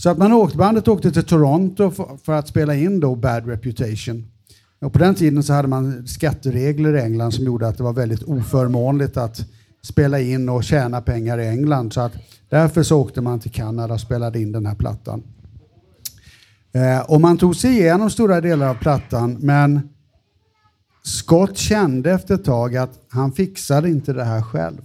[0.04, 3.48] Så att man åkte, bandet åkte till Toronto för, för att spela in då Bad
[3.48, 4.26] Reputation.
[4.82, 7.94] Och på den tiden så hade man skatteregler i England som gjorde att det var
[7.94, 9.46] väldigt oförmånligt att
[9.84, 11.94] spela in och tjäna pengar i England.
[11.94, 12.12] Så att
[12.50, 15.24] därför så åkte man till Kanada och spelade in den här plattan.
[16.74, 19.90] Eh, och man tog sig igenom stora delar av plattan men
[21.04, 24.82] Scott kände efter ett tag att han fixade inte det här själv.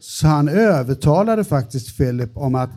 [0.00, 2.70] Så han övertalade faktiskt Philip om att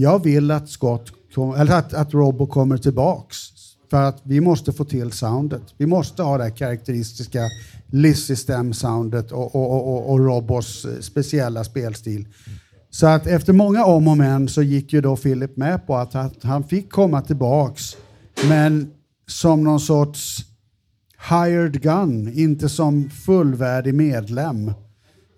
[0.00, 3.36] jag vill att Scott kom, eller att, att Robo kommer tillbaks.
[3.90, 5.62] För att vi måste få till soundet.
[5.76, 7.40] Vi måste ha det här karaktäristiska
[7.86, 12.28] Lizzy-stäm-soundet och, och, och, och Robos eh, speciella spelstil.
[12.90, 16.14] Så att efter många om och men så gick ju då Philip med på att,
[16.14, 17.96] att han fick komma tillbaks.
[18.48, 18.90] Men
[19.26, 20.44] som någon sorts
[21.30, 24.68] hired gun, inte som fullvärdig medlem.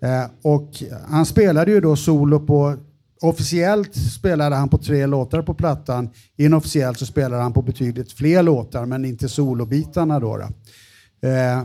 [0.01, 2.77] Eh, och han spelade ju då solo på
[3.23, 6.09] Officiellt spelade han på tre låtar på plattan.
[6.37, 10.19] Inofficiellt så spelade han på betydligt fler låtar, men inte solobitarna.
[10.19, 10.43] Då, då.
[11.27, 11.63] Eh,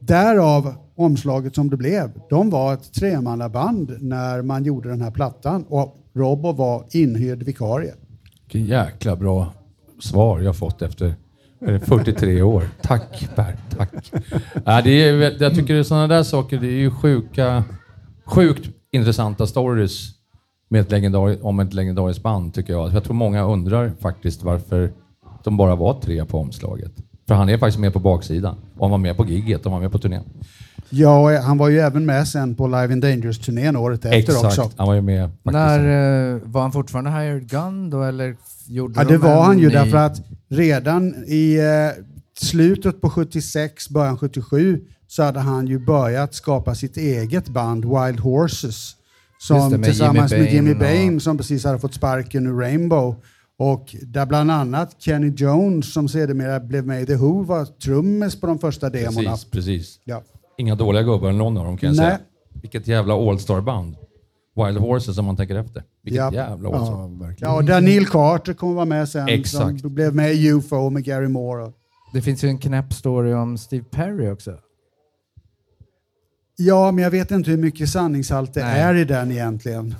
[0.00, 2.10] därav omslaget som det blev.
[2.30, 7.94] De var ett tremannaband när man gjorde den här plattan och Robbo var inhyrd vikarie.
[8.42, 9.52] Vilken jäkla bra
[10.00, 11.14] svar jag fått efter
[11.84, 12.68] 43 år.
[12.82, 14.12] Tack Per, tack.
[14.54, 17.64] Äh, det är, jag tycker sådana där saker, det är ju sjuka,
[18.24, 20.15] sjukt intressanta stories
[20.68, 22.92] med ett om ett legendariskt band tycker jag.
[22.92, 24.92] Jag tror många undrar faktiskt varför
[25.44, 26.92] de bara var tre på omslaget.
[27.28, 28.56] För han är faktiskt med på baksidan.
[28.74, 30.22] Och han var med på gigget han var med på turnén.
[30.90, 34.70] Ja, han var ju även med sen på Live in Dangerous-turnén året efter Exakt, också.
[34.76, 35.30] han var ju med.
[35.42, 35.78] När,
[36.34, 38.36] eh, var han fortfarande hired gun då eller
[38.66, 42.04] gjorde Ja, de det var han ju ny- därför att redan i eh,
[42.40, 48.20] slutet på 76, början 77 så hade han ju börjat skapa sitt eget band Wild
[48.20, 48.95] Horses.
[49.38, 52.58] Som det, med tillsammans Jimmy med Jimmy Bain och- som precis hade fått sparken ur
[52.60, 53.16] Rainbow.
[53.58, 58.40] Och där bland annat Kenny Jones som sedermera blev med i The Who var trummis
[58.40, 59.30] på de första demorna.
[59.30, 60.00] Precis, precis.
[60.04, 60.22] Ja.
[60.58, 62.06] Inga dåliga gubbar, någon av dem kan jag Nej.
[62.06, 62.18] säga.
[62.62, 63.96] Vilket jävla all-star-band.
[64.56, 65.82] Wild Horses om man tänker efter.
[66.04, 66.32] Vilket Ja.
[66.32, 67.34] jävla all-star.
[67.38, 69.28] Ja, och där Neil Carter kommer vara med sen.
[69.28, 69.80] Exakt.
[69.80, 71.72] Som blev med i UFO med Gary Moore.
[72.12, 74.50] Det finns ju en knäpp story om Steve Perry också.
[76.56, 78.80] Ja, men jag vet inte hur mycket sanningshalt det Nej.
[78.80, 79.94] är i den egentligen.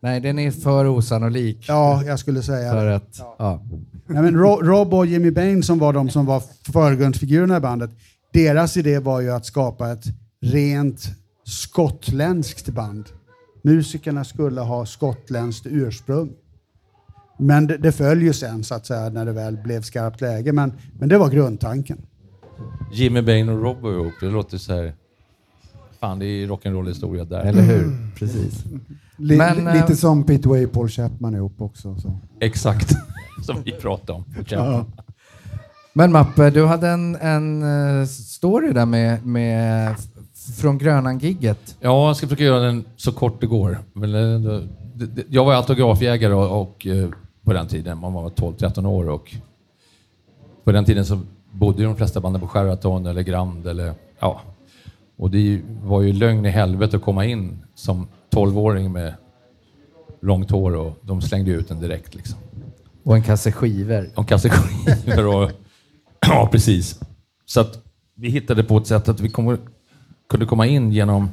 [0.00, 1.64] Nej, den är för osannolik.
[1.68, 2.94] Ja, jag skulle säga För det.
[2.96, 3.62] att, ja.
[4.06, 6.42] Nej, men Ro- Rob och Jimmy Bain som var de som var
[6.72, 7.90] förgrundsfigurerna i bandet,
[8.32, 10.04] deras idé var ju att skapa ett
[10.40, 11.00] rent
[11.44, 13.04] skotländskt band.
[13.62, 16.32] Musikerna skulle ha skotländskt ursprung.
[17.38, 20.52] Men det, det föll ju sen så att säga när det väl blev skarpt läge.
[20.52, 21.98] Men, men det var grundtanken.
[22.92, 24.12] Jimmy Bain och Rob var ihop.
[24.20, 24.94] Det låter så här...
[26.02, 27.40] Fan, det är rock'n'roll historia där.
[27.40, 27.96] Eller hur?
[28.18, 28.64] Precis.
[29.16, 31.96] Li, Men, eh, lite som Pete Way Paul Chapman ihop också.
[31.98, 32.18] Så.
[32.40, 32.92] Exakt.
[33.46, 34.24] Som vi pratade om.
[34.48, 34.84] Ja.
[35.92, 37.62] Men Mappe, du hade en, en
[38.00, 39.94] eh, story där med, med
[40.60, 41.76] från Grönan-gigget.
[41.80, 43.78] Ja, jag ska försöka göra den så kort det går.
[43.92, 44.62] Men, eh,
[45.28, 46.86] jag var autografjägare och, och,
[47.44, 47.98] på den tiden.
[47.98, 49.34] Man var 12-13 år och
[50.64, 51.20] på den tiden så
[51.52, 54.40] bodde de flesta banden på Sheraton eller Grand eller ja.
[55.22, 59.14] Och det var ju lögn i helvete att komma in som 12-åring med
[60.20, 62.38] långt hår och de slängde ut en direkt liksom.
[63.02, 64.10] Och en kasse skivor.
[64.14, 65.50] De kastade skivor och...
[66.26, 67.00] Ja, precis.
[67.46, 67.84] Så att
[68.14, 69.58] vi hittade på ett sätt att vi kom,
[70.28, 71.30] kunde komma in genom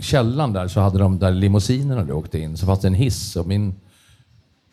[0.00, 3.36] källan där så hade de där limousinerna hade åkt in så fanns det en hiss
[3.36, 3.74] och min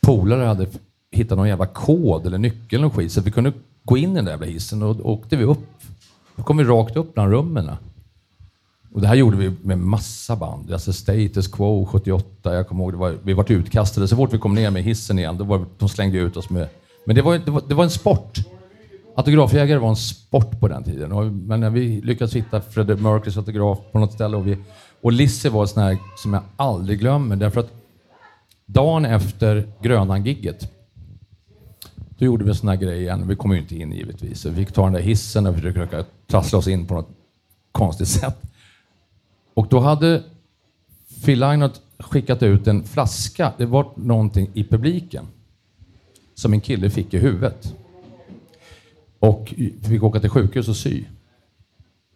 [0.01, 0.67] polare hade
[1.11, 4.25] hittat någon jävla kod eller nyckel och skit så vi kunde gå in i den
[4.25, 5.67] där jävla hissen och då åkte vi upp.
[6.35, 7.71] Då kom vi rakt upp bland rummen.
[8.93, 10.73] Och det här gjorde vi med massa band.
[10.73, 14.07] Alltså Status Quo 78, jag kommer ihåg, det var, vi var utkastade.
[14.07, 16.67] Så fort vi kom ner med hissen igen, då var, de slängde ut oss med...
[17.05, 18.39] Men det var, det var, det var en sport.
[19.15, 21.11] Autografjägare var en sport på den tiden.
[21.11, 24.57] Och, men när vi lyckades hitta Freddie Mercurys autograf på något ställe och, vi,
[25.01, 27.35] och Lisse var en sån här som jag aldrig glömmer.
[27.35, 27.71] Därför att
[28.65, 30.71] dagen efter Grönan-gigget,
[32.21, 33.27] då gjorde vi en sån här grej igen.
[33.27, 34.41] Vi kom ju inte in givetvis.
[34.41, 37.09] Så vi fick ta den där hissen och försöka trassla oss in på något
[37.71, 38.41] konstigt sätt.
[39.53, 40.23] Och då hade
[41.25, 43.53] Phil Einert skickat ut en flaska.
[43.57, 45.25] Det var någonting i publiken
[46.33, 47.75] som en kille fick i huvudet.
[49.19, 51.03] Och fick åka till sjukhus och sy.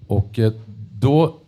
[0.07, 0.53] Och eh,
[0.91, 1.39] då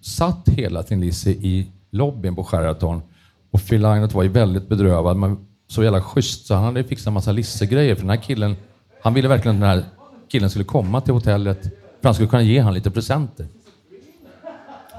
[0.00, 3.02] satt hela Tin Lizzy i lobbyn på Sheraton
[3.50, 7.06] och Phil Einert var ju väldigt bedrövad, Man så jävla schysst så han hade fixat
[7.06, 8.56] en massa lissegrejer för den här killen,
[9.02, 9.84] han ville verkligen att den här
[10.28, 13.46] killen skulle komma till hotellet för han skulle kunna ge han lite presenter.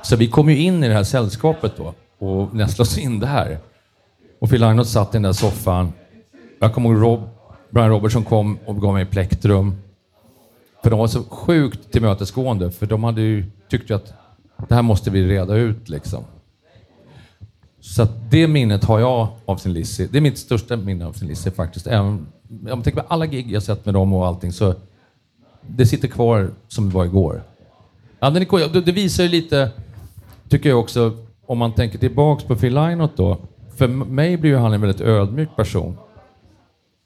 [0.03, 3.57] Så vi kom ju in i det här sällskapet då och nästlade oss in där.
[4.39, 5.93] Och Phil Lynott satt i den där soffan.
[6.59, 7.29] Jag kommer ihåg Rob,
[7.69, 9.75] Brian Robertson kom och gav mig plektrum.
[10.83, 14.13] För de var så sjukt tillmötesgående, för de hade ju tyckt att
[14.67, 16.23] det här måste vi reda ut liksom.
[17.81, 20.07] Så att det minnet har jag av sin Lizzy.
[20.11, 21.87] Det är mitt största minne av sin Lizzy faktiskt.
[21.87, 22.27] Även, om
[22.67, 24.73] jag tänker på alla gig jag sett med dem och allting, så
[25.61, 27.43] det sitter kvar som det var igår.
[28.19, 28.73] Ja, den är.
[28.73, 29.71] Det- Det visar ju lite,
[30.49, 33.37] tycker jag också, om man tänker tillbaks på Phil Lynott då.
[33.75, 35.97] För mig blir ju han en väldigt ödmjuk person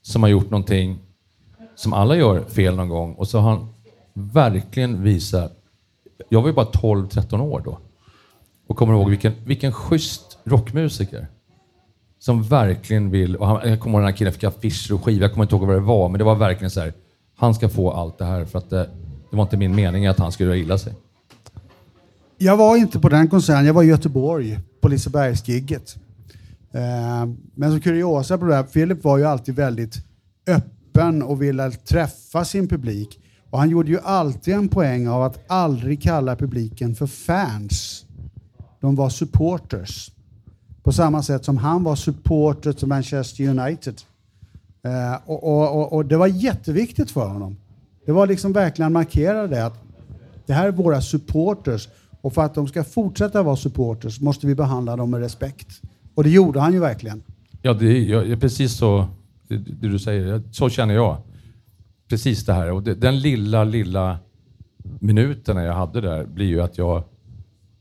[0.02, 0.98] som har gjort någonting
[1.76, 3.68] som alla gör fel någon gång och så har han
[4.14, 5.52] verkligen visat.
[6.30, 7.78] Jag var ju bara 12-13 år då
[8.68, 11.28] och kommer ihåg vilken, vilken schysst rockmusiker
[12.20, 15.22] som verkligen vill, och han, jag kommer ihåg den här killen fick affischer och skivor,
[15.22, 16.94] jag kommer inte ihåg vad det var, men det var verkligen så här,
[17.36, 18.90] han ska få allt det här för att det,
[19.30, 20.94] det var inte min mening att han skulle göra illa sig.
[22.38, 25.96] Jag var inte på den konserten, jag var i Göteborg på Lisebergsgigget.
[26.74, 29.96] Eh, Men som kuriosa på det här, Philip var ju alltid väldigt
[30.48, 33.20] öppen och ville träffa sin publik.
[33.50, 38.06] Och han gjorde ju alltid en poäng av att aldrig kalla publiken för fans.
[38.82, 40.12] De var supporters.
[40.86, 44.02] På samma sätt som han var supporter till Manchester United.
[44.84, 47.58] Eh, och, och, och, och det var jätteviktigt för honom.
[48.06, 49.84] Det var liksom verkligen markera det att
[50.46, 51.88] det här är våra supporters
[52.22, 55.82] och för att de ska fortsätta vara supporters måste vi behandla dem med respekt.
[56.16, 57.24] Och det gjorde han ju verkligen.
[57.62, 59.08] Ja, det är, är precis så
[59.48, 60.44] det, det du säger.
[60.52, 61.18] Så känner jag.
[62.10, 62.72] Precis det här.
[62.72, 64.18] Och det, den lilla, lilla
[65.00, 67.04] minuterna jag hade där blir ju att jag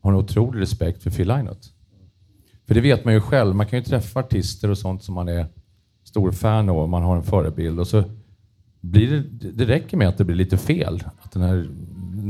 [0.01, 1.74] har en otrolig respekt för Phil Lynott.
[2.67, 3.55] För det vet man ju själv.
[3.55, 5.47] Man kan ju träffa artister och sånt som man är
[6.05, 6.89] stor fan av.
[6.89, 8.05] Man har en förebild och så
[8.81, 11.05] blir det, det räcker med att det blir lite fel.
[11.23, 11.69] Att den är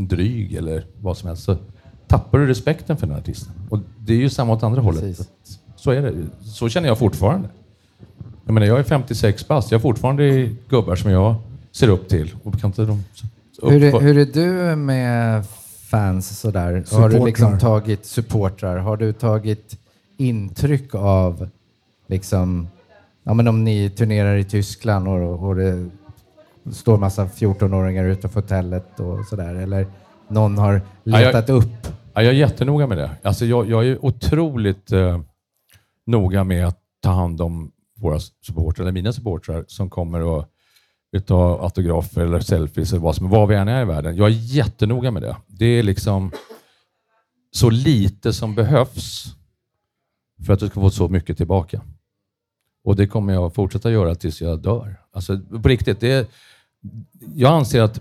[0.07, 1.43] dryg eller vad som helst.
[1.43, 1.57] Så
[2.07, 3.53] tappar du respekten för den artisten.
[3.71, 5.01] Och det är ju samma åt andra hållet.
[5.01, 5.21] Precis.
[5.21, 6.15] Att Så är det.
[6.41, 7.49] Så känner jag fortfarande.
[8.45, 9.71] Jag menar, jag är 56 bast.
[9.71, 11.35] Jag har fortfarande gubbar som jag
[11.73, 12.35] ser upp till.
[12.43, 13.05] Och kan inte de
[13.63, 15.45] Hur är, hur är du med
[15.91, 16.85] fans sådär?
[16.93, 17.81] Har du liksom Supportrar.
[17.81, 18.77] tagit supportrar?
[18.77, 19.79] Har du tagit
[20.17, 21.49] intryck av
[22.07, 22.69] liksom,
[23.23, 25.91] ja men om ni turnerar i Tyskland och, och det
[26.73, 29.87] står massa 14-åringar utanför hotellet och sådär, eller
[30.29, 30.73] någon har
[31.05, 31.87] Ja, jag- letat upp?
[32.15, 33.11] Ja, jag är jättenoga med det.
[33.23, 35.21] Alltså jag, jag är otroligt eh,
[36.07, 40.45] noga med att ta hand om våra supportrar, eller mina supportrar, som kommer och
[41.13, 44.17] vill ta autografer eller selfies eller vad som vad vi än är i världen.
[44.17, 45.37] Jag är jättenoga med det.
[45.47, 46.31] Det är liksom
[47.51, 49.25] så lite som behövs
[50.47, 51.83] för att du ska få så mycket tillbaka.
[52.85, 55.01] Och det kommer jag fortsätta göra tills jag dör.
[55.13, 56.27] Alltså på riktigt, det är,
[57.35, 58.01] jag anser att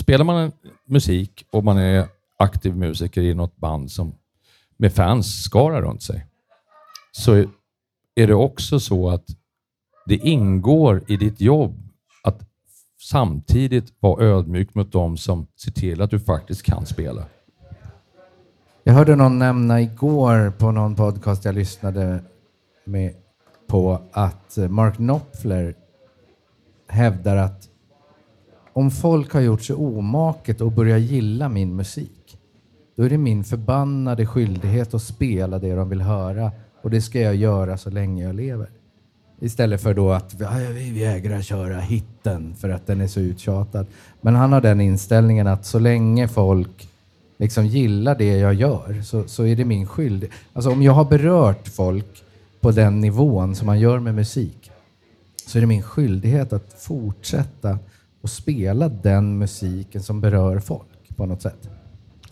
[0.00, 0.52] spelar man
[0.84, 4.14] musik och man är aktiv musiker i något band som
[4.76, 6.26] med fans skara runt sig,
[7.12, 7.44] så
[8.14, 9.24] är det också så att
[10.06, 11.82] det ingår i ditt jobb
[12.22, 12.42] att
[13.00, 17.26] samtidigt vara ödmjuk mot dem som ser till att du faktiskt kan spela.
[18.88, 22.20] Jag hörde någon nämna igår på någon podcast jag lyssnade
[22.84, 23.14] med
[23.66, 25.74] på att Mark Knopfler
[26.88, 27.68] hävdar att
[28.72, 32.38] om folk har gjort sig omaket och börjar gilla min musik,
[32.96, 36.52] då är det min förbannade skyldighet att spela det de vill höra
[36.82, 38.70] och det ska jag göra så länge jag lever.
[39.40, 40.34] Istället för då att
[40.74, 43.86] vi vägrar köra hitten för att den är så uttjatad.
[44.20, 46.88] Men han har den inställningen att så länge folk
[47.36, 50.36] liksom gillar det jag gör så, så är det min skyldighet.
[50.52, 52.24] Alltså om jag har berört folk
[52.60, 54.70] på den nivån som man gör med musik
[55.46, 57.78] så är det min skyldighet att fortsätta
[58.22, 61.68] och spela den musiken som berör folk på något sätt.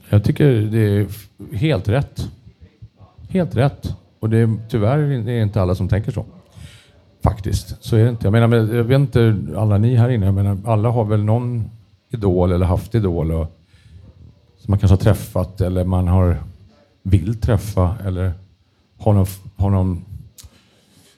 [0.08, 1.06] Jag tycker det är
[1.56, 2.28] helt rätt.
[3.28, 3.96] Helt rätt.
[4.20, 6.24] Och det är, tyvärr är det inte alla som tänker så.
[7.22, 8.26] Faktiskt, så är det inte.
[8.26, 11.70] Jag menar, jag vet inte, alla ni här inne, jag menar, alla har väl någon
[12.10, 13.46] idol eller haft idol och,
[14.64, 16.42] som man kanske har träffat eller man har
[17.02, 18.32] vill träffa eller
[18.98, 19.26] har någon,
[19.56, 20.04] har någon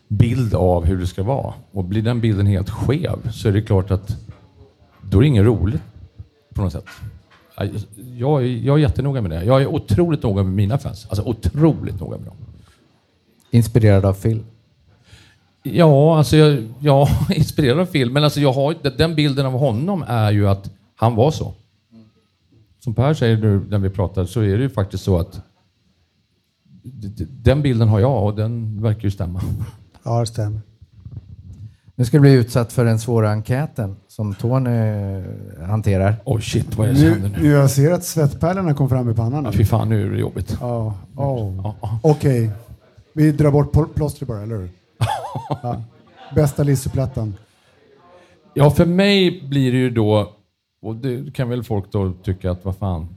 [0.09, 1.55] bild av hur det ska vara.
[1.73, 4.16] Och blir den bilden helt skev så är det klart att
[5.02, 5.82] då är det inget roligt
[6.55, 6.85] på något sätt.
[8.16, 9.44] Jag är, jag är jättenoga med det.
[9.44, 11.06] Jag är otroligt noga med mina fans.
[11.09, 12.36] Alltså otroligt noga med dem.
[13.51, 14.44] Inspirerad av Phil.
[15.62, 18.12] Ja, alltså jag, ja, inspirerad av film.
[18.12, 21.55] Men alltså jag har, den bilden av honom är ju att han var så.
[22.86, 25.40] Som Per säger nu när vi pratar så är det ju faktiskt så att
[27.28, 29.40] den bilden har jag och den verkar ju stämma.
[30.02, 30.60] Ja, det stämmer.
[31.94, 35.22] Nu ska du bli utsatt för den svåra enkäten som Tony eh,
[35.68, 36.16] hanterar.
[36.24, 37.48] Oj shit, vad är det som Nu, nu?
[37.48, 39.44] jag ser att svettpärlorna kom fram i pannan.
[39.44, 39.56] Ja, nu.
[39.56, 40.56] fy fan, nu är det jobbigt.
[40.60, 41.60] Ja, oh.
[41.64, 41.98] Ja, ja.
[42.02, 42.50] Okej,
[43.12, 44.70] vi drar bort pl- plåstret bara, eller hur?
[45.62, 45.82] ja.
[46.34, 47.34] Bästa Lisseplattan.
[48.54, 50.35] Ja, för mig blir det ju då,
[50.86, 53.08] och det kan väl folk då tycka att vad fan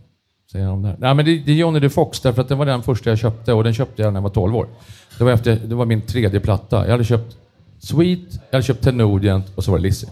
[0.52, 0.98] säger han om det här?
[1.00, 3.20] Nej, men det, det är Johnny the Fox, därför att det var den första jag
[3.20, 4.68] köpte och den köpte jag när jag var 12 år.
[5.18, 6.86] Det var, efter, det var min tredje platta.
[6.86, 7.38] Jag hade köpt
[7.80, 10.10] Sweet, jag hade köpt Tenodient och så var det Lizzie.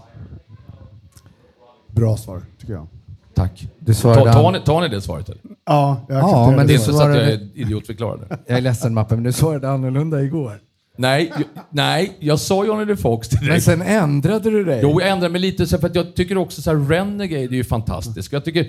[1.86, 2.86] Bra svar, tycker jag.
[3.34, 3.66] Tack.
[3.78, 5.40] Du Ta, svarade tar, ni, tar ni det svaret eller?
[5.66, 8.20] Ja, jag Ja, men Det är det inte så att jag är idiotförklarad.
[8.46, 10.60] Jag är ledsen Mappe, men du svarade annorlunda igår.
[10.98, 13.48] Nej, jag, nej, jag sa Johnny the Fox till dig.
[13.48, 14.80] Men sen ändrade du dig.
[14.82, 17.48] Jo, jag ändrar mig lite så för att jag tycker också så här Renegade är
[17.48, 18.32] ju fantastisk.
[18.32, 18.66] Jag tycker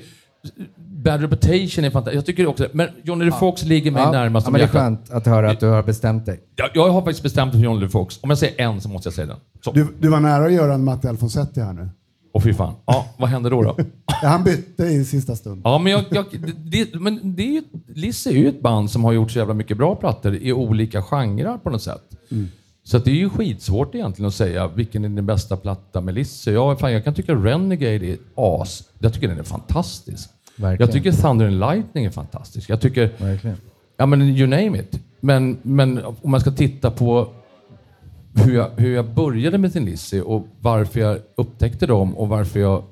[0.78, 2.18] Bad Reputation är fantastisk.
[2.18, 4.70] Jag tycker också Men Johnny the Fox ligger mig ja, närmast ja, men det är
[4.70, 6.40] skönt att höra att du har bestämt dig.
[6.56, 8.20] Jag, jag har faktiskt bestämt mig för Johnny the Fox.
[8.22, 9.38] Om jag säger en så måste jag säga den.
[9.64, 9.72] Så.
[9.72, 11.90] Du, du var nära att göra en Matte Alfonsetti här nu.
[12.40, 12.74] Och fy fan.
[12.86, 13.62] Ja, vad hände då?
[13.62, 13.76] då?
[14.22, 15.62] Ja, han bytte i sista stund.
[15.64, 16.26] Ja, men, jag, jag,
[16.58, 19.54] det, men det är ju, Lizzie är ju ett band som har gjort så jävla
[19.54, 22.02] mycket bra plattor i olika genrer på något sätt.
[22.84, 26.14] Så att det är ju skitsvårt egentligen att säga vilken är den bästa platta med
[26.14, 26.54] Lizzie.
[26.54, 28.84] Jag, fan, jag kan tycka Renegade är as.
[29.00, 30.30] Jag tycker den är fantastisk.
[30.56, 30.88] Verkligen.
[30.88, 32.70] Jag tycker Thunder and Lightning är fantastisk.
[32.70, 33.58] Jag tycker, Verkligen.
[33.98, 35.00] ja men you name it.
[35.20, 37.28] Men, men om man ska titta på
[38.36, 42.84] hur jag, hur jag började med Lizzy och varför jag upptäckte dem och varför jag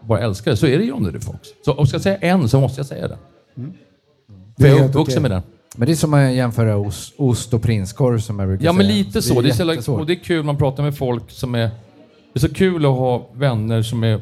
[0.00, 1.48] bara älskar det, så är det Johnny the Fox.
[1.64, 3.18] Så om jag ska säga en så måste jag säga det.
[4.56, 5.42] Det För är jag är uppvuxen med den.
[5.76, 8.86] Men det är som att jämföra ost, ost och prinskorv som jag brukar Ja, men
[8.86, 8.96] säga.
[8.96, 9.40] lite så.
[9.40, 10.00] Det är, så jättesvårt.
[10.00, 11.70] och det är kul man pratar med folk som är...
[12.32, 14.20] Det är så kul att ha vänner som är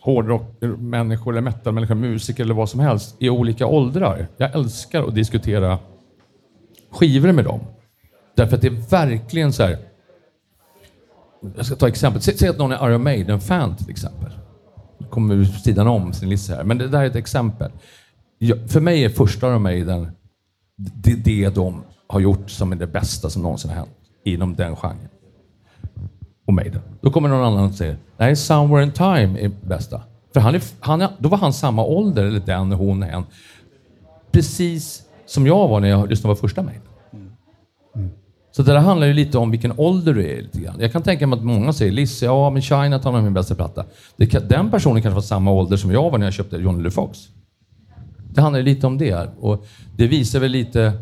[0.00, 4.26] hårdrockmänniskor, eller metalmänniskor, musiker eller vad som helst i olika åldrar.
[4.36, 5.78] Jag älskar att diskutera
[6.90, 7.60] skivor med dem.
[8.34, 9.78] Därför att det är verkligen så här...
[11.56, 12.22] Jag ska ta exempel.
[12.22, 14.32] Säg, säg att någon är Iron Maiden-fan till exempel.
[14.98, 17.72] Nu kommer vi sidan om sin lista här, men det där är ett exempel.
[18.38, 20.10] Jag, för mig är första Iron Maiden
[20.76, 23.90] det, det de har gjort som är det bästa som någonsin har hänt
[24.24, 25.08] inom den genren.
[26.46, 26.82] Och Maiden.
[27.00, 30.02] Då kommer någon annan och säger nej, Somewhere in Time är bästa.
[30.32, 33.24] För han är, han är, då var han samma ålder, eller den, hon, hen.
[34.30, 36.82] Precis som jag var när jag lyssnade på första Maiden.
[38.52, 40.42] Så det där handlar ju lite om vilken ålder du är.
[40.42, 40.76] Lite grann.
[40.80, 43.84] Jag kan tänka mig att många säger Lizzie, ja men Chinatown är min bästa platta.
[44.16, 46.82] Det kan, den personen kanske var samma ålder som jag var när jag köpte Johnny
[46.82, 47.18] LeFox.
[48.34, 49.30] Det handlar ju lite om det.
[49.40, 49.66] Och
[49.96, 50.92] det visar väl lite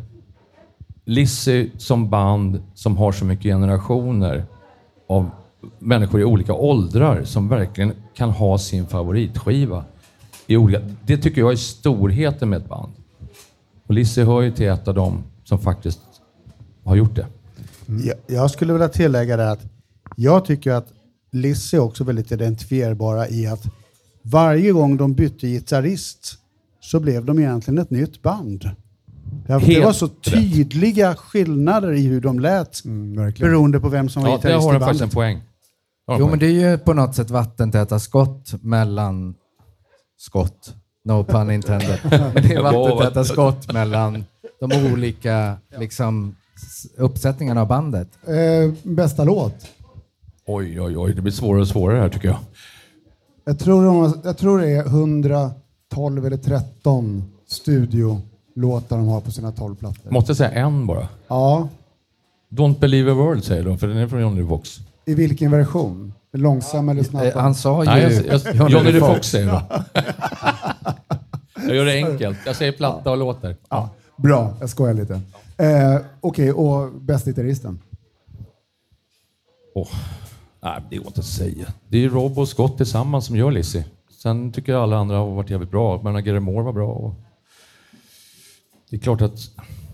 [1.05, 4.44] Lizzie som band som har så mycket generationer
[5.09, 5.31] av
[5.78, 9.85] människor i olika åldrar som verkligen kan ha sin favoritskiva.
[10.47, 12.93] I olika, det tycker jag är storheten med ett band.
[13.86, 16.01] Och Lizzie hör ju till ett av dem som faktiskt
[16.85, 17.27] har gjort det.
[18.04, 19.60] Jag, jag skulle vilja tillägga det att
[20.16, 20.86] jag tycker att
[21.32, 23.62] Lizzie är också väldigt identifierbara i att
[24.22, 26.38] varje gång de bytte gitarrist
[26.80, 28.60] så blev de egentligen ett nytt band.
[29.46, 30.22] Det det Helt var så rätt.
[30.22, 33.50] tydliga skillnader i hur de lät Mm, verkligen.
[33.52, 35.14] beroende på vem som var Ja, gitarrist har i den faktiskt en bandet.
[35.14, 35.36] poäng.
[36.06, 36.50] Där har Jo, en men poäng.
[36.54, 39.34] det är ju på något sätt vattentäta skott mellan
[40.18, 40.74] skott.
[41.04, 41.98] No pun intended.
[42.02, 44.24] Men det är vattentäta skott mellan
[44.60, 46.36] de olika liksom,
[46.97, 48.09] uppsättningarna av bandet.
[48.27, 49.55] Eh, bästa låt?
[50.47, 51.15] Oj, oj, oj.
[51.15, 52.39] Det blir svårare och svårare här tycker jag.
[53.45, 59.53] Jag tror, de, jag tror det är 112 eller 13 studiolåtar de har på sina
[59.53, 60.11] 12 plattor.
[60.11, 61.09] Måste jag säga en bara?
[61.28, 61.69] Ja,
[62.51, 64.78] Don't believe a word säger de, för den är från Johnny Fox.
[65.07, 66.12] i vilken version?
[66.32, 67.24] Långsam eller snabb?
[67.24, 67.91] Eh, Han sa ju...
[67.91, 69.12] Nej, jag, jag, Johnny Johnny the Fox.
[69.15, 69.62] Fox säger de.
[71.66, 72.39] Jag gör det enkelt.
[72.47, 73.57] Jag säger platta och låter.
[73.69, 75.20] Ja, bra, jag skojar lite.
[75.61, 77.78] Eh, Okej, och bäst gitarristen?
[79.74, 79.89] Oh,
[80.61, 81.66] nej, det går inte att säga.
[81.89, 83.82] Det är Rob och Scott tillsammans som gör Lizzy.
[84.23, 86.01] Sen tycker jag alla andra har varit jävligt bra.
[86.03, 86.93] Men Gary Moore var bra.
[86.93, 87.15] Och
[88.91, 89.39] det är klart att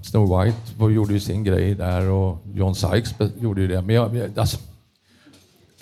[0.03, 3.83] Snow White gjorde ju sin grej där och John Sykes gjorde ju det.
[3.83, 4.59] Men jag, jag, alltså,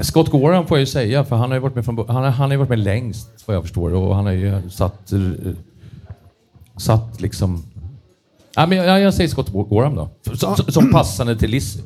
[0.00, 2.30] Scott Gorham får jag ju säga, för han har ju varit med, från, han har,
[2.30, 5.20] han har varit med längst vad jag förstår och han har ju satt, eh,
[6.76, 7.62] satt liksom...
[8.56, 11.82] Ja, men jag, jag säger Scott Gorham då, som, som- passande till Lizzie.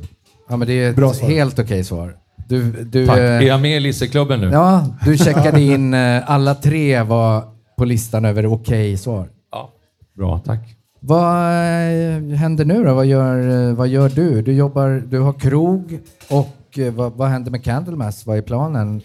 [0.49, 1.29] Ja, men det är ett Bra svar.
[1.29, 2.17] helt okej svar.
[2.49, 3.19] Du, du, Tack.
[3.19, 4.51] eh, Är jag med i Lizzie-klubben nu?
[4.51, 7.43] Ja, du checkade in eh, alla tre var
[7.77, 9.29] på listan över okej-svar.
[9.53, 9.71] Ja.
[10.17, 10.61] Bra, tack.
[11.01, 12.95] Vad eh, händer nu då?
[12.95, 14.43] Vad gör, eh, vad gör du?
[14.43, 15.99] Du jobbar, du har krog
[16.31, 18.27] och eh, vad, vad händer med Candlemass?
[18.27, 19.01] Vad är planen?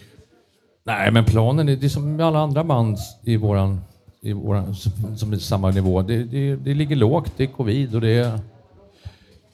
[0.86, 3.80] Nej, men planen är, det är som med alla andra band i våran,
[4.24, 4.74] i våran,
[5.16, 6.02] som- är samma nivå.
[6.02, 8.38] Det, det, det ligger lågt, det är covid och det är...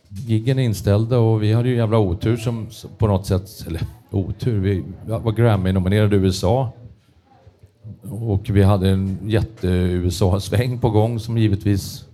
[0.09, 3.81] Giggen är inställda och vi hade ju jävla otur som, som på något sätt, eller
[4.11, 6.73] otur, vi var Grammy-nominerade i USA.
[8.11, 12.05] Och vi hade en jätte-USA-sväng på gång som givetvis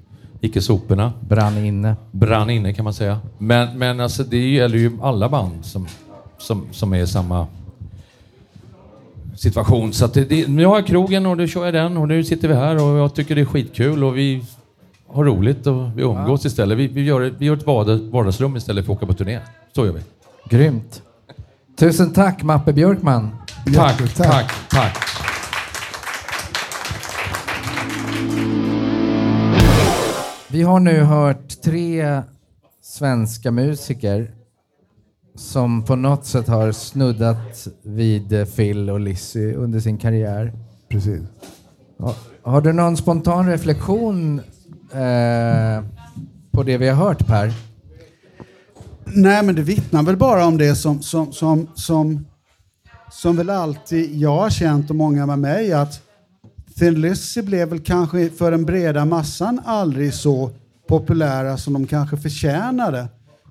[0.40, 1.12] gick i soporna.
[1.20, 1.96] Brann inne.
[2.12, 3.20] Brann inne kan man säga.
[3.38, 5.86] Men, men alltså det gäller ju alla band som,
[6.38, 7.46] som, som är samma
[9.36, 9.92] situation.
[9.92, 12.48] Så det, det, nu har jag krogen och då kör jag den och nu sitter
[12.48, 14.44] vi här och jag tycker det är skitkul och vi
[15.08, 16.78] har roligt och vi umgås istället.
[16.78, 19.38] Vi, vi, gör, vi gör ett vardag- vardagsrum istället för att åka på turné.
[19.74, 20.00] Så gör vi.
[20.50, 21.02] Grymt.
[21.78, 23.30] Tusen tack Mappe Björkman.
[23.74, 24.28] Tack, Jättetack.
[24.28, 24.96] tack, tack.
[30.48, 32.22] Vi har nu hört tre
[32.82, 34.30] svenska musiker
[35.36, 40.52] som på något sätt har snuddat vid Phil och Lizzy under sin karriär.
[40.88, 41.20] Precis.
[41.98, 44.38] Ha- Har du någon spontan reflektion
[44.92, 45.84] eh,
[46.50, 47.52] på det vi har hört Per?
[49.04, 52.26] Nej, men det vittnar väl bara om det som, som, som, som,
[53.10, 56.00] som väl alltid jag har känt och många med mig att
[56.78, 60.50] Thin Lizzy blev väl kanske för den breda massan aldrig så
[60.88, 63.08] populära som de kanske förtjänade.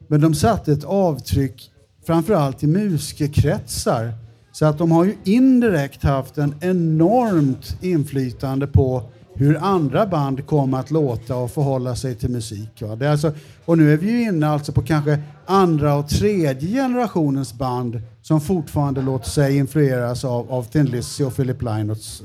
[0.08, 1.72] Men de satte ett avtryck
[2.06, 4.14] framförallt i musikerkretsar.
[4.52, 9.04] Så att de har ju indirekt haft en enormt inflytande på
[9.34, 12.82] hur andra band kommer att låta och förhålla sig till musik.
[12.82, 12.96] Va?
[12.96, 13.34] Det är alltså,
[13.66, 18.42] och nu är vi ju inne alltså på kanske andra och tredje generationens band som
[18.42, 22.24] fortfarande låter sig influeras av, av Thin Lizzy och Philip Lynotts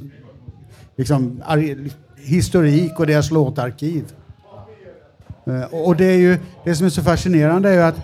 [0.96, 1.42] liksom,
[2.16, 4.04] historik och deras låtarkiv.
[5.46, 7.96] Eh, och och det, är ju, det som är så fascinerande är ju att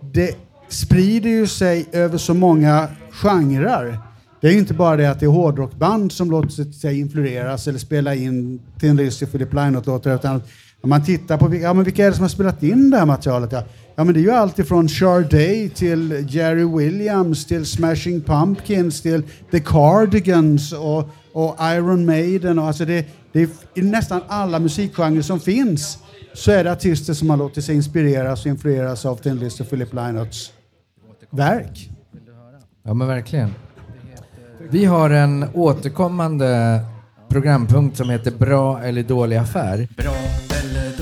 [0.00, 0.36] det
[0.68, 3.98] sprider ju sig över så många genrer.
[4.40, 7.78] Det är ju inte bara det att det är hårdrockband som låter sig influeras eller
[7.78, 10.42] spela in Thin Lizzy Philip Lynott-låtar utan
[10.80, 12.98] om man tittar på vilka, ja, men vilka är det som har spelat in det
[12.98, 13.52] här materialet?
[13.52, 13.62] Ja,
[13.96, 14.88] ja men det är ju allt ifrån
[15.74, 22.58] till Jerry Williams till Smashing Pumpkins till The Cardigans och, och Iron Maiden.
[22.58, 23.42] Och alltså det, det
[23.74, 25.98] är nästan alla musikgenrer som finns
[26.34, 29.70] så är det artister som har låtit sig inspireras och influeras av Thin Lizzy och
[29.70, 30.52] Philip Lynotts
[31.30, 31.90] verk.
[32.82, 33.54] Ja, men verkligen.
[34.70, 36.80] Vi har en återkommande
[37.28, 39.88] programpunkt som heter Bra eller dålig affär.
[39.96, 40.14] Bra
[40.64, 40.93] eller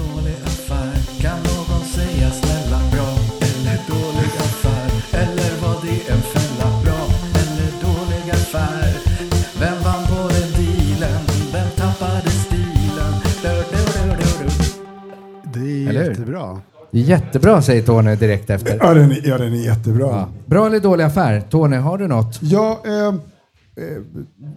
[16.03, 16.21] Eller hur?
[16.21, 16.61] jättebra.
[16.95, 18.79] Jättebra, säger Tony direkt efter.
[18.81, 20.07] Ja, den är, ja, den är jättebra.
[20.07, 20.29] Ja.
[20.47, 21.41] Bra eller dålig affär?
[21.51, 22.39] Tony, har du något?
[22.43, 24.03] Ja, eh, eh,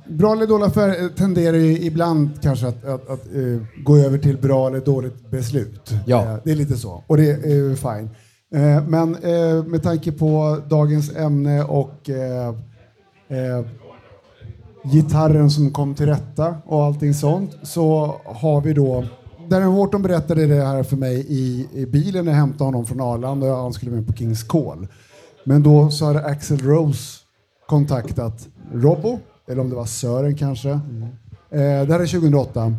[0.09, 4.17] bra eller dålig affär eh, tenderar ju ibland kanske att, att, att eh, gå över
[4.17, 5.93] till bra eller dåligt beslut.
[6.05, 6.23] Ja.
[6.23, 8.09] Eh, det är lite så, och det är ju fine.
[8.87, 9.11] Men
[9.67, 12.09] med tanke på dagens ämne och
[14.83, 19.05] gitarren som kom till rätta och allting sånt så har vi då
[19.49, 23.01] Darren Wharton berättade det här för mig i, i bilen när jag hämtade honom från
[23.01, 24.87] Arlanda och han skulle med på Kings Call.
[25.43, 27.19] Men då så hade Axel Rose
[27.67, 30.69] kontaktat Robbo, eller om det var Sören kanske.
[30.69, 30.79] Eh,
[31.49, 32.73] det här är 2008.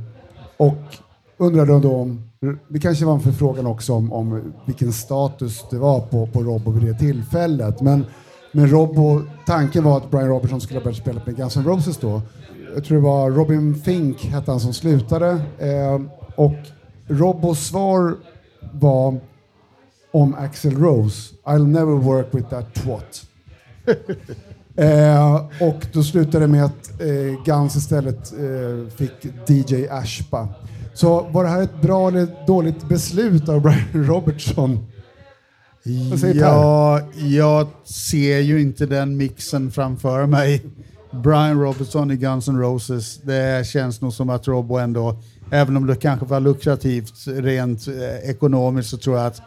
[0.56, 0.96] Och
[1.36, 2.30] undrade då om,
[2.68, 6.70] det kanske var en förfrågan också om, om vilken status det var på, på Robbo
[6.70, 7.80] vid det tillfället.
[7.80, 8.06] Men,
[8.52, 11.96] men Robbo, tanken var att Brian Robertson skulle ha börjat spela med Guns N' Roses
[11.96, 12.22] då.
[12.74, 15.30] Jag tror det var Robin Fink hette han som slutade.
[15.58, 16.00] Eh,
[16.36, 16.56] och
[17.08, 18.16] Robbos svar
[18.72, 19.20] var
[20.12, 21.34] om Axel Rose.
[21.44, 23.26] I'll never work with that twat.
[24.76, 30.48] eh, och då slutade det med att eh, Guns istället eh, fick DJ Ashba.
[30.94, 34.86] Så var det här ett bra eller dåligt beslut av Brian Robertson?
[36.34, 40.62] Ja, jag ser ju inte den mixen framför mig.
[41.10, 43.20] Brian Robertson i Guns N' Roses.
[43.22, 45.16] Det känns nog som att Robbo ändå,
[45.50, 49.42] även om det kanske var lukrativt rent eh, ekonomiskt, så tror jag att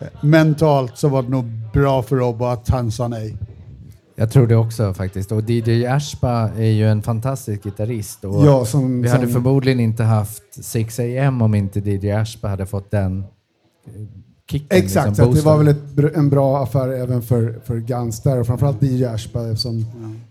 [0.00, 3.36] eh, mentalt så var det nog bra för Robbo att han sa nej.
[4.16, 5.32] Jag tror det också faktiskt.
[5.32, 8.24] Och DJ Ashba är ju en fantastisk gitarrist.
[8.24, 12.66] Och Ja, som- vi hade som- förmodligen inte haft 6am om inte DJ Ashba hade
[12.66, 13.92] fått den eh,
[14.50, 14.78] kicken.
[14.78, 18.22] Exakt, liksom, så att det var väl ett, en bra affär även för, för Guns
[18.22, 19.86] där och framförallt DJ Ashba eftersom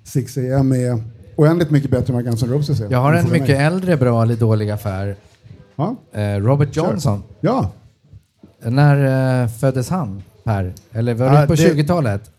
[0.06, 1.04] 6AM är
[1.40, 2.92] oändligt mycket bättre än vad Guns N' Roses är.
[2.92, 5.16] Jag har en mycket äldre bra eller dålig affär.
[5.76, 5.96] Ja.
[6.12, 7.24] Eh, Robert Johnson.
[7.42, 7.72] Ja,
[8.64, 10.74] När eh, föddes han, Per?
[10.92, 12.32] Eller var det på det- 20-talet?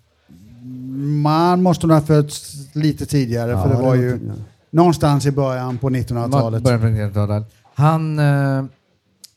[1.22, 4.36] Man måste nog ha fötts lite tidigare, Ja, för det det var var ju tidigare.
[4.70, 6.62] någonstans i början på 1900-talet.
[6.62, 7.46] Början på 1900-talet.
[7.74, 8.64] Han eh,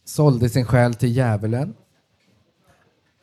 [0.06, 1.74] sålde sin själ till djävulen.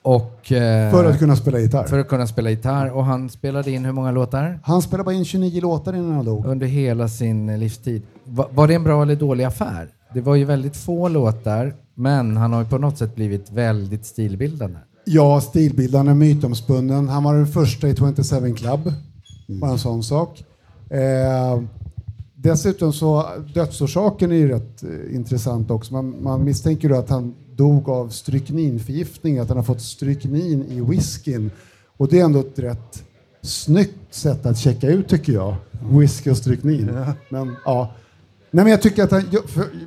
[0.02, 1.84] Och, eh, för att kunna spela gitarr.
[1.84, 2.90] för att kunna spela gitarr.
[2.90, 4.60] Och han spelade in hur många låtar?
[4.62, 6.46] Han spelade bara in 29 låtar innan han dog.
[6.46, 8.02] Under hela sin livstid.
[8.24, 9.88] Va, var det en bra eller dålig affär?
[10.14, 14.06] Det var ju väldigt få låtar, men han har ju på något sätt blivit väldigt
[14.06, 14.78] stilbildande.
[15.04, 17.08] Ja, stilbildande, mytomspunnen.
[17.08, 18.92] Han var den första i 27 Club.
[19.60, 20.44] Bara en sån sak.
[20.90, 21.62] Eh,
[22.34, 25.92] dessutom så, dödsorsaken är ju rätt eh, intressant också.
[25.94, 30.80] Man, man misstänker då att han dog av strykninförgiftning, att han har fått stryknin i
[30.80, 31.50] whiskyn.
[31.96, 33.04] Och det är ändå ett rätt
[33.42, 35.54] snyggt sätt att checka ut tycker jag.
[35.90, 36.90] Whisky och stryknin.
[37.28, 37.94] Men ja.
[38.50, 39.22] Nej men jag tycker att han,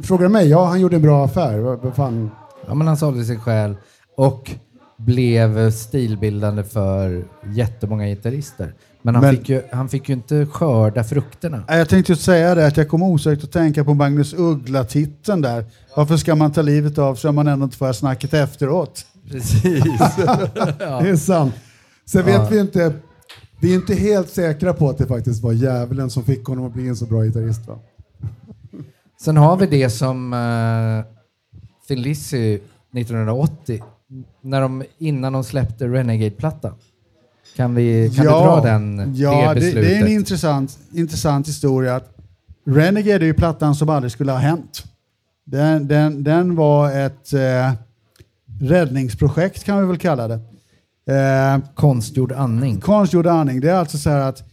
[0.04, 1.60] frågar mig, ja han gjorde en bra affär.
[1.60, 2.30] Vad fan,
[2.68, 3.76] Ja, men han sålde sin själ
[4.16, 4.52] och
[4.98, 8.74] blev stilbildande för jättemånga gitarrister.
[9.06, 11.64] Men han, Men- fick, ju, han fick ju inte skörda frukterna.
[11.68, 15.66] Jag tänkte just säga det, att jag kom osökt att tänka på Magnus Uggla-titeln där.
[15.96, 19.06] Varför ska man ta livet av sig om man ändå inte får snacket efteråt?
[19.32, 19.64] Precis.
[20.78, 21.54] Det är sant.
[22.06, 22.94] Sen vet vi inte,
[23.62, 26.74] vi är inte helt säkra på att det faktiskt var djävulen som fick honom att
[26.74, 27.68] bli en så bra gitarrist.
[27.68, 27.80] Va?
[29.22, 31.04] Sen har vi det som uh,
[31.88, 33.84] Thin Lizzy 1980,
[34.42, 36.74] när de, innan de släppte Renegade-plattan.
[37.56, 39.84] Kan vi, kan vi dra den, ja det det, beslutet?
[39.84, 41.96] det är en intressant, intressant historia.
[41.96, 42.18] Att
[42.66, 44.84] Renegade är ju plattan som aldrig skulle ha hänt.
[45.46, 47.74] Den, den, den var ett eh,
[48.62, 50.40] räddningsprojekt kan vi väl kalla det.
[51.14, 52.80] Eh, Konstgjord andning.
[52.80, 53.62] konstgjord andning.
[53.62, 54.44] Det är alltså så här att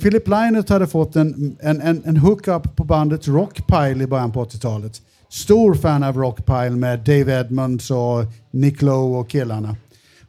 [0.00, 4.44] Philip Lynott hade fått en, en, en, en hookup på bandet Rockpile i början på
[4.44, 5.02] 80-talet.
[5.28, 9.76] Stor fan av Rockpile med Dave Edmunds och Nick Lowe och killarna.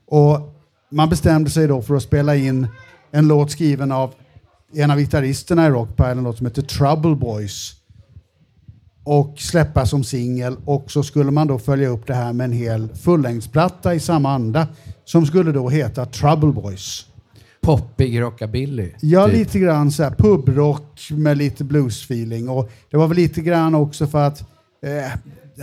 [0.06, 0.57] Och
[0.92, 2.68] man bestämde sig då för att spela in
[3.12, 4.14] en låt skriven av
[4.74, 7.74] en av gitarristerna i Rockpile, en låt som heter Trouble Boys.
[9.04, 12.52] Och släppa som singel och så skulle man då följa upp det här med en
[12.52, 14.68] hel fullängdsplatta i samma anda
[15.06, 17.06] som skulle då heta Trouble Boys.
[17.62, 18.92] Poppig rockabilly.
[19.02, 19.36] Ja, typ.
[19.36, 22.50] lite grann så här pubrock med lite bluesfeeling.
[22.50, 24.42] Och det var väl lite grann också för att
[24.82, 25.12] eh,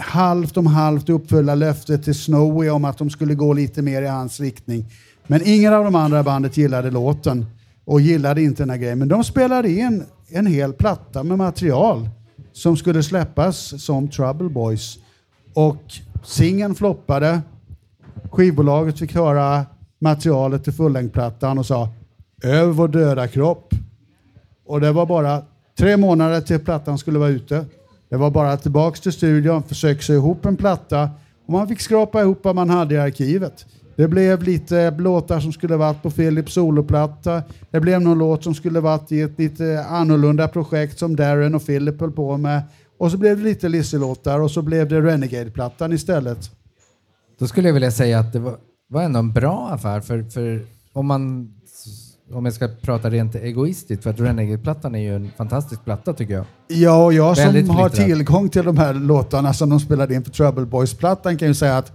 [0.01, 4.07] halvt om halvt uppfylla löftet till Snowy om att de skulle gå lite mer i
[4.07, 4.87] hans riktning.
[5.27, 7.47] Men ingen av de andra bandet gillade låten
[7.85, 8.99] och gillade inte den här grejen.
[8.99, 12.09] Men de spelade in en hel platta med material
[12.53, 14.99] som skulle släppas som Trouble Boys.
[15.55, 15.83] Och
[16.25, 17.41] singeln floppade.
[18.31, 19.67] Skivbolaget fick höra
[19.99, 21.89] materialet till fullängdplattan och sa
[22.43, 23.75] över vår döda kropp.
[24.67, 25.43] Och det var bara
[25.79, 27.65] tre månader till plattan skulle vara ute.
[28.09, 31.11] Det var bara tillbaks till studion, försöka sy ihop en platta
[31.47, 33.67] och man fick skrapa ihop vad man hade i arkivet.
[33.97, 37.43] Det blev lite låtar som skulle varit på Philips soloplatta.
[37.71, 41.67] Det blev någon låt som skulle varit i ett lite annorlunda projekt som Darren och
[41.67, 42.63] Philip höll på med.
[42.99, 46.51] Och så blev det lite Lizzy-låtar och så blev det Renegade-plattan istället.
[47.39, 48.57] Då skulle jag vilja säga att det var,
[48.89, 51.51] var ändå en bra affär för, för om man
[52.33, 56.35] om jag ska prata rent egoistiskt, för att Renegade-plattan är ju en fantastisk platta tycker
[56.35, 56.45] jag.
[56.69, 58.09] Ja, och jag som Väldigt har splittrad.
[58.09, 61.79] tillgång till de här låtarna som de spelade in för Trouble Boys-plattan kan ju säga
[61.79, 61.93] att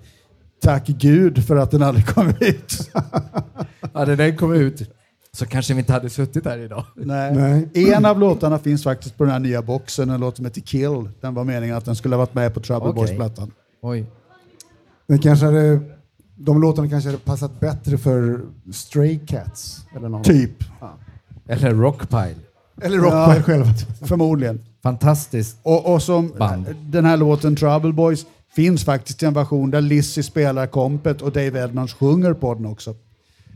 [0.62, 2.92] tack gud för att den aldrig kom ut.
[3.94, 4.92] Hade den kommit ut
[5.32, 6.84] så kanske vi inte hade suttit här idag.
[6.96, 7.36] Nej.
[7.36, 7.94] Nej.
[7.94, 11.10] En av låtarna finns faktiskt på den här nya boxen, en låt som heter Kill.
[11.22, 13.02] Den var meningen att den skulle ha varit med på Trouble Okej.
[13.02, 13.52] Boys-plattan.
[13.82, 14.06] Oj.
[15.08, 15.80] Den kanske hade,
[16.36, 18.42] de låtarna kanske hade passat bättre för
[18.74, 19.80] Stray Cats.
[19.96, 20.24] Eller, någon.
[20.24, 20.64] Typ.
[21.48, 22.36] Eller Rockpile.
[22.82, 23.44] eller Rockpile Ja.
[23.44, 23.70] själva.
[24.06, 24.60] Förmodligen.
[24.84, 25.58] Fantastiskt.
[25.64, 26.76] Och, och som Band.
[26.82, 31.64] den här låten Trouble Boys finns faktiskt en version där Lizzy spelar kompet och Dave
[31.64, 32.96] Edmunds sjunger på den också.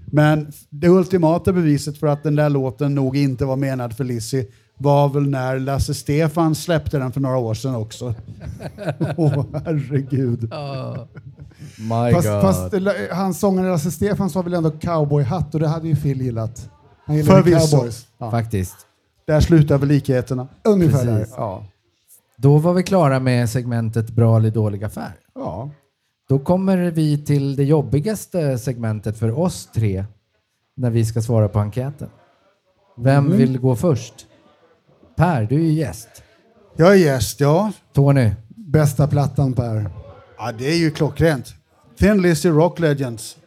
[0.05, 4.45] Men det ultimata beviset för att den där låten nog inte var menad för Lizzy
[4.77, 8.15] var väl när Lasse Stefan släppte den för några år sedan också.
[9.17, 10.41] Åh herregud.
[11.77, 12.41] My Fast, God.
[12.41, 16.21] fast eh, hans sångare Lasse Stefans har väl ändå cowboyhatt och det hade ju Phil
[16.21, 16.69] gillat.
[17.05, 17.77] Han gillade Förvisso.
[17.77, 18.07] cowboys.
[18.17, 18.31] Ja.
[18.31, 18.75] Faktiskt.
[19.27, 20.47] där slutar väl likheterna.
[20.63, 21.17] Ungefär där.
[21.19, 21.33] Precis.
[21.37, 21.65] Ja.
[22.43, 25.11] Då var vi klara med segmentet bra eller dålig affär.
[25.35, 25.69] Ja.
[26.29, 30.05] Då kommer vi till det jobbigaste segmentet för oss tre
[30.77, 32.09] när vi ska svara på enkäten.
[32.97, 33.37] Vem Mm.
[33.37, 34.13] vill gå först?
[35.15, 36.09] Per, du är ju gäst.
[36.75, 37.71] Jag är gäst, ja.
[37.93, 39.89] Tony, Bästa plattan Per.
[40.37, 41.53] Ja, det är ju klockrent.
[41.99, 43.37] Thin Lizzy Rock Legends.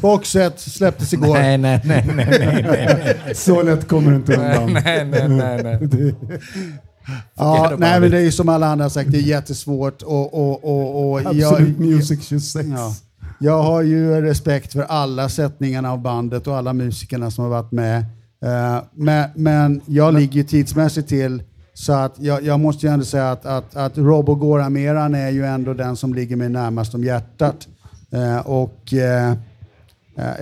[0.00, 1.34] Boxset släpptes igår.
[1.34, 2.26] nej, nej, nej, nej,
[2.62, 4.72] nej, nej, Så lätt kommer du inte undan.
[4.84, 6.14] nej, nej, nej, nej.
[7.34, 10.34] Ja, nej, men det är ju som alla andra har sagt, det är jättesvårt och,
[10.34, 11.40] och, och, och Absolut
[11.78, 12.68] jag, Music 26.
[12.68, 12.94] ja,
[13.40, 17.72] jag har ju respekt för alla sättningarna av bandet och alla musikerna som har varit
[17.72, 17.98] med.
[18.44, 21.42] Eh, men, men jag ligger ju tidsmässigt till
[21.74, 25.44] så att jag, jag måste ju ändå säga att, att, att Robo Gorameran är ju
[25.46, 27.68] ändå den som ligger mig närmast om hjärtat.
[28.12, 29.34] Eh, och eh,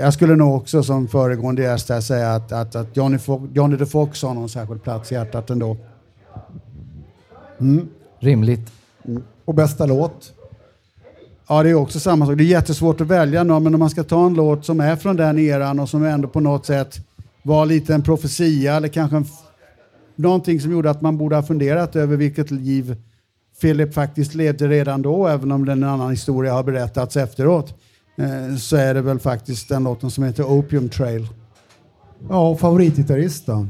[0.01, 3.79] jag skulle nog också som föregående gäst här säga att, att, att Johnny, Fo- Johnny
[3.79, 5.77] the Fox har någon särskild plats i hjärtat ändå.
[8.19, 8.73] Rimligt.
[9.45, 10.33] Och bästa låt?
[11.49, 12.37] Ja, det är också samma sak.
[12.37, 14.97] Det är jättesvårt att välja någon, men om man ska ta en låt som är
[14.97, 16.97] från den eran och som ändå på något sätt
[17.43, 19.27] var lite en profetia eller kanske en,
[20.17, 22.97] någonting som gjorde att man borde ha funderat över vilket liv
[23.61, 27.75] Philip faktiskt levde redan då, även om den en annan historia har berättats efteråt,
[28.19, 31.29] eh, så är det väl faktiskt den låten som heter Opium Trail.
[32.29, 33.67] Ja, och favoritgitarrist då?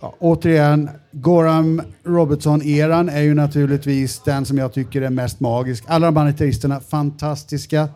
[0.00, 5.84] Ja, återigen, Goran Robertson-eran är ju naturligtvis den som jag tycker är mest magisk.
[5.86, 7.88] Alla de här gitarristerna, fantastiska.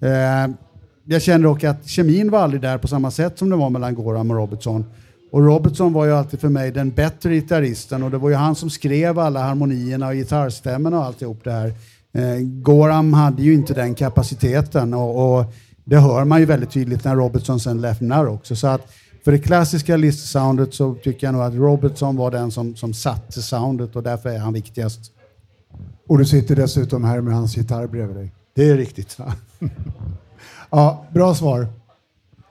[0.00, 0.54] Eh,
[1.04, 3.94] jag känner dock att kemin var aldrig där på samma sätt som det var mellan
[3.94, 4.84] Goran och Robertson.
[5.32, 8.54] Och Robertson var ju alltid för mig den bättre gitarristen och det var ju han
[8.54, 11.68] som skrev alla harmonierna och gitarrstämmorna och alltihop det här.
[12.12, 15.44] Eh, Goran hade ju inte den kapaciteten och, och
[15.84, 18.56] det hör man ju väldigt tydligt när Robertson sen lämnar också.
[18.56, 18.92] Så att
[19.26, 23.42] för det klassiska listsoundet så tycker jag nog att Robertson var den som, som satte
[23.42, 25.00] soundet och därför är han viktigast.
[26.08, 28.32] Och du sitter dessutom här med hans gitarr bredvid dig.
[28.54, 29.18] Det är riktigt.
[30.70, 31.68] Ja, bra svar.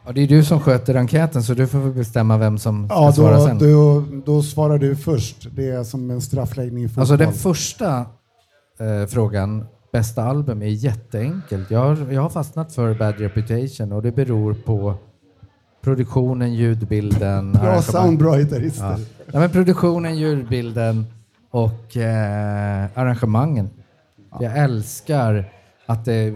[0.06, 3.14] Ja, det är du som sköter enkäten så du får bestämma vem som ska Ja,
[3.14, 3.58] svara då, sen.
[3.60, 5.48] då, då svarar du först.
[5.56, 7.02] Det är som en straffläggning i fotboll.
[7.02, 7.98] Alltså den första
[8.80, 11.72] eh, frågan, bästa album, är jätteenkelt.
[11.72, 14.96] Jag har, jag har fastnat för Bad Reputation och det beror på
[15.86, 18.86] produktionen, ljudbilden, Bra sound, bra gitarrister.
[18.86, 18.98] Ja.
[19.32, 21.06] Ja, men produktionen, ljudbilden
[21.52, 23.70] och eh, arrangemangen.
[24.40, 25.52] Jag älskar
[25.86, 26.34] att det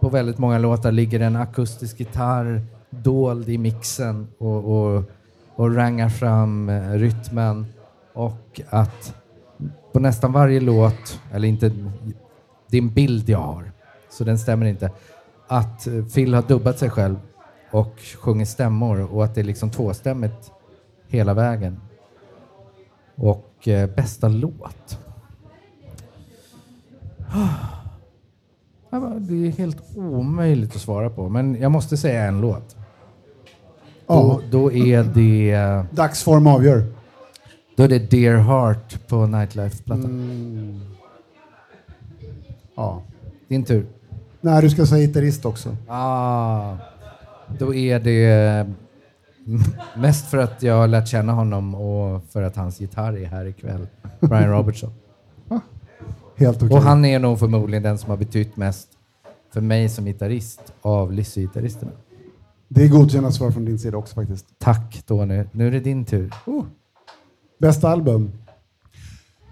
[0.00, 5.02] på väldigt många låtar ligger en akustisk gitarr dold i mixen och, och,
[5.54, 7.66] och rangar fram eh, rytmen.
[8.14, 9.14] Och att
[9.92, 11.68] på nästan varje låt, eller inte,
[12.70, 13.72] det är en bild jag har,
[14.10, 14.90] så den stämmer inte,
[15.48, 17.16] att eh, Phil har dubbat sig själv
[17.70, 20.52] och sjunger stämmor och att det är liksom tvåstämmigt
[21.08, 21.80] hela vägen.
[23.14, 24.98] Och eh, bästa låt?
[29.18, 32.76] Det är helt omöjligt att svara på, men jag måste säga en låt.
[34.06, 36.84] Ja, Då, då är det dagsform avgör.
[37.76, 40.04] då är det Dear Heart på Nightlife-plattan.
[40.04, 40.80] Mm.
[42.74, 43.02] Ja.
[43.48, 43.86] Din tur.
[44.40, 45.76] Nej, du ska säga gitarrist också.
[45.88, 46.74] Ah,
[47.58, 48.66] då är det
[49.96, 53.46] mest för att jag har lärt känna honom och för att hans gitarr är här
[53.46, 53.86] ikväll.
[54.20, 54.90] Brian Robertson.
[56.36, 56.76] Helt okej.
[56.76, 58.88] Och han är nog förmodligen den som har betytt mest
[59.52, 61.92] för mig som gitarrist av Lizzy-gitarristerna.
[62.68, 64.46] Det är godkända svar från din sida också faktiskt.
[64.58, 65.44] Tack Tony.
[65.52, 66.34] Nu är det din tur.
[67.58, 68.32] Bästa album?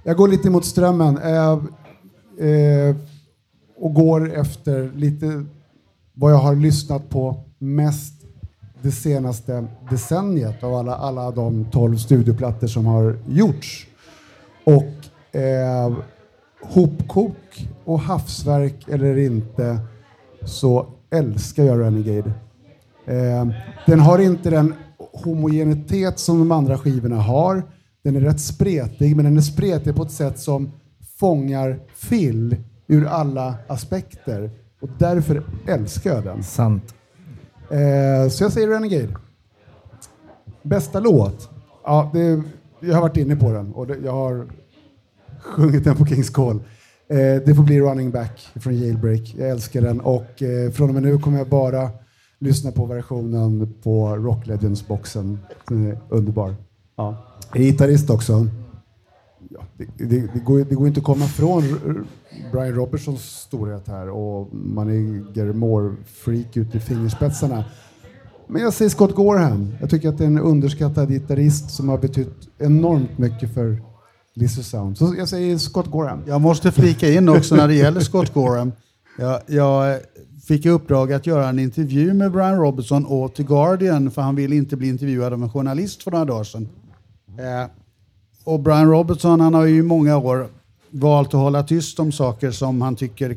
[0.02, 1.52] Jag går lite emot strömmen eh,
[2.48, 2.96] eh,
[3.76, 5.44] och går efter lite
[6.12, 8.14] vad jag har lyssnat på mest
[8.82, 13.86] det senaste decenniet av alla, alla de tolv studioplattor som har gjorts.
[14.64, 15.96] Och eh,
[16.62, 19.78] hopkok och havsverk eller inte
[20.44, 22.32] så älskar jag Renegade.
[23.06, 23.48] Eh,
[23.86, 24.74] den har inte den
[25.12, 27.62] homogenitet som de andra skivorna har.
[28.02, 30.72] Den är rätt spretig, men den är spretig på ett sätt som
[31.18, 34.50] fångar Phil ur alla aspekter.
[34.80, 36.42] Och därför älskar jag den.
[36.42, 36.94] Sant.
[37.70, 39.08] Eh, så jag säger Renegade.
[40.62, 41.50] Bästa låt?
[41.84, 42.42] Ja, det,
[42.80, 44.46] jag har varit inne på den och det, jag har
[45.40, 46.56] sjungit den på Kings Call.
[47.08, 47.16] Eh,
[47.46, 49.34] det får bli Running Back från Jailbreak.
[49.38, 51.90] Jag älskar den och eh, från och med nu kommer jag bara
[52.38, 55.38] lyssna på versionen på Rock Legends-boxen.
[56.08, 56.54] Underbar.
[56.96, 57.16] Ja.
[57.52, 58.46] Jag är gitarrist också.
[59.50, 61.62] Ja, det, det, det, går, det går inte att komma från
[62.52, 67.64] Brian Robertsons storhet här och man är Gary Moore-freak ut i fingerspetsarna.
[68.46, 69.74] Men jag säger Scott Gorham.
[69.80, 73.82] Jag tycker att det är en underskattad gitarrist som har betytt enormt mycket för
[74.34, 74.98] Lizzy Sound.
[74.98, 76.22] Så jag säger Scott Gorham.
[76.26, 78.72] Jag måste flika in också när det gäller Scott Gorham.
[79.18, 80.00] Jag, jag
[80.46, 84.34] fick i uppdrag att göra en intervju med Brian Robertson åt The Guardian för han
[84.36, 86.68] ville inte bli intervjuad av en journalist för några dagar sedan.
[87.38, 87.70] Eh,
[88.44, 90.48] och Brian Robertson han har ju i många år
[90.94, 93.36] valt att hålla tyst om saker som han tycker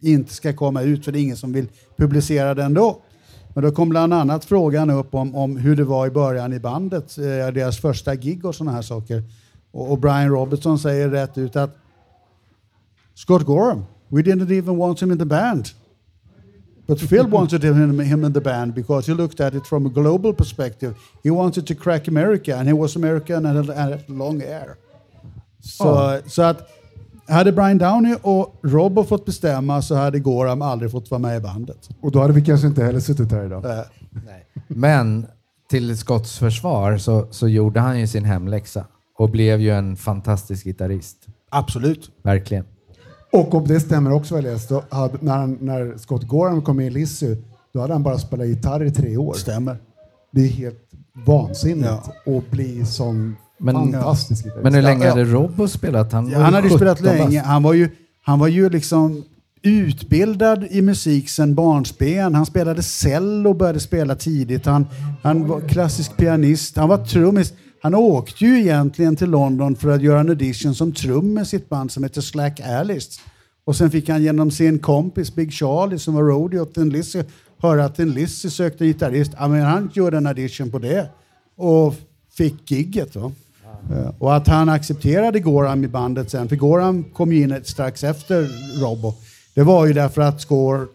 [0.00, 3.00] inte ska komma ut för det är ingen som vill publicera det ändå.
[3.54, 6.60] Men då kom bland annat frågan upp om, om hur det var i början i
[6.60, 9.22] bandet, eh, deras första gig och sådana här saker.
[9.70, 11.76] Och, och Brian Robertson säger rätt ut att
[13.14, 15.64] Scott Gorham, we didn't even want him in the band.
[16.86, 19.90] But Phil wanted him, him in the band because he looked at it from a
[19.94, 20.94] global perspective.
[21.24, 24.78] He wanted to crack America and he was American and had, and had long hair.
[25.60, 26.68] Så, så att
[27.28, 31.40] hade Brian Downey och Robbo fått bestämma så hade Gorham aldrig fått vara med i
[31.40, 31.88] bandet.
[32.00, 33.64] Och då hade vi kanske inte heller suttit här idag.
[33.64, 33.84] Eh,
[34.68, 35.26] Men
[35.70, 38.84] till Scotts försvar så, så gjorde han ju sin hemläxa
[39.18, 41.16] och blev ju en fantastisk gitarrist.
[41.50, 42.10] absolut.
[42.22, 42.64] Verkligen.
[43.32, 46.62] Och om det stämmer också vad jag läst, då hade, när, han, när Scott Gorham
[46.62, 47.36] kom med i Lizzy,
[47.72, 49.34] då hade han bara spelat gitarr i tre år.
[49.34, 49.76] Stämmer.
[50.32, 50.90] Det är helt
[51.26, 51.88] vansinnigt
[52.26, 54.64] att bli sån Men- fantastisk gitarrist.
[54.64, 56.12] Men hur länge Ja, hade Robbo spelat?
[56.12, 57.40] Han, var Han hade ju 17 spelat länge.
[57.40, 57.90] Han var ju,
[58.22, 59.24] han var ju liksom
[59.62, 62.34] utbildad i musik sedan barnsben.
[62.34, 64.66] Han spelade cello och började spela tidigt.
[64.66, 64.86] Han,
[65.22, 66.76] han var klassisk pianist.
[66.76, 67.52] Han var trummis.
[67.82, 71.68] Han åkte ju egentligen till London för att göra en audition som trummis i ett
[71.68, 73.20] band som heter Slack Alice.
[73.64, 77.22] Och sen fick han genom sin kompis Big Charlie som var roadie åt Thin Lizzy
[77.58, 79.32] höra att Thin Lizzy sökte en gitarrist.
[79.38, 81.08] Ja, men han gjorde en audition på det
[81.56, 81.94] och
[82.36, 83.16] fick gigget.
[83.16, 83.32] Va?
[83.90, 88.04] Eh, Och att han accepterade Goran i bandet sen, för Goran kom ju in strax
[88.04, 88.48] efter
[88.82, 89.12] Robbo.
[89.54, 90.40] Det var ju därför att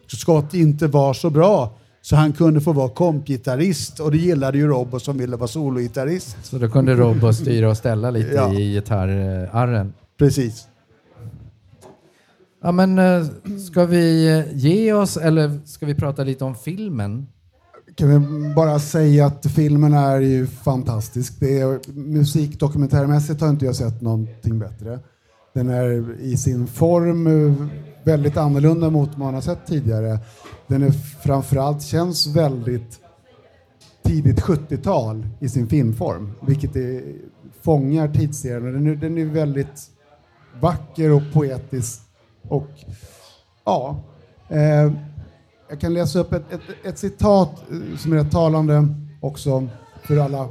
[0.08, 4.68] Scott inte var så bra så han kunde få vara kompgitarrist och det gillade ju
[4.68, 6.38] Robbo som ville vara sologitarrist.
[6.44, 8.54] Så då kunde Robbo styra och ställa lite Ja.
[8.54, 9.94] i gitarrarren.
[10.20, 10.68] Precis.
[12.64, 13.26] Ja, men eh,
[13.70, 17.28] ska vi eh, ge oss eller ska vi prata lite om filmen?
[17.96, 21.34] Kan vi bara säga att filmen är ju fantastisk.
[21.40, 25.00] Det är, musikdokumentärmässigt har inte jag sett någonting bättre.
[25.54, 27.30] Den är i sin form
[28.04, 30.20] väldigt annorlunda mot vad man har sett tidigare.
[30.68, 30.92] Den är
[31.24, 33.00] framförallt känns väldigt
[34.04, 37.04] tidigt 70-tal i sin filmform, vilket är,
[37.62, 38.74] fångar tidsserien.
[38.74, 39.90] Den är, den är väldigt
[40.62, 42.02] vacker och poetisk.
[42.48, 42.70] Och
[43.66, 44.04] ja,
[44.50, 44.92] eh,
[45.74, 48.88] jag kan läsa upp ett, ett, ett citat eh, som är rätt talande
[49.22, 49.68] också
[50.04, 50.48] för alla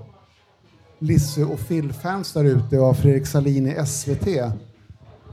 [0.99, 4.29] Lisse och Phil-fans där ute av Fredrik Salin i SVT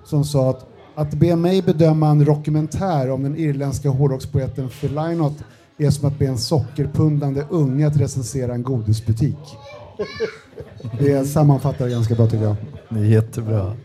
[0.05, 5.43] som sa att att be mig bedöma en dokumentär om den irländska hårdrockspoeten Phil Lynott
[5.77, 9.57] är som att be en sockerpundande unge att recensera en godisbutik.
[10.99, 12.55] Det sammanfattar det ganska bra tycker jag.
[12.89, 13.75] Det är jättebra.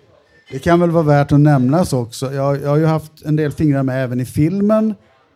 [0.53, 2.33] Det kan väl vara värt att nämnas också.
[2.35, 4.95] Jag, jag har ju haft en del fingrar med även i filmen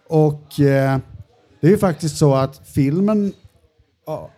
[0.08, 0.98] och eh,
[1.60, 3.32] det är ju faktiskt så att filmen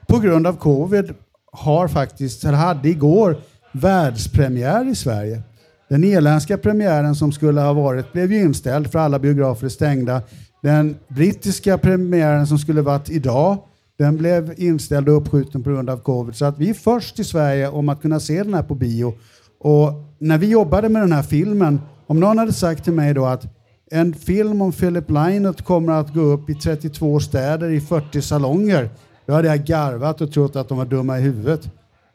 [0.06, 1.14] på grund av covid
[1.52, 3.36] har faktiskt, eller hade igår,
[3.72, 5.42] världspremiär i Sverige.
[5.88, 10.22] Den irländska premiären som skulle ha varit blev ju inställd för alla biografer är stängda.
[10.62, 13.58] Den brittiska premiären som skulle varit idag,
[13.98, 16.34] den blev inställd och uppskjuten på grund av covid.
[16.34, 19.14] Så att vi är först i Sverige om att kunna se den här på bio.
[19.60, 23.26] Och när vi jobbade med den här filmen, om någon hade sagt till mig då
[23.26, 23.59] att
[23.90, 28.90] en film om Philip Lynott kommer att gå upp i 32 städer i 40 salonger,
[29.26, 31.70] då hade jag garvat och trott att de var dumma i huvudet.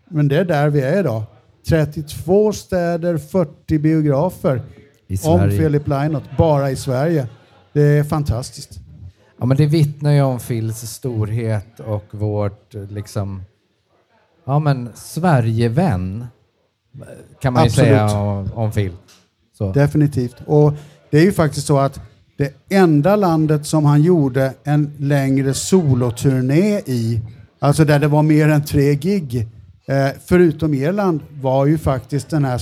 [0.10, 1.24] Men det är där vi är idag.
[1.70, 4.62] 32 städer, 40 biografer
[5.24, 5.50] om.
[5.50, 7.28] Philip Lynott, bara i Sverige.
[7.74, 8.80] Det är fantastiskt.
[9.38, 13.44] Ja, men det vittnar ju om Phils storhet och vårt liksom,
[14.46, 16.26] ja men Sverigevän
[17.42, 17.90] kan man ju Absolut.
[17.90, 18.94] säga om, om Phil.
[19.58, 19.72] Så.
[19.72, 20.36] Definitivt.
[20.46, 20.74] Och
[21.12, 22.00] det är ju faktiskt så att
[22.38, 27.22] det enda landet som han gjorde en längre soloturné i,
[27.60, 29.48] alltså där det var mer än tre gig,
[29.88, 32.62] eh, förutom Irland, var ju faktiskt den här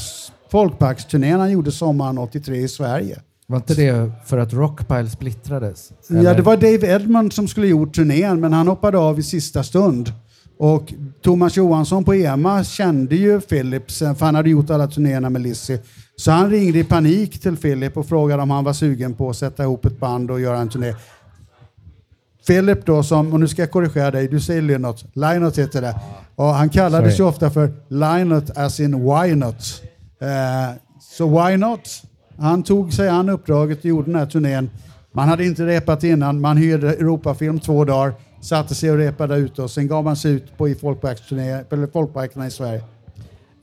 [0.52, 3.20] folkparksturnén han gjorde sommaren 83 i Sverige.
[3.48, 5.92] Var inte det för att Rockpile splittrades?
[6.10, 6.36] Ja, Eller?
[6.36, 10.14] det var Dave Edmund som skulle gjort turnén, men han hoppade av i sista stund.
[10.60, 10.94] Och
[11.24, 15.42] Thomas Johansson på EMA kände ju Philip, sen- för han hade gjort alla turnéerna med
[15.42, 15.78] Lizzy.
[16.16, 19.38] Så han ringde i panik till Philip och frågade om han var sugen på att
[19.38, 20.96] sätta ihop ett band och göra en turné.
[22.48, 25.96] Philip då, som, och nu ska jag korrigera dig, du säger Lynott, Lynott heter det.
[26.36, 27.26] Och han kallades Sorry.
[27.26, 29.82] ju ofta för Lynott as in why not.
[30.22, 31.90] Eh, så why not?
[32.38, 34.70] Han tog sig an uppdraget och gjorde den här turnén.
[35.12, 39.60] Man hade inte repat innan, man hyrde Europafilm två dagar, satte sig och repade ut
[39.60, 40.76] och sen gav man sig ut på i
[41.94, 42.84] folkparkerna i Sverige.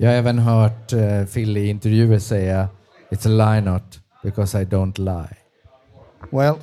[0.02, 2.68] Jag har även hört uh, Phil i intervjuer säga
[3.10, 3.82] It's a lie not
[4.22, 5.36] because I don't lie.
[6.30, 6.54] Well,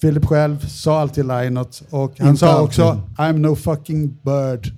[0.00, 2.64] Philip själv sa alltid Lionot och han Inte sa alltid.
[2.84, 4.72] också I'm no fucking bird.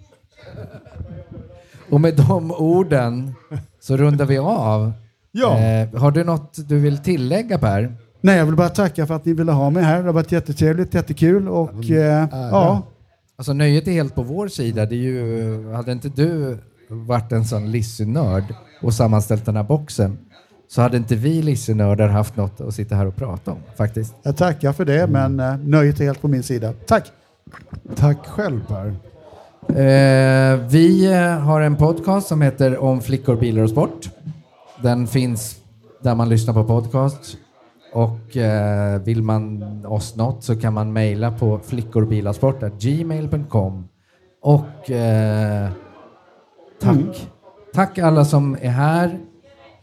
[1.90, 3.34] Och med de orden
[3.80, 4.92] så rundar vi av.
[5.32, 5.58] Ja.
[5.58, 7.94] Eh, har du något du vill tillägga Per?
[8.20, 9.98] Nej, jag vill bara tacka för att ni ville ha mig här.
[9.98, 12.82] Det har varit jättetrevligt, jättekul och eh, ja,
[13.36, 14.86] Alltså nöjet är helt på vår sida.
[14.86, 16.58] Det är ju, hade inte du
[16.88, 18.44] varit en sån Lissy-nörd
[18.82, 20.18] och sammanställt den här boxen
[20.68, 24.14] så hade inte vi Lissy-nördar haft något att sitta här och prata om faktiskt.
[24.22, 26.72] jag tackar för det, men eh, nöjet är helt på min sida.
[26.86, 27.12] Tack!
[27.96, 28.94] Tack själv Per.
[29.68, 34.10] Eh, vi eh, har en podcast som heter Om flickor, bilar och sport.
[34.82, 35.56] Den finns
[36.02, 37.36] där man lyssnar på podcast.
[37.92, 43.88] Och eh, vill man oss något så kan man mejla på flickorbilarsport.gmail.com
[44.42, 45.68] Och eh,
[46.84, 47.30] tack.
[47.74, 49.18] Tack alla som är här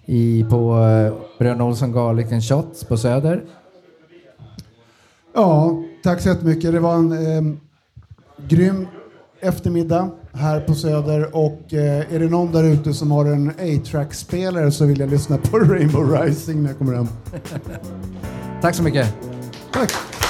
[0.06, 3.44] i, på eh, Bröderna Olsson Garlic Shots på Söder.
[5.34, 6.72] Ja, tack så jättemycket.
[6.72, 7.54] Det var en eh,
[8.48, 8.88] grym
[9.40, 14.72] eftermiddag här på Söder och eh, är det någon där ute som har en A-track-spelare
[14.72, 17.08] så vill jag lyssna på Rainbow Rising när jag kommer hem.
[18.62, 19.16] Tack så mycket.
[19.74, 20.21] Tack!